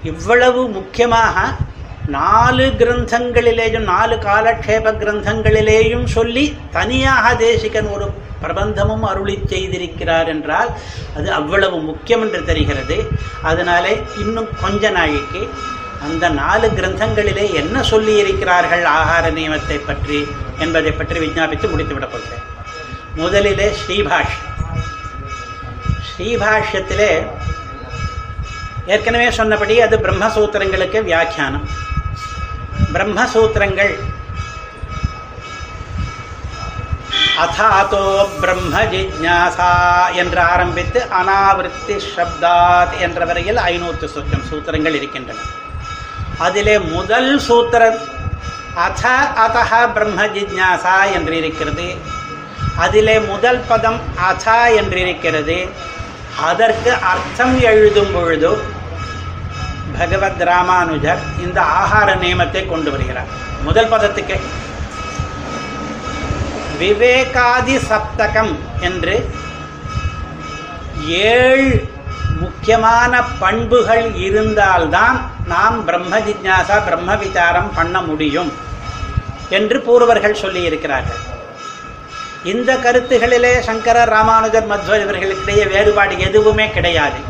இவ்வளவு 0.03 0.69
முக்கியமாக 0.69 1.41
நாலு 2.17 2.67
கிரந்தங்களிலேயும் 2.81 3.87
நாலு 3.93 4.17
காலக்ஷேப 4.17 4.93
கிரந்தங்களிலேயும் 5.01 6.05
சொல்லி 6.17 6.45
தனியாக 6.77 7.33
தேசிகன் 7.43 7.89
ஒரு 7.95 8.07
பிரபந்தமும் 8.43 9.05
அருளி 9.11 9.35
செய்திருக்கிறார் 9.53 10.29
என்றால் 10.35 10.71
அது 11.17 11.29
அவ்வளவு 11.39 11.79
முக்கியம் 11.89 12.23
என்று 12.27 12.41
தெரிகிறது. 12.51 12.97
அதனாலே 13.51 13.93
இன்னும் 14.23 14.49
கொஞ்ச 14.63 14.91
நாளைக்கு 14.91 15.43
அந்த 16.07 16.29
நாலு 16.29 16.69
கிரந்தங்களிலே 16.79 17.45
என்ன 17.61 17.83
சொல்லி 17.83 18.15
இருக்கிறார்கள் 18.23 18.85
ஆகார 18.99 19.33
நியமத்தை 19.39 19.79
பற்றி 19.87 20.21
என்பதை 20.59 20.93
பற்றி 20.93 21.19
விஞ்ஞாபித்து 21.25 21.69
முடித்துவிடப் 21.73 22.15
போகிறேன். 22.15 22.47
முதலிலே 23.15 23.69
ஸ்ரீபாஷ். 23.81 24.39
ஸ்ரீபாஷ்யத்திலே 26.09 27.13
ஏற்கனவே 28.95 29.29
சொன்னபடி 29.41 29.75
அது 29.87 29.97
பிரம்மசூத்திரங்களுக்கு 30.07 31.01
வியாக்கியானம். 31.11 31.67
பிரம்மசூத்திரங்கள் 32.93 33.93
அதாதோ 37.43 38.05
பிரம்ம 38.41 38.77
ஜிஜாசா 38.93 39.73
என்று 40.21 40.41
ஆரம்பித்து 40.53 41.01
அனாவிருத்தி 41.19 41.97
சப்தாத் 42.15 42.95
என்ற 43.07 43.25
வரையில் 43.25 43.61
ஐநூற்று 43.71 44.07
சூத்திரம் 44.15 44.47
சூத்திரங்கள் 44.51 44.97
இருக்கின்றன. 45.01 45.37
அதிலே 46.47 46.77
முதல் 46.79 47.31
சூத்திரம் 47.49 47.99
அத 48.87 49.05
அதஹ 49.45 49.93
பிரம்ம 49.93 50.27
ஜிஜாசா 50.37 50.97
என்று 51.13 51.37
இருக்கிறது. 51.37 51.87
அதிலே 52.85 53.19
முதல் 53.33 53.63
பதம் 53.69 54.01
அத 54.31 54.47
என்று 54.81 55.01
இருக்கிறது. 55.01 55.59
அதற்கு 56.51 56.91
அர்த்தம் 57.13 57.57
எழுதும் 57.61 58.13
பொழுது 58.13 58.51
பகவத் 59.99 60.43
ராமானுஜர் 60.51 61.21
இந்த 61.45 61.59
ஆகார 61.81 62.09
நியமத்தை 62.23 62.63
கொண்டு 62.67 62.91
வருகிறார். 62.91 63.31
முதல் 63.67 63.91
பதத்துக்கு 63.93 64.37
விவேகாதி 66.81 67.77
சப்தகம் 67.91 68.53
என்று 68.81 69.15
ஏழு 71.07 71.71
முக்கியமான 72.43 73.23
பண்புகள் 73.41 74.05
இருந்தால்தான் 74.27 75.17
நாம் 75.53 75.79
பிரம்ம 75.85 76.19
ஜிஜாசா 76.27 76.77
பிரம்ம 76.85 77.17
விசாரம் 77.17 77.71
பண்ண 77.75 78.01
முடியும் 78.01 78.53
என்று 79.59 79.79
பூர்வர்கள் 79.87 80.41
சொல்லியிருக்கிறார்கள். 80.43 81.23
இந்த 82.53 82.71
கருத்துகளிலே 82.85 83.53
சங்கரர் 83.69 84.13
ராமானுஜர் 84.17 84.71
மத்வர் 84.73 85.05
இவர்களுக்கிடையே 85.05 85.65
வேறுபாடு 85.75 86.15
எதுவுமே 86.29 86.67
கிடையாது. 86.77 87.21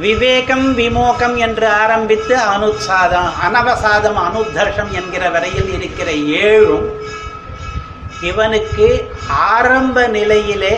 விவேகம் 0.00 0.74
விமோகம் 0.74 1.34
என்று 1.36 1.66
ஆரம்பித்து 1.68 2.34
அனுசாதம் 2.36 3.30
அனவசாதம் 3.46 4.18
அனுதர்ஷம் 4.26 4.90
என்கிற 4.90 5.30
வரையில் 5.30 5.72
இருக்கிற 5.72 6.10
ஏழும் 6.46 6.86
இவனுக்கு 8.20 9.10
ஆரம்ப 9.26 10.06
நிலையிலே 10.06 10.74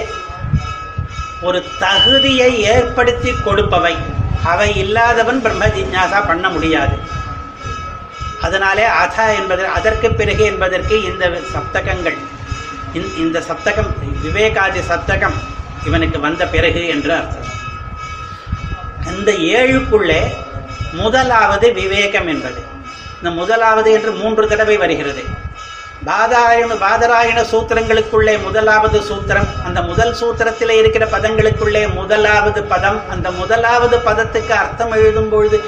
ஒரு 1.41 1.63
தகுதியை 1.79 2.63
ஏற்படுத்தி 2.63 3.31
கொடுப்பவை. 3.31 3.95
அவை 4.45 4.77
இல்லாதவன் 4.77 5.41
பிரம்ம 5.41 5.67
ஜிஞ்ஞாசா 5.67 6.27
பண்ண 6.27 6.49
முடியாது. 6.49 6.97
அதனாலே 8.41 8.85
அத 8.85 9.35
என்பது 9.35 9.67
அதற்கு 9.67 10.11
பிறகு 10.13 10.45
என்பதற்கு 10.45 11.03
இந்த 11.05 11.31
சப்தகங்கள் 11.55 12.19
இந்த 13.17 13.43
சப்தகம் 13.49 13.91
விவேகாதி 14.23 14.81
சப்தகம் 14.81 15.37
இவனுக்கு 15.85 16.21
வந்த 16.21 16.47
பிறகு 16.47 16.89
என்று 16.89 17.15
அர்த்தம். 17.15 17.51
இந்த 19.07 19.33
ஏழுக்குள்ளே 19.33 20.21
முதலாவது 20.93 21.73
விவேகம் 21.73 22.27
என்பது. 22.27 22.61
இந்த 23.19 23.31
முதலாவது 23.31 23.93
என்று 23.93 24.13
மூன்று 24.13 24.49
தடவை 24.49 24.77
வருகிறது. 24.77 25.23
பாதாயண 26.07 26.73
பாதராயண 26.85 27.45
சூத்திரங்களுக்குள்ளே 27.53 28.43
முதலாவது 28.43 29.01
சூத்திரம் 29.01 29.49
அந்த 29.65 29.83
முதல் 29.83 30.15
சூத்திரத்தில் 30.21 30.71
இருக்கிற 30.71 31.05
பதங்களுக்குள்ளே 31.07 31.95
முதலாவது 31.95 32.65
பதம் 32.65 33.09
அந்த 33.09 33.31
முதலாவது 33.31 33.97
பதத்துக்கு 33.97 34.51
அர்த்தம் 34.51 34.91
எழுதும் 34.91 35.29
பொழுது 35.29 35.65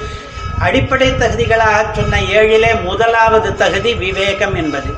அடிப்படை 0.58 1.08
தகுதிகளாக 1.12 1.92
சொன்ன 1.92 2.20
ஏழிலே 2.20 2.82
முதலாவது 2.82 3.54
தகுதி 3.54 3.94
விவேகம் 3.94 4.54
என்பது. 4.54 4.94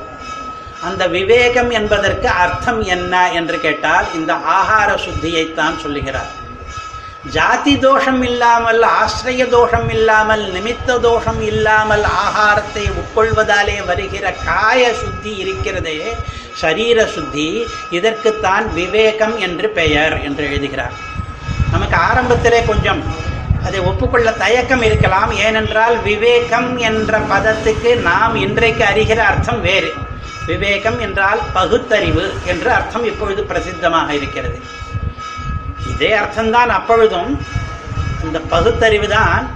அந்த 0.81 1.07
விவேகம் 1.07 1.69
என்பதற்கு 1.69 2.27
அர்த்தம் 2.27 2.81
என்ன 2.81 3.31
என்று 3.31 3.59
கேட்டால் 3.59 4.13
இந்த 4.13 4.33
ஆகார 4.33 4.95
சுத்தியைத்தான் 4.95 5.77
சொல்லுகிறார். 5.77 6.38
ஜாதி 7.25 7.77
தோஷம் 7.77 8.21
இல்லாமல் 8.23 8.81
ஆசிரிய 8.81 9.47
தோஷம் 9.47 9.89
இல்லாமல் 9.89 10.51
நிமித்த 10.51 10.99
தோஷம் 10.99 11.41
இல்லாமல் 11.41 12.03
ஆகாரத்தை 12.03 12.91
உட்கொள்வதாலே 13.01 13.85
வருகிற 13.85 14.31
காய 14.31 14.93
சுத்தி 14.93 15.35
இருக்கிறதே 15.35 16.15
சரீர 16.53 17.05
சுத்தி. 17.05 17.67
இதற்குத்தான் 17.89 18.73
விவேகம் 18.73 19.37
என்று 19.37 19.69
பெயர் 19.69 20.23
என்று 20.23 20.45
எழுதுகிறார். 20.45 20.91
நமக்கு 21.71 21.97
ஆரம்பத்திலே 21.97 22.65
கொஞ்சம் 22.65 23.03
அதை 23.65 23.79
ஒப்புக்கொள்ள 23.79 24.31
தயக்கம் 24.31 24.81
இருக்கலாம். 24.81 25.31
ஏனென்றால் 25.31 26.01
விவேகம் 26.01 26.77
என்ற 26.77 27.19
பதத்துக்கு 27.19 28.01
நாம் 28.01 28.35
இன்றைக்கு 28.35 28.83
அறிகிற 28.83 29.17
அர்த்தம் 29.17 29.61
வேறு. 29.61 29.93
விவேகம் 30.45 30.99
என்றால் 30.99 31.41
பகுத்தறிவு 31.53 32.33
என்ற 32.45 32.73
அர்த்தம் 32.73 33.03
இப்பொழுது 33.03 33.43
பிரசித்தமாக 33.43 34.09
இருக்கிறது. 34.09 34.59
இதே 35.87 36.17
அர்த்தம்தான் 36.17 36.67
அப்பொழுதும். 36.67 37.45
இந்த 38.23 38.39
பகுத்தறிவு 38.39 39.07
தான் 39.07 39.51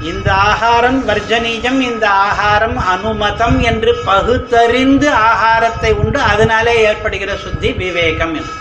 இந்த 0.00 0.34
ஆகாரம் 0.34 1.08
வர்ஜனீயம் 1.08 1.80
இந்த 1.80 2.10
ஆகாரம் 2.10 2.78
அனுமதம் 2.78 3.60
என்று 3.60 3.94
பகுத்தறிந்து 4.04 5.10
ஆகாரத்தை 5.10 5.92
உண்டு 5.92 6.20
அதனாலே 6.20 6.80
ஏற்படுகிற 6.80 7.36
சுத்தி 7.36 7.72
விவேகம் 7.72 8.34
என்று. 8.34 8.52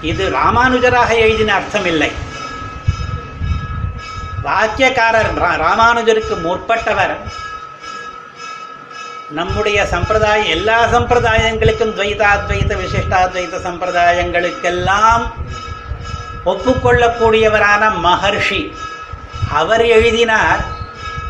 இது 0.00 0.30
ராமானுஜராக 0.30 1.08
எழுதின 1.08 1.54
அர்த்தம் 1.54 1.84
இல்லை 1.84 2.12
வாக்கியக்காரர் 4.44 5.34
ரா- 5.34 5.56
ராமானுஜருக்கு 5.56 6.40
முற்பட்டவர். 6.44 7.16
நம்முடைய 9.30 9.86
சம்பிரதாயம் 9.86 10.46
எல்லா 10.46 10.84
சம்பிரதாயங்களுக்கும் 10.84 11.94
துவைதாத்வைத 11.96 12.76
விசிஷ்டாத்வைத 12.76 13.58
சம்பிரதாயங்களுக்கெல்லாம் 13.58 15.30
ஒப்புக்கொள்ளக்கூடியவரான 16.46 17.92
மகர்ஷி. 18.04 18.76
அவர் 19.54 19.86
எழுதினார் 19.86 20.64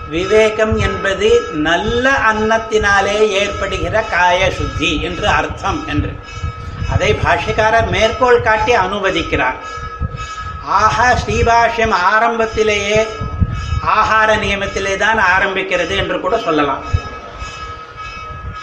விவேகம் 0.09 0.79
என்பது 0.79 1.49
நல்ல 1.53 2.11
அன்னத்தினாலே 2.11 3.29
ஏற்படுகிற 3.29 4.01
காய 4.01 4.51
சுத்தி 4.51 5.01
என்று 5.03 5.29
அர்த்தம் 5.29 5.89
என்று. 5.89 6.13
அதை 6.93 7.15
பாஷ்யக்காரர் 7.15 7.91
மேற்கோள் 7.91 8.43
காட்டி 8.43 8.77
அனுமதிக்கிறார் 8.77 9.55
ஆஹா 10.65 11.13
ஸ்ரீபாஷ்யம் 11.13 11.91
ஆரம்பத்திலேயே 11.91 13.07
ஆகார 13.87 14.37
நியமத்திலே 14.37 14.97
தான் 14.97 15.19
ஆரம்பிக்கிறது 15.19 15.97
என்று 15.97 16.21
கூட 16.21 16.39
சொல்லலாம். 16.39 16.83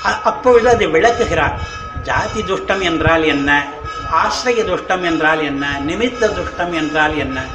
அ- 0.05 0.21
அப்பொழுது 0.23 0.69
அது 0.69 0.89
விளக்குகிறார். 0.89 1.59
ஜாதி 2.03 2.41
துஷ்டம் 2.41 2.79
என்றால் 2.79 3.23
என்ன? 3.23 3.65
ஆசிரிய 4.11 4.63
துஷ்டம் 4.63 5.01
என்றால் 5.01 5.41
என்ன? 5.43 5.79
நிமித்த 5.87 6.27
துஷ்டம் 6.27 6.73
என்றால் 6.73 7.17
என்ன? 7.17 7.45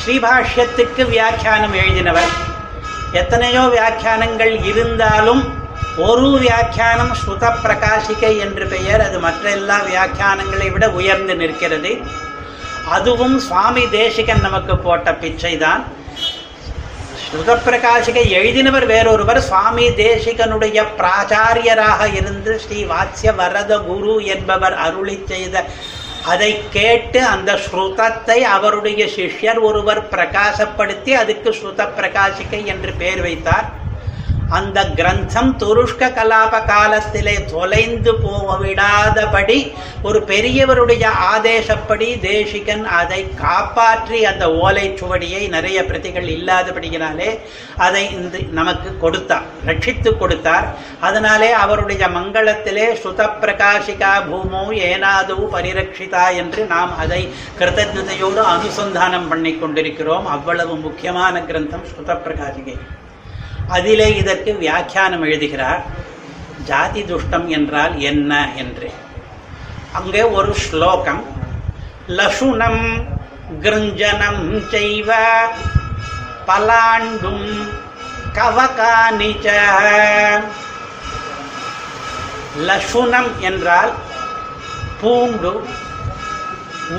ஸ்ரீபாஷ்யத்துக்கு 0.00 1.08
வியாக்கியானம் 1.08 1.74
எழுதினவர். 1.74 2.30
எத்தனையோ 3.12 3.60
வியாக்கியானங்கள் 3.60 4.64
இருந்தாலும் 4.64 5.58
ஒரு 5.96 6.38
வியாக்கியானம் 6.38 7.12
ஸ்ருத 7.12 7.52
பிரகாசிகை 7.64 8.38
என்று 8.38 8.66
பெயர். 8.66 9.00
அது 9.00 9.18
மற்ற 9.18 9.50
எல்லா 9.50 9.80
வியாக்கியானங்களை 9.80 10.72
விட 10.72 10.90
உயர்ந்து 10.90 11.36
நிற்கிறது. 11.36 11.98
அதுவும் 12.84 13.38
சுவாமி 13.38 13.88
தேசிகன் 13.88 14.40
நமக்கு 14.40 14.76
போட்ட 14.76 15.12
பிச்சைதான். 15.12 15.84
ஸ்ருத 17.32 17.52
பிரகாசிகை 17.64 18.22
எழுதினவர் 18.36 18.84
வேறொருவர். 18.86 19.38
சுவாமி 19.48 19.84
தேசிகனுடைய 19.98 20.78
பிராச்சாரியராக 20.98 22.08
இருந்து 22.20 22.52
ஸ்ரீ 22.62 22.78
வாத்ய 22.92 23.34
வரத 23.40 23.72
குரு 23.88 24.14
என்பவர் 24.34 24.76
அருளி 24.86 25.16
செய்த 25.28 25.62
அதை 26.32 26.50
கேட்டு 26.76 27.20
அந்த 27.24 27.50
ஸ்ருதத்தை 27.66 28.38
அவருடைய 28.56 29.04
சிஷ்யர் 29.16 29.60
ஒருவர் 29.68 30.02
பிரகாசப்படுத்தி 30.14 31.12
அதுக்கு 31.22 31.52
ஸ்ருத 31.58 31.86
பிரகாசிகை 31.98 32.62
என்று 32.72 32.92
பெயர் 33.02 33.22
வைத்தார். 33.26 33.68
அந்த 34.58 34.78
கிரந்தம் 34.98 35.50
துருஷ்க 35.62 36.02
கலாப 36.16 36.54
காலத்திலே 36.70 37.34
தொலைந்து 37.52 38.12
போக 38.22 38.56
விடாதபடி 38.62 39.58
ஒரு 40.08 40.18
பெரியவருடைய 40.30 41.04
ஆதேசப்படி 41.32 42.08
தேசிகன் 42.20 42.84
அதை 43.00 43.20
காப்பாற்றி 43.42 44.18
அந்த 44.30 44.44
ஓலை 44.64 44.86
சுவடியை 45.00 45.42
நிறைய 45.56 45.78
பிரதிகள் 45.90 46.28
இல்லாதபடியினாலே 46.36 47.30
அதை 47.86 48.04
இந்த 48.18 48.38
நமக்கு 48.58 48.90
கொடுத்தார் 49.04 49.46
ரட்சித்து 49.68 50.12
கொடுத்தார். 50.16 50.66
அதனாலே 51.00 51.50
அவருடைய 51.62 52.04
மங்களத்திலே 52.18 52.86
சுத 53.04 53.28
பிரகாசிகா 53.42 54.12
பூமோ 54.30 54.62
ஏனாதோ 54.90 55.38
பரிரட்சிதா 55.54 56.24
என்று 56.42 56.64
நாம் 56.74 56.92
அதை 57.04 57.22
கிருத்தஜதையோடு 57.60 58.42
அனுசந்தானம் 58.54 59.28
பண்ணி 59.28 59.54
கொண்டிருக்கிறோம். 59.58 60.26
அவ்வளவு 60.36 60.76
முக்கியமான 60.86 61.44
கிரந்தம் 61.50 61.86
சுத 61.92 62.18
பிரகாசிகை 62.26 62.76
அதிலே 63.70 64.16
இதற்கு 64.16 64.58
வியாக்கியானம் 64.58 65.22
எழுதுகிறார் 65.22 65.82
ஜாதி 66.64 67.02
துஷ்டம் 67.02 67.46
என்றால் 67.48 67.98
என்ன? 68.00 68.48
என்று. 68.56 68.88
அங்கே 69.92 70.22
ஒரு 70.22 70.54
ஸ்லோகம் 70.54 71.22
லசுனம் 72.08 72.82
கிருஞ்சனம் 73.62 74.42
செய்வ 74.70 75.10
பலாண்டும் 76.46 77.46
கவகானிச்ச 78.34 79.46
லசுனம் 82.66 83.38
என்றால் 83.40 83.92
பூண்டு 85.00 85.52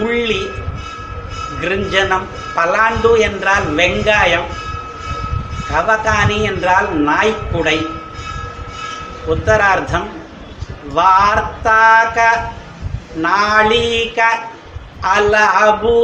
உள்ளி 0.01 0.41
கிருஞ்சனம் 1.61 2.27
பலாண்டு 2.55 3.19
என்றால் 3.19 3.65
வெங்காயம் 3.75 4.49
கவகானி 5.71 6.37
என்றால் 6.43 6.89
நாய்க்குடை. 7.07 7.77
உத்தரார்த்தம் 9.33 10.09
வார்த்தாக 10.95 12.17
நாளீக 13.25 14.19
அலஹபு 15.15 15.95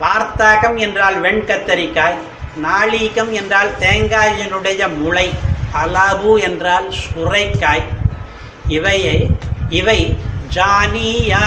வார்த்தாகம் 0.00 0.76
என்றால் 0.76 1.16
வெண்கத்தரிக்காய் 1.22 2.18
நாளீகம் 2.62 3.32
என்றால் 3.32 3.70
தேங்காயினுடைய 3.80 4.82
முளை 4.96 5.26
அலபு 5.82 6.32
என்றால் 6.48 6.88
சுரைக்காய். 7.02 7.86
இவையை 8.68 9.18
இவை 9.80 10.00
ஜானியா 10.56 11.46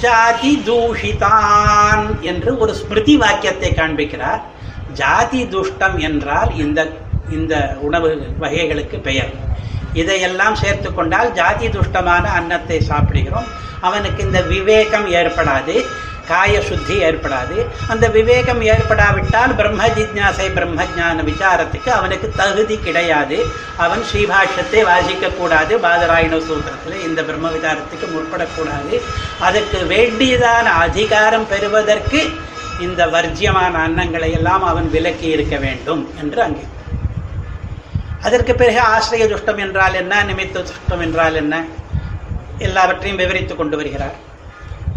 ஜாதி 0.00 0.52
தூஷிதான் 0.66 2.04
என்று 2.20 2.50
ஒரு 2.58 2.72
ஸ்மிருதி 2.74 3.16
வாக்கியத்தை 3.16 3.70
காண்பிக்கிறார். 3.70 4.42
ஜாதி 4.94 5.42
துஷ்டம் 5.54 5.96
என்றால் 6.08 6.52
இந்த 6.56 6.80
இந்த 7.36 7.54
உணவு 7.80 8.08
வகைகளுக்கு 8.42 8.96
பெயர். 8.98 9.32
இதையெல்லாம் 9.92 10.56
சேர்த்து 10.62 10.88
கொண்டால் 10.94 11.30
ஜாதி 11.32 11.66
துஷ்டமான 11.68 12.24
அன்னத்தை 12.38 12.78
சாப்பிடுகிறோம். 12.80 13.48
அவனுக்கு 13.80 14.20
இந்த 14.22 14.40
விவேகம் 14.54 15.06
ஏற்படாது 15.20 15.74
காய 16.28 16.60
சுத்தி 16.60 16.94
ஏற்படாது. 17.06 17.56
அந்த 17.92 18.04
விவேகம் 18.08 18.60
ஏற்படாவிட்டால் 18.72 19.52
பிரம்ம 19.56 19.88
ஜிஜாசை 19.96 20.46
பிரம்ம 20.52 20.84
ஜான 20.96 21.24
விசாரத்துக்கு 21.30 21.90
அவனுக்கு 21.98 22.28
தகுதி 22.36 22.76
கிடையாது. 22.86 23.38
அவன் 23.84 24.02
ஸ்ரீபாஷ்யத்தை 24.10 24.82
வாசிக்கக்கூடாது. 24.90 25.74
பாதராயண 25.86 26.38
சூத்திரத்தில் 26.48 27.04
இந்த 27.08 27.22
பிரம்ம 27.22 27.50
விசாரத்துக்கு 27.56 28.08
முற்படக்கூடாது. 28.14 28.94
அதற்கு 29.48 29.80
வேண்டியதான 29.92 30.66
அதிகாரம் 30.86 31.48
பெறுவதற்கு 31.52 32.22
இந்த 32.78 33.06
வர்ஜியமான 33.06 33.74
அன்னங்களை 33.86 34.32
எல்லாம் 34.32 34.62
அவன் 34.62 34.90
விலக்கி 34.90 35.26
இருக்க 35.26 35.56
வேண்டும் 35.56 36.08
என்று 36.20 36.42
அங்கே. 36.42 36.60
அதற்கு 38.22 38.54
பிறகு 38.54 38.80
ஆசிரிய 38.80 39.26
துஷ்டம் 39.26 39.58
என்றால் 39.58 39.94
என்ன? 39.94 40.24
நிமித்த 40.24 40.64
துஷ்டம் 40.64 41.00
என்றால் 41.00 41.34
என்ன? 41.34 41.64
எல்லாவற்றையும் 42.58 43.18
விவரித்து 43.18 43.56
கொண்டு 43.56 43.76
வருகிறார். 43.76 44.14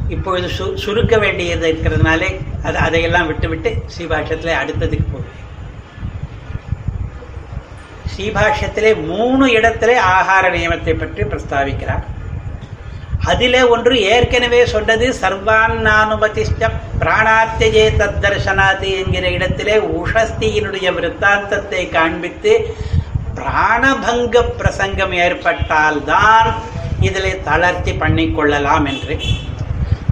இப்பொழுது 0.08 0.48
சு 0.48 0.76
சுருக்க 0.76 1.18
வேண்டியது 1.18 1.74
இருக்கிறதுனாலே 1.74 2.40
அது 2.64 2.78
அதையெல்லாம் 2.78 3.28
விட்டுவிட்டு 3.28 3.84
ஸ்ரீபாஷ்யத்தில் 3.98 4.60
அடுத்ததுக்கு 4.62 5.06
போகிறேன் 5.12 5.46
ஸ்ரீபாஷ்யத்திலே 8.18 9.06
மூணு 9.06 9.52
இடத்திலே 9.52 9.98
ஆகார 9.98 10.50
நியமத்தை 10.50 11.00
பற்றி 11.00 11.24
பிரஸ்தாவிக்கிறார். 11.24 12.04
அதிலே 13.32 13.62
ஒன்று 13.74 13.94
ஏற்கனவே 14.14 14.60
சொன்னது 14.74 15.06
சர்வான்னானுமதிஷ்ட 15.22 16.70
பிராணாத்தியே 17.02 17.86
தத்தர்ஷனாதி 18.02 18.90
என்கிற 19.02 19.26
இடத்திலே 19.38 19.76
உஷஸ்தியினுடைய 20.00 20.88
விற்த்தாந்தத்தை 20.98 21.82
காண்பித்து 21.90 22.54
பிராணபங்க 23.40 24.36
பிரசங்கம் 24.60 25.16
ஏற்பட்டால்தான் 25.26 26.48
இதிலே 27.08 27.34
தளர்த்தி 27.50 27.94
பண்ணிக்கொள்ளலாம் 28.04 28.86
என்று. 28.92 29.16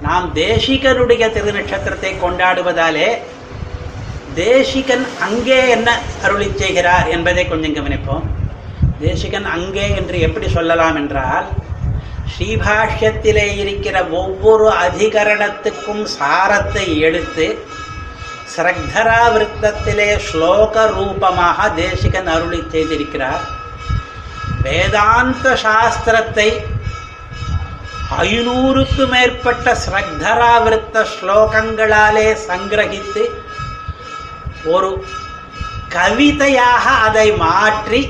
நாம் 0.05 0.25
தேசிகனுடைய 0.35 1.23
திருநட்சத்திரத்தை 1.35 2.11
கொண்டாடுவதாலே 2.23 3.09
தேசிகன் 4.35 5.05
அங்கே 5.27 5.59
என்ன 5.75 5.89
அருளி 6.23 6.49
செய்கிறார் 6.61 7.07
என்பதை 7.15 7.43
கொஞ்சம் 7.47 7.77
கவனிப்போம். 7.77 8.25
தேசிகன் 8.99 9.47
அங்கே 9.55 9.87
என்று 9.99 10.17
எப்படி 10.27 10.49
சொல்லலாம் 10.57 10.97
என்றால் 11.01 11.47
ஸ்ரீபாஷ்யத்திலே 12.33 13.57
இருக்கிற 13.57 13.97
ஒவ்வொரு 14.21 14.67
அதிகரணத்துக்கும் 14.85 16.03
சாரத்தை 16.19 16.85
எடுத்து 16.99 17.47
ஸ்ரக்தரா 18.55 19.21
விருத்தத்திலே 19.33 20.09
ஸ்லோக 20.27 20.85
ரூபமாக 20.93 21.69
தேசிகன் 21.69 22.27
அருளி 22.27 22.61
செய்திருக்கிறார். 22.73 23.43
வேதாந்த 24.61 25.45
சாஸ்திரத்தை 25.63 26.49
ஐநூறுக்கு 28.17 29.03
மேற்பட்ட 29.09 29.77
ஸ்ரக்தராவிருத்த 29.85 31.05
ஸ்லோகங்களாலே 31.13 32.27
சங்கிரகித்து 32.47 33.23
ஒரு 34.65 34.89
கவிதையாக 35.89 36.85
அதை 37.07 37.27
மாற்றி 37.31 38.01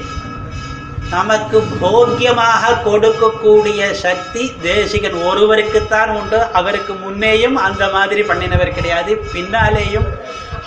நமக்கு 1.09 1.57
போக்கியமாக 1.81 2.71
கொடுக்கக்கூடிய 2.85 3.91
சக்தி 3.91 4.43
தேசிகன் 4.61 5.17
ஒருவருக்குத்தான் 5.29 6.11
உண்டு. 6.19 6.39
அவருக்கு 6.59 6.93
முன்னேயும் 6.93 7.57
அந்த 7.67 7.83
மாதிரி 7.89 8.21
பண்ணினவர் 8.21 8.75
கிடையாது. 8.77 9.13
பின்னாலேயும் 9.33 10.07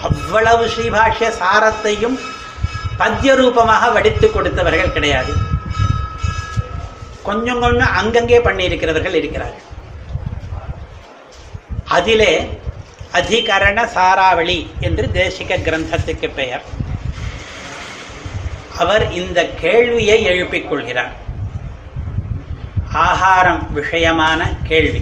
அவ்வளவு 0.09 0.65
ஸ்ரீபாஷ்ய 0.75 1.31
சாரத்தையும் 1.41 2.17
பத்திய 3.01 3.35
ரூபமாக 3.35 3.91
வடித்து 3.91 4.29
கொடுத்தவர்கள் 4.29 4.95
கிடையாது. 4.97 5.33
கொஞ்சம் 7.23 7.61
கொஞ்சம் 7.61 7.95
அங்கங்கே 8.01 8.39
பண்ணியிருக்கிறவர்கள் 8.39 9.19
இருக்கிறார்கள். 9.21 9.65
அதிலே 11.97 12.33
அதிகரண 13.19 13.79
சாராவளி 13.95 14.59
என்று 14.81 15.05
தேசிக 15.15 15.61
கிரந்தத்துக்கு 15.67 16.29
பெயர். 16.35 16.65
அவர் 18.83 19.05
இந்த 19.21 19.39
கேள்வியை 19.63 20.19
எழுப்பிக் 20.33 20.69
கொள்கிறார் 20.71 21.15
ஆகாரம் 23.07 23.63
விஷயமான 23.79 24.41
கேள்வி. 24.69 25.01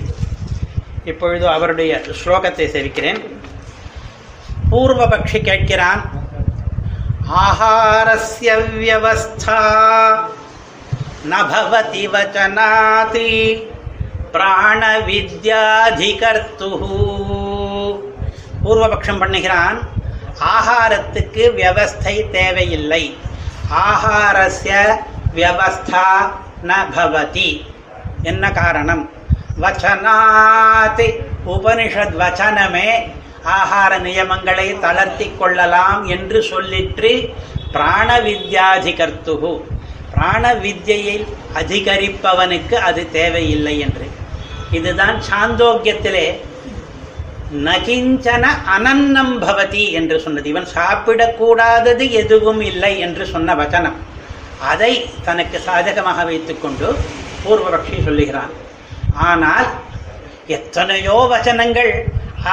இப்பொழுது 1.10 1.44
அவருடைய 1.54 1.92
ஸ்லோகத்தை 2.20 2.66
செவிக்கிறேன் 2.74 3.20
பூர்வபக்ஷி 4.70 5.38
கேட்கிறான் 5.48 6.02
ஆகாரஸ்ய 7.44 8.50
வியவஸ்தா 8.78 9.60
நபவதி 11.32 12.04
வச்சனாதி 12.14 13.32
பிராணவித்யாதிகர்த்து 14.34 15.50
பூர்வபக்ஷம் 18.64 19.20
பண்ணுகிறான் 19.22 19.78
ஆகாரத்துக்கு 20.54 21.44
வியவஸ்தை 21.58 22.16
தேவையில்லை. 22.36 23.04
ஆகாரஸ்ய 23.70 24.96
வியவஸ்தா 25.34 26.32
ந 26.64 26.72
பவதி. 26.96 27.66
என்ன 28.22 28.52
காரணம்? 28.52 29.10
வச்சனாதி 29.60 31.08
உபனிஷத் 31.46 32.16
வச்சனமே 32.22 33.12
ஆகார 33.44 33.98
நியமங்களை 33.98 34.78
தளர்த்தி 34.78 35.32
கொள்ளலாம் 35.38 36.06
என்று 36.06 36.40
சொல்லிற்று 36.40 37.34
பிராண 37.72 38.20
வித்யாதிகர்த்து 38.20 39.62
பிராண 40.10 40.54
வித்யை 40.54 41.26
அதிகரிப்பவனுக்கு 41.54 42.74
அது 42.74 43.10
தேவையில்லை 43.10 43.78
என்று. 43.78 44.10
இதுதான் 44.70 45.20
சாந்தோக்கியத்திலே 45.30 46.40
நகிஞ்சன 47.52 48.44
அனன்னம் 48.74 49.34
பவதி 49.44 49.84
என்று 49.98 50.20
சொன்னது. 50.20 50.48
இவன் 50.48 50.68
சாப்பிடக்கூடாதது 50.74 52.10
எதுவும் 52.10 52.60
இல்லை 52.60 52.98
என்று 52.98 53.26
சொன்ன 53.26 53.54
வச்சனம் 53.54 53.98
அதை 54.70 54.92
தனக்கு 55.24 55.58
சாதகமாக 55.60 56.24
வைத்துக்கொண்டு 56.24 56.88
பூர்வபக்ஷி 57.44 57.98
சொல்லுகிறான். 58.04 58.52
ஆனால் 59.14 59.66
எத்தனையோ 60.46 61.16
வச்சனங்கள் 61.32 61.92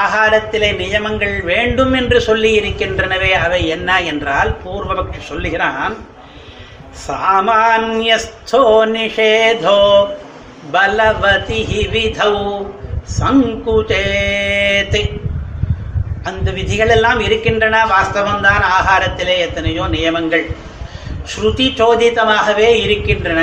ஆகாரத்திலே 0.04 0.70
நியமங்கள் 0.82 1.36
வேண்டும் 1.52 1.94
என்று 1.94 2.22
சொல்லி 2.22 2.52
இருக்கின்றனவே. 2.60 3.32
அவை 3.46 3.62
என்ன 3.68 4.02
என்றால் 4.02 4.52
பூர்வபக்ஷி 4.64 5.22
சொல்லுகிறான். 5.32 5.96
சாமானியஸ்தோ 7.08 8.64
நிஷேதோ 8.94 9.82
பலவதி 10.72 11.62
விதௌ 11.94 12.38
சங்குச்சேத் 13.20 14.98
அந்த 16.24 16.52
விதிகள் 16.52 16.90
எல்லாம் 16.90 17.20
இருக்கின்றன. 17.20 17.78
வாஸ்தவம்தான் 17.86 18.64
ஆகாரத்திலே 18.78 19.36
எத்தனையோ 19.38 19.88
நியமங்கள். 19.88 20.46
ஸ்ருதி 21.32 21.68
சோதித்தமாகவே 21.80 22.70
இருக்கின்றன. 22.86 23.42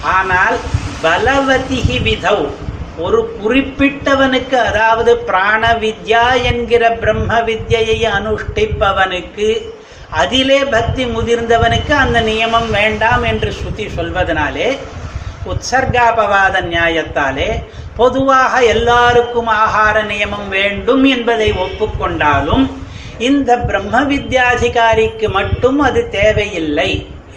ஆனால் 0.00 0.56
பலவதிகி 1.02 1.98
விதவ் 2.08 2.46
ஒரு 2.98 3.38
குறிப்பிட்டவனுக்கு 3.42 4.54
அதாவது 4.54 5.16
பிராண 5.16 5.78
வித்யா 5.80 6.42
என்கிற 6.42 6.90
பிரம்ம 6.90 7.40
வித்யை 7.40 8.04
அனுஷ்டிப்பவனுக்கு 8.16 9.48
அதிலே 10.10 10.64
பக்தி 10.64 11.04
முதிர்ந்தவனுக்கு 11.04 11.90
அந்த 11.90 12.20
நியமம் 12.20 12.70
வேண்டாம் 12.70 13.22
என்று 13.22 13.52
ஸ்ருதி 13.58 13.86
சொல்வதனாலே 13.96 14.78
உற்சர்காபவாத 15.50 16.54
நியாயத்தாலே 16.72 17.48
பொதுவாக 17.96 18.52
எல்லாருக்கும் 18.74 19.50
ஆகார 19.62 19.96
நியமம் 20.10 20.48
வேண்டும் 20.56 21.04
என்பதை 21.14 21.48
ஒப்புக்கொண்டாலும் 21.64 22.64
இந்த 23.28 23.50
பிரம்ம 23.68 23.94
வித்யாதிகாரிக்கு 24.12 25.26
மட்டும் 25.38 25.80
அது 25.88 26.00
தேவையில்லை 26.18 26.90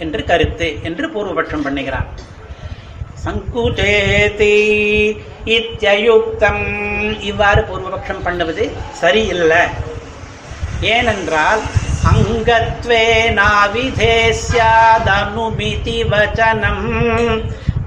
என்று 0.03 0.21
கருத்து 0.29 0.67
என்று 0.87 1.05
பூர்வபட்சம் 1.13 1.65
பண்ணுகிறார். 1.65 2.07
சங்குச்சேதி 3.23 4.55
இத்தியுக்தம் 5.57 6.65
இவ்வாறு 7.29 7.61
பூர்வபட்சம் 7.69 8.23
பண்ணுவது 8.23 8.63
சரியில்லை. 9.01 9.63
ஏனென்றால் 10.95 11.61
அங்கத்வே 12.11 13.03
நாவிதேஸ்யாதனுமிதி 13.39 13.99
வச்சனம். 16.11 16.85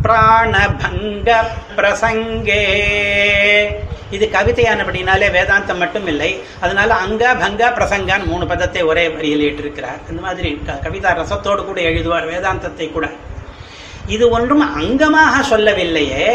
பிராணபங்க 0.05 1.31
பிரசங்கே 1.77 2.63
இது 4.17 4.27
கவிதையானபடினாலே 4.35 5.27
வேதாந்தம் 5.37 5.81
மட்டும் 5.83 6.07
இல்லை 6.13 6.29
அதனால 6.61 6.91
அங்க 7.05 7.23
பங்க 7.43 7.71
பிரசங்கான்னு 7.79 8.31
மூணு 8.33 8.45
பதத்தை 8.53 8.83
ஒரே 8.91 9.05
வரியில் 9.15 9.43
இருக்கிறார் 9.61 10.01
இந்த 10.11 10.21
மாதிரி 10.27 10.51
கவிதா 10.85 11.11
ரசத்தோடு 11.21 11.63
கூட 11.65 11.81
எழுதுவார் 11.91 12.31
வேதாந்தத்தை 12.33 12.87
கூட. 12.93 13.09
இது 14.15 14.25
ஒன்றும் 14.37 14.65
அங்கமாக 14.81 15.43
சொல்லவில்லையே. 15.53 16.29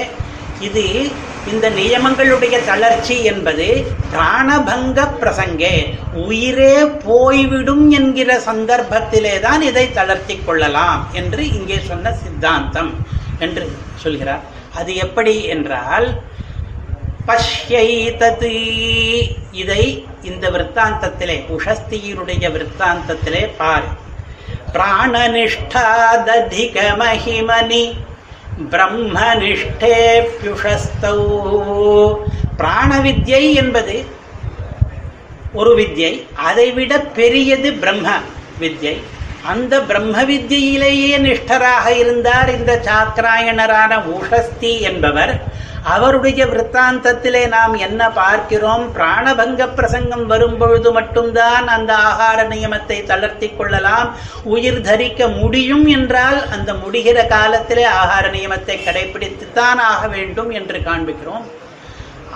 இது 0.68 0.84
இந்த 1.52 1.66
நியமங்களுடைய 1.78 2.56
தளர்ச்சி 2.68 3.16
என்பது 3.32 3.66
பிராணபங்க 4.12 5.08
பிரசங்கே 5.22 5.74
உயிரே 6.28 6.76
போய்விடும் 7.08 7.86
என்கிற 8.00 8.40
சந்தர்ப்பத்திலே 8.50 9.34
தான் 9.48 9.62
இதை 9.72 9.86
தளர்த்தி 10.00 10.38
கொள்ளலாம் 10.46 11.02
என்று 11.22 11.44
இங்கே 11.58 11.80
சொன்ன 11.90 12.14
சித்தாந்தம். 12.22 12.94
என்று 13.48 13.66
சொல்கிறார். 13.96 14.44
அது 14.76 14.92
எப்படி 15.06 15.36
என்றால் 15.54 16.08
பஷ்யைதது 17.28 18.56
இதை 19.52 19.84
இந்த 20.30 20.46
விற்த்தாந்தத்திலே 20.52 21.38
உஷஸ்தியினுடைய 21.56 22.46
விற்த்தாந்தத்திலே 22.56 23.44
பார். 23.58 23.88
பிராணனிஷ்டாததிக 24.74 26.76
மகிமனி 27.02 27.84
பிராண 28.70 29.40
பிராணவித்யை 32.58 33.54
என்பது 33.54 33.96
ஒரு 35.54 35.72
வித்யை 35.78 36.14
அதைவிட 36.48 37.00
பெரியது 37.18 37.74
பிரம்ம 37.74 38.08
வித்யை. 38.60 38.98
அந்த 39.52 39.80
பிரம்ம 39.82 40.24
வித்தியிலேயே 40.24 41.16
நிஷ்டராக 41.26 41.88
இருந்தார் 41.96 42.50
இந்த 42.58 42.74
சாத்ராயணரான 42.86 43.94
உஷஸ்தி 44.14 44.72
என்பவர். 44.90 45.34
அவருடைய 45.94 46.46
விற்த்தாந்தத்திலே 46.46 47.48
நாம் 47.48 47.74
என்ன 47.74 48.02
பார்க்கிறோம்? 48.10 48.84
பிராணபங்க 48.98 49.68
பிரசங்கம் 49.76 50.26
வரும்பொழுது 50.28 50.92
மட்டும்தான் 50.92 51.68
அந்த 51.68 51.94
ஆகார 52.10 52.44
நியமத்தை 52.44 53.00
தளர்த்தி 53.04 53.50
கொள்ளலாம். 53.58 54.16
உயிர் 54.44 54.80
தரிக்க 54.82 55.28
முடியும் 55.28 55.86
என்றால் 55.88 56.40
அந்த 56.50 56.74
முடிகிற 56.74 57.28
காலத்திலே 57.28 57.86
ஆகார 57.86 58.28
நியமத்தை 58.30 58.78
கடைபிடித்துத்தான் 58.86 59.82
ஆக 59.92 60.08
வேண்டும் 60.08 60.50
என்று 60.50 60.80
காண்பிக்கிறோம். 60.80 61.46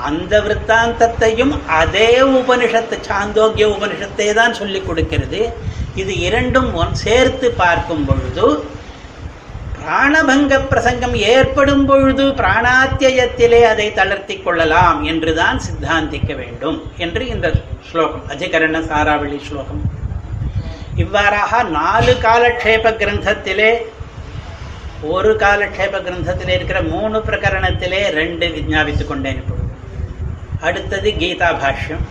அந்த 0.03 0.33
விற்த்தாந்தத்தையும் 0.39 1.55
அதே 1.67 2.21
உபனிஷத்து 2.21 2.97
சாந்தோக்கிய 3.09 3.67
உபனிஷத்தை 3.75 4.33
தான் 4.33 4.53
சொல்லிக் 4.53 4.87
கொடுக்கிறது. 4.87 5.41
இது 6.01 6.13
இரண்டும் 6.27 6.71
ஒன் 6.81 6.93
சேர்த்து 7.03 7.47
பார்க்கும் 7.61 8.05
பொழுது 8.07 8.47
பிராணபங்க 9.77 10.53
பிரசங்கம் 10.71 11.15
ஏற்படும் 11.33 11.85
பொழுது 11.89 12.23
பிராணாத்தியத்திலே 12.39 13.59
அதை 13.71 13.87
தளர்த்தி 13.99 14.35
கொள்ளலாம் 14.37 14.99
என்றுதான் 15.03 15.59
சித்தாந்திக்க 15.67 16.31
வேண்டும் 16.35 16.77
என்று 16.97 17.23
இந்த 17.33 17.49
ஸ்லோகம் 17.89 18.25
அஜகரண 18.29 18.81
சாராவளி 18.89 19.39
ஸ்லோகம். 19.47 19.81
இவ்வாறாக 21.03 21.63
நாலு 21.77 22.13
காலக்ஷேப 22.25 22.93
கிரந்தத்திலே 23.01 23.71
ஒரு 25.15 25.31
காலக்ஷேப 25.45 25.95
கிரந்தத்திலே 26.07 26.53
இருக்கிற 26.59 26.81
மூணு 26.93 27.17
பிரகரணத்திலே 27.27 28.01
ரெண்டு 28.19 28.47
விஞ்ஞாபித்துக் 28.55 29.11
கொண்டேன் 29.11 29.39
இப்பொழுது. 29.41 29.69
அடுத்தது 30.61 31.09
கீதா 31.21 31.49
பாஷ்யம். 31.63 32.05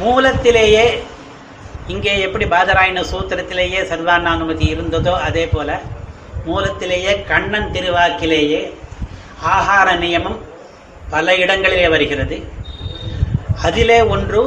மூலத்திலேயே 0.00 0.86
இங்கே 1.92 2.12
எப்படி 2.26 2.44
பாதராயண 2.44 3.00
சூத்திரத்திலேயே 3.10 3.80
சர்வானானுமதி 3.90 4.66
இருந்ததோ 4.74 5.14
அதே 5.28 5.44
போல 5.46 5.70
மூலத்திலேயே 6.46 7.12
கண்ணன் 7.30 7.72
திருவாக்கிலேயே 7.74 8.60
ஆகார 9.54 9.88
நியமம் 10.02 10.38
பல 11.12 11.26
இடங்களிலே 11.42 11.86
வருகிறது. 11.94 12.36
அதிலே 13.66 13.98
ஒன்று 14.14 14.42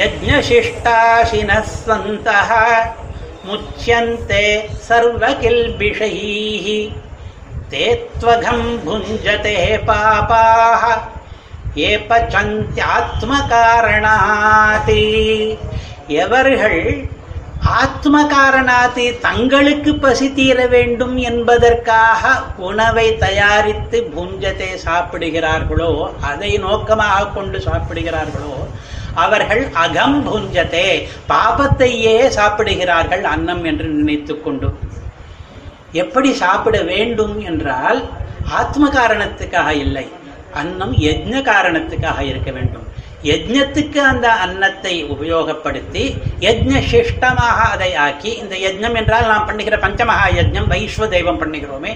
யஜ்ஞசிஷ்டாசினசந்தः 0.00 2.50
முச்சியந்தே 3.48 4.46
சர்வகில்பிஷைः 4.88 6.66
தேத்வகம் 7.72 8.68
புஞ்சதே 8.84 9.56
பாபாः 9.88 10.84
ஏ 11.78 11.90
பச்சந்தியாத்மகாரணாதி 12.08 15.04
எவர்கள் 16.18 16.82
ஆத்ம 17.80 18.16
காரணாதி 18.26 19.04
தங்களுக்கு 19.24 19.92
பசி 19.94 20.32
தீர 20.32 20.58
வேண்டும் 20.66 21.16
என்பதற்காக 21.30 22.30
உணவை 22.68 23.06
தயாரித்து 23.24 23.98
புஞ்சத்தை 24.14 24.70
சாப்பிடுகிறார்களோ 24.86 25.90
அதை 26.20 26.52
நோக்கமாக 26.58 27.26
கொண்டு 27.26 27.58
சாப்பிடுகிறார்களோ 27.58 28.54
அவர்கள் 29.14 29.62
அகம் 29.72 30.18
புஞ்சத்தே 30.26 30.88
பாபத்தையே 31.28 32.16
சாப்பிடுகிறார்கள் 32.38 33.24
அன்னம் 33.24 33.64
என்று 33.64 33.88
நினைத்து 33.88 34.34
கொண்டு. 34.42 34.70
எப்படி 35.92 36.32
சாப்பிட 36.32 36.78
வேண்டும் 36.82 37.36
என்றால் 37.40 38.00
ஆத்ம 38.60 38.88
காரணத்துக்காக 38.88 39.70
இல்லை 39.84 40.06
அன்னம் 40.54 40.94
யஜ்ன 41.06 41.42
காரணத்துக்காக 41.50 42.20
இருக்க 42.22 42.50
வேண்டும். 42.50 42.86
யஜ்ஞத்துக்கு 43.28 44.00
அந்த 44.10 44.26
அன்னத்தை 44.44 44.92
உபயோகப்படுத்தி 45.14 46.04
யஜ்ஞ 46.46 46.72
சிஷ்டமாக 46.90 47.66
அதை 47.74 47.94
ஆக்கி 48.04 48.30
இந்த 48.42 48.54
யஜ்ஞம் 48.56 48.96
என்றால் 49.00 49.26
நாம் 49.32 49.46
பண்ணுகிற 49.46 49.76
பஞ்சமகா 49.76 50.26
யஜ்ஞம் 50.38 50.70
வைஸ்வ 50.72 51.08
தெய்வம் 51.08 51.40
பண்ணுகிறோமே. 51.42 51.92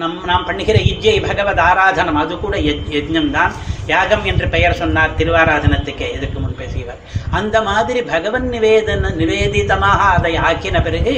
நம் 0.00 0.16
நாம் 0.24 0.44
பண்ணுகிற 0.44 0.78
இஜ்ஜை 0.90 1.14
பகவத் 1.26 1.62
ஆராதனம் 1.68 2.20
அது 2.20 2.38
கூட 2.44 2.56
யஜ்ஞம் 2.68 3.30
தான். 3.30 3.52
யாகம் 3.86 4.24
என்று 4.24 4.48
பெயர் 4.48 4.78
சொன்னார் 4.82 5.16
திருவாராதனத்துக்கே 5.18 6.08
இதுக்கு 6.16 6.38
முன் 6.40 6.58
பேசியவர். 6.60 7.00
அந்த 7.30 7.62
மாதிரி 7.62 8.02
பகவன் 8.02 8.48
நிவேதன 8.54 9.12
நிவேதிதமாக 9.20 10.08
அதை 10.16 10.34
ஆக்கின 10.48 10.82
பிறகு 10.82 11.14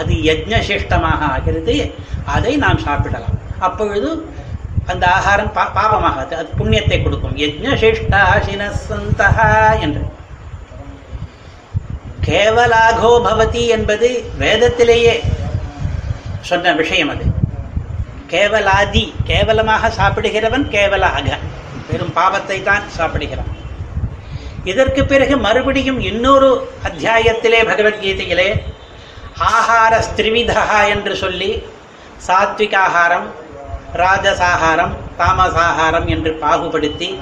அது 0.00 0.14
யஜ்ஞசிஷ்டமாக 0.28 1.20
ஆகிறது. 1.34 1.76
அதை 2.36 2.52
நாம் 2.56 2.84
சாப்பிடலாம். 2.86 3.38
அப்பொழுது 3.58 4.10
அந்த 4.86 5.06
ஆகாரம் 5.06 5.52
பா 5.52 5.70
பாபமாகாது 5.74 6.34
அது 6.34 6.48
புண்ணியத்தை 6.58 7.02
கொடுக்கும். 7.02 7.36
யஜ்ஞசிஷ்டாசின 7.36 8.70
சந்தः 8.88 9.38
என்று. 9.80 10.02
கேவலாகோ 12.26 13.12
பவதி 13.24 13.66
என்பது 13.66 14.30
வேதத்திலேயே 14.38 15.22
சொன்ன 16.40 16.72
விஷயம் 16.72 17.08
அது. 17.08 17.24
கேவலாதி 18.28 19.14
கேவலமாக 19.24 19.88
சாப்பிடுகிறவன் 19.88 20.68
கேவலாக. 20.68 21.38
பெரும் 21.88 22.12
பாவத்தை 22.12 22.62
தான் 22.62 22.82
சாப்பிடுகிறான். 22.88 23.60
இதற்கு 24.64 25.04
பிறகு 25.04 25.36
மறுபடியும் 25.36 26.00
இன்னொரு 26.00 26.68
அத்தியாயத்திலே 26.82 27.62
பகவத்கீதையிலே 27.62 28.62
ஆகார 29.38 29.98
ஸ்திரிவிதா 29.98 30.88
என்று 30.88 31.16
சொல்லி 31.16 31.62
சாத்விக 32.26 32.74
ஆகாரம் 32.74 33.40
ராஜசாகாரம் 33.94 34.92
தாமசாகாரம் 35.18 36.06
என்று 36.06 36.38
பாகுபடுத்தி 36.42 37.18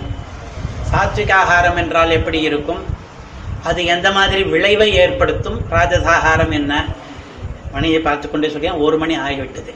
சாத்விகாகாரம் 0.93 1.77
என்றால் 1.77 2.11
எப்படி 2.11 2.41
இருக்கும்? 2.41 2.83
அது 3.63 3.85
எந்த 3.85 4.13
மாதிரி 4.13 4.43
விளைவை 4.43 4.95
ஏற்படுத்தும்? 4.95 5.61
ராஜசாகாரம் 5.71 6.53
என்ன? 6.53 6.85
மணியை 7.73 8.01
பார்த்து 8.01 8.31
கொண்டே 8.31 8.49
சொல்லி 8.49 8.71
ஒரு 8.71 8.99
மணி 8.99 9.19
ஆகிவிட்டது. 9.19 9.73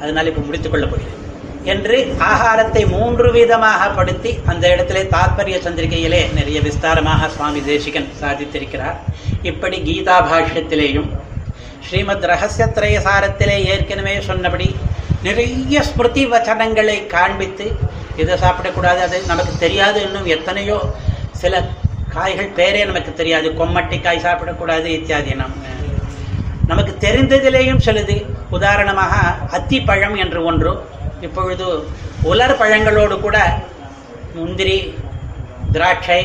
அதனால் 0.00 0.26
இப்போ 0.26 0.40
முடித்துக்கொள்ளப் 0.40 0.90
போகிறேன். 0.90 1.16
என்று 1.64 2.16
ஆகாரத்தை 2.18 2.88
மூன்று 2.88 3.32
விதமாக 3.32 3.88
படுத்தி 3.88 4.38
அந்த 4.46 4.70
இடத்திலே 4.70 5.02
தாத்பரிய 5.02 5.56
சந்திரிகையிலே 5.66 6.32
நிறைய 6.32 6.60
விஸ்தாரமாக 6.60 7.28
சுவாமி 7.28 7.64
தேசிகன் 7.64 8.12
சாதித்திருக்கிறார். 8.20 8.96
இப்படி 9.42 9.78
கீதா 9.78 10.16
பாஷ்யத்திலேயும் 10.30 11.08
ஸ்ரீமத் 11.88 12.24
ரகசியத்திரய 12.24 12.96
சாரத்திலே 13.08 13.64
ஏற்கனவே 13.64 14.20
சொன்னபடி 14.20 14.76
நிறைய 15.26 15.80
ஸ்மிருதி 15.88 16.22
வச்சனங்களை 16.32 16.96
காண்பித்து 17.14 17.66
இதை 18.20 18.34
சாப்பிடக்கூடாது 18.42 19.00
அது 19.06 19.16
நமக்கு 19.30 19.52
தெரியாது 19.64 19.98
இன்னும் 20.06 20.28
எத்தனையோ 20.34 20.76
சில 21.40 21.62
காய்கள் 22.14 22.50
பேரே 22.58 22.82
நமக்கு 22.90 23.12
தெரியாது. 23.20 23.48
கொம்மட்டி 23.60 23.98
காய் 24.04 24.24
சாப்பிடக்கூடாது 24.26 24.88
இத்தியாதி 24.98 25.34
நம்ம 25.40 25.74
நமக்கு 26.70 26.92
தெரிந்ததிலேயும் 27.06 27.82
சிலது. 27.86 28.16
உதாரணமாக 28.56 29.14
அத்தி 29.56 29.78
பழம் 29.88 30.16
என்று 30.24 30.40
ஒன்று. 30.50 30.72
இப்பொழுது 31.26 31.66
உலர் 32.30 32.58
பழங்களோடு 32.60 33.16
கூட 33.26 33.38
முந்திரி 34.38 34.78
திராட்சை 35.74 36.20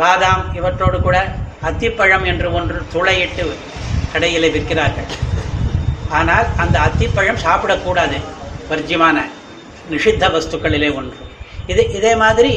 பாதாம் 0.00 0.42
இவற்றோடு 0.58 1.00
கூட 1.06 1.18
அத்திப்பழம் 1.68 2.24
என்று 2.32 2.48
ஒன்று 2.58 2.78
துளையிட்டு 2.94 3.44
கடையில் 4.12 4.52
விற்கிறார்கள். 4.56 5.10
ஆனால் 6.18 6.48
அந்த 6.56 6.76
அத்திப்பழம் 6.86 7.42
சாப்பிடக்கூடாது. 7.46 8.18
வர்ஜியமான 8.70 9.18
நிஷித்த 9.90 10.24
வஸ்துக்களிலே 10.34 10.90
ஒன்று. 11.00 11.18
இது 11.72 11.82
இதே 11.98 12.14
மாதிரி 12.22 12.52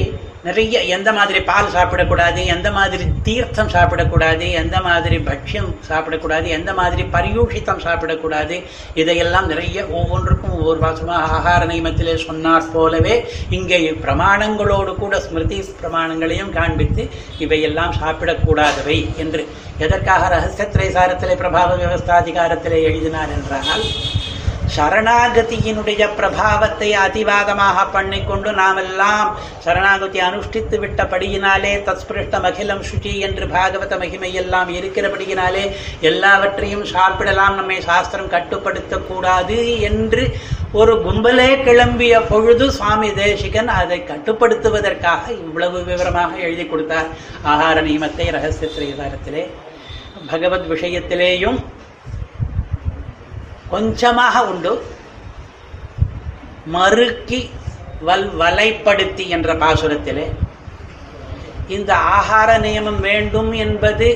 நிறைய 0.48 0.80
எந்த 0.96 1.10
மாதிரி 1.14 1.40
பால் 1.40 1.72
சாப்பிடக்கூடாது 1.76 2.40
எந்த 2.46 2.70
மாதிரி 2.72 3.06
தீர்த்தம் 3.24 3.72
சாப்பிடக்கூடாது 3.76 4.46
எந்த 4.62 4.78
மாதிரி 4.82 5.18
பட்சியம் 5.20 5.70
சாப்பிடக்கூடாது 5.88 6.48
எந்த 6.48 6.72
மாதிரி 6.74 7.04
பரியூஷித்தம் 7.16 7.82
சாப்பிடக்கூடாது 7.86 8.56
இதையெல்லாம் 8.94 9.48
நிறைய 9.48 9.86
ஒவ்வொன்றுக்கும் 10.00 10.56
ஒவ்வொரு 10.58 10.80
வாசமாக 10.80 11.32
ஆகார 11.38 11.62
நியமத்திலே 11.66 12.16
சொன்னார் 12.26 12.70
போலவே 12.74 13.16
இங்கே 13.50 13.80
பிரமாணங்களோடு 14.06 14.94
கூட 14.96 15.20
ஸ்மிருதி 15.20 15.60
பிரமாணங்களையும் 15.82 16.52
காண்பித்து 16.52 17.06
இவையெல்லாம் 17.38 17.96
சாப்பிடக்கூடாதவை 18.02 19.00
என்று 19.16 19.44
எதற்காக 19.80 20.28
ரகசியத்திரை 20.28 20.90
சாரத்திலே 20.96 21.36
பிரபாவ 21.42 21.72
விவஸ்தாதிகாரத்திலே 21.82 22.80
எழுதினார் 22.90 23.34
என்றால் 23.38 23.86
சரணாகதியினுடைய 24.76 26.04
பிரபாவத்தை 26.18 26.88
அதிவாதமாக 27.04 27.84
பண்ணிக்கொண்டு 27.92 28.52
நாமெல்லாம் 28.52 29.28
சரணாகதி 29.66 30.20
அனுஷ்டித்து 30.20 30.78
விட்டபடியினாலே 30.80 31.74
தத்ஸ்பிருஷ்டம் 31.88 32.48
அகிலம் 32.50 32.82
சுச்சி 32.82 33.14
என்று 33.20 33.46
பாகவத 33.48 34.00
மகிமையெல்லாம் 34.04 34.70
இருக்கிறபடியினாலே 34.80 35.66
எல்லாவற்றையும் 36.02 36.86
சாப்பிடலாம் 36.86 37.56
நம்மை 37.56 37.82
சாஸ்திரம் 37.82 38.34
கட்டுப்படுத்தக்கூடாது 38.36 39.60
என்று 39.82 40.26
ஒரு 40.72 40.96
கும்பலே 41.06 41.50
கிளம்பிய 41.68 42.16
பொழுது 42.32 42.72
சுவாமி 42.72 43.14
தேசிகன் 43.14 43.68
அதை 43.68 44.00
கட்டுப்படுத்துவதற்காக 44.04 45.24
இவ்வளவு 45.44 45.84
விவரமாக 45.84 46.36
எழுதி 46.38 46.66
கொடுத்தார். 46.66 47.08
ஆகார 47.44 47.82
நியமத்தை 47.82 48.28
ரகசிய 48.32 48.70
திரைதாரத்திலே 48.76 49.46
பகவத் 50.32 50.68
விஷயத்திலேயும் 50.74 51.60
கொஞ்சமாக 53.74 54.36
உண்டு. 54.52 54.74
மறுக்கி 56.76 57.40
வல் 58.08 58.30
வலைப்படுத்தி 58.42 59.26
என்ற 59.36 59.50
பாசுரத்திலே 59.64 60.26
இந்த 61.76 61.92
ஆகார 62.18 62.50
நியமம் 62.66 63.00
வேண்டும் 63.10 63.52
என்பது 63.66 64.08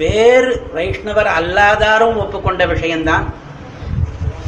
வேறு 0.00 0.52
வைஷ்ணவர் 0.74 1.30
அல்லாதாரும் 1.38 2.18
ஒப்புக்கொண்ட 2.22 2.62
விஷயம்தான் 2.72 3.26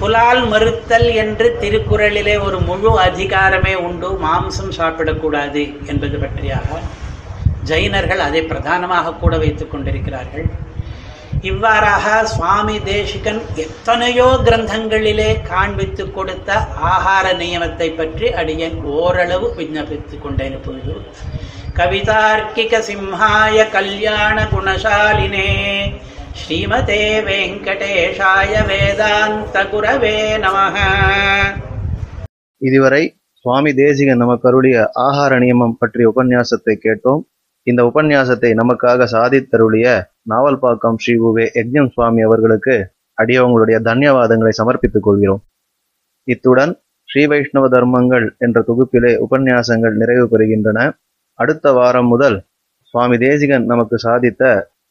புலால் 0.00 0.42
மறுத்தல் 0.48 1.08
என்று 1.22 1.46
திருக்குறளிலே 1.60 2.34
ஒரு 2.46 2.58
முழு 2.68 2.90
அதிகாரமே 3.06 3.74
உண்டு. 3.86 4.08
மாம்சம் 4.24 4.76
சாப்பிடக்கூடாது 4.78 5.62
என்பது 5.86 6.18
பற்றியாக 6.18 6.68
ஜைனர்கள் 7.70 8.24
அதை 8.28 8.42
பிரதானமாக 8.52 9.16
கூட 9.22 9.36
வைத்துக் 9.42 9.72
கொண்டிருக்கிறார்கள். 9.72 10.48
இவ்வாறாக 11.48 12.06
சுவாமி 12.32 12.76
தேசிகன் 12.88 13.40
எத்தனையோ 13.64 14.28
கிரந்தங்களிலே 14.46 15.28
காண்பித்து 15.50 16.04
கொடுத்த 16.16 16.56
ஆகார 16.92 17.26
நியமத்தை 17.42 17.88
பற்றி 17.98 18.28
அடியன் 18.40 18.78
ஓரளவு 18.98 19.48
விண்ணப்பித்துக் 19.58 20.24
கொண்டிருப்பது 20.24 20.94
கவிதார்க்கிக 21.78 22.80
சிம்ஹாய 22.88 23.66
கல்யாண 23.76 24.36
குணசாலினே 24.52 25.50
ஸ்ரீமதே 26.40 27.04
வெங்கடேஷாய 27.28 28.52
வேதாந்த 28.70 29.62
குரவே 29.72 30.18
நமக. 30.44 30.76
இதுவரை 32.62 33.02
சுவாமி 33.44 33.70
தேசிகன் 33.80 34.22
நமக்கு 34.22 34.48
அருளிய 34.50 34.78
ஆகார 35.06 35.32
நியமம் 35.42 35.78
பற்றிய 35.80 36.12
உபன்யாசத்தை 36.12 36.74
கேட்டோம். 36.86 37.22
இந்த 37.70 37.80
உபன்யாசத்தை 37.90 38.50
நமக்காக 38.60 39.06
சாதித்தருளிய 39.14 39.86
நாவல்பாக்கம் 40.32 40.98
ஸ்ரீ 41.02 41.14
உவே 41.28 41.46
யக்ஞம் 41.58 41.90
சுவாமி 41.94 42.20
அவர்களுக்கு 42.22 42.74
அடியவங்களுடைய 43.22 43.78
தன்யவாதங்களை 43.88 44.52
சமர்ப்பித்துக் 44.60 45.06
கொள்கிறோம். 45.06 45.42
இத்துடன் 46.28 46.72
ஸ்ரீ 47.08 47.22
வைஷ்ணவ 47.26 47.66
தர்மங்கள் 47.68 48.26
என்ற 48.38 48.58
தொகுப்பிலே 48.68 49.12
உபன்யாசங்கள் 49.26 49.94
நிறைவு 50.02 50.24
பெறுகின்றன. 50.32 50.80
அடுத்த 51.38 51.72
வாரம் 51.72 52.06
முதல் 52.06 52.36
சுவாமி 52.90 53.16
தேசிகன் 53.18 53.64
நமக்கு 53.64 53.96
சாதித்த 54.06 54.44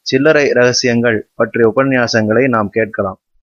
சில்லறை 0.06 0.44
ரகசியங்கள் 0.58 1.18
பற்றிய 1.34 1.72
உபன்யாசங்களை 1.74 2.44
நாம் 2.48 2.70
கேட்கலாம். 2.70 3.18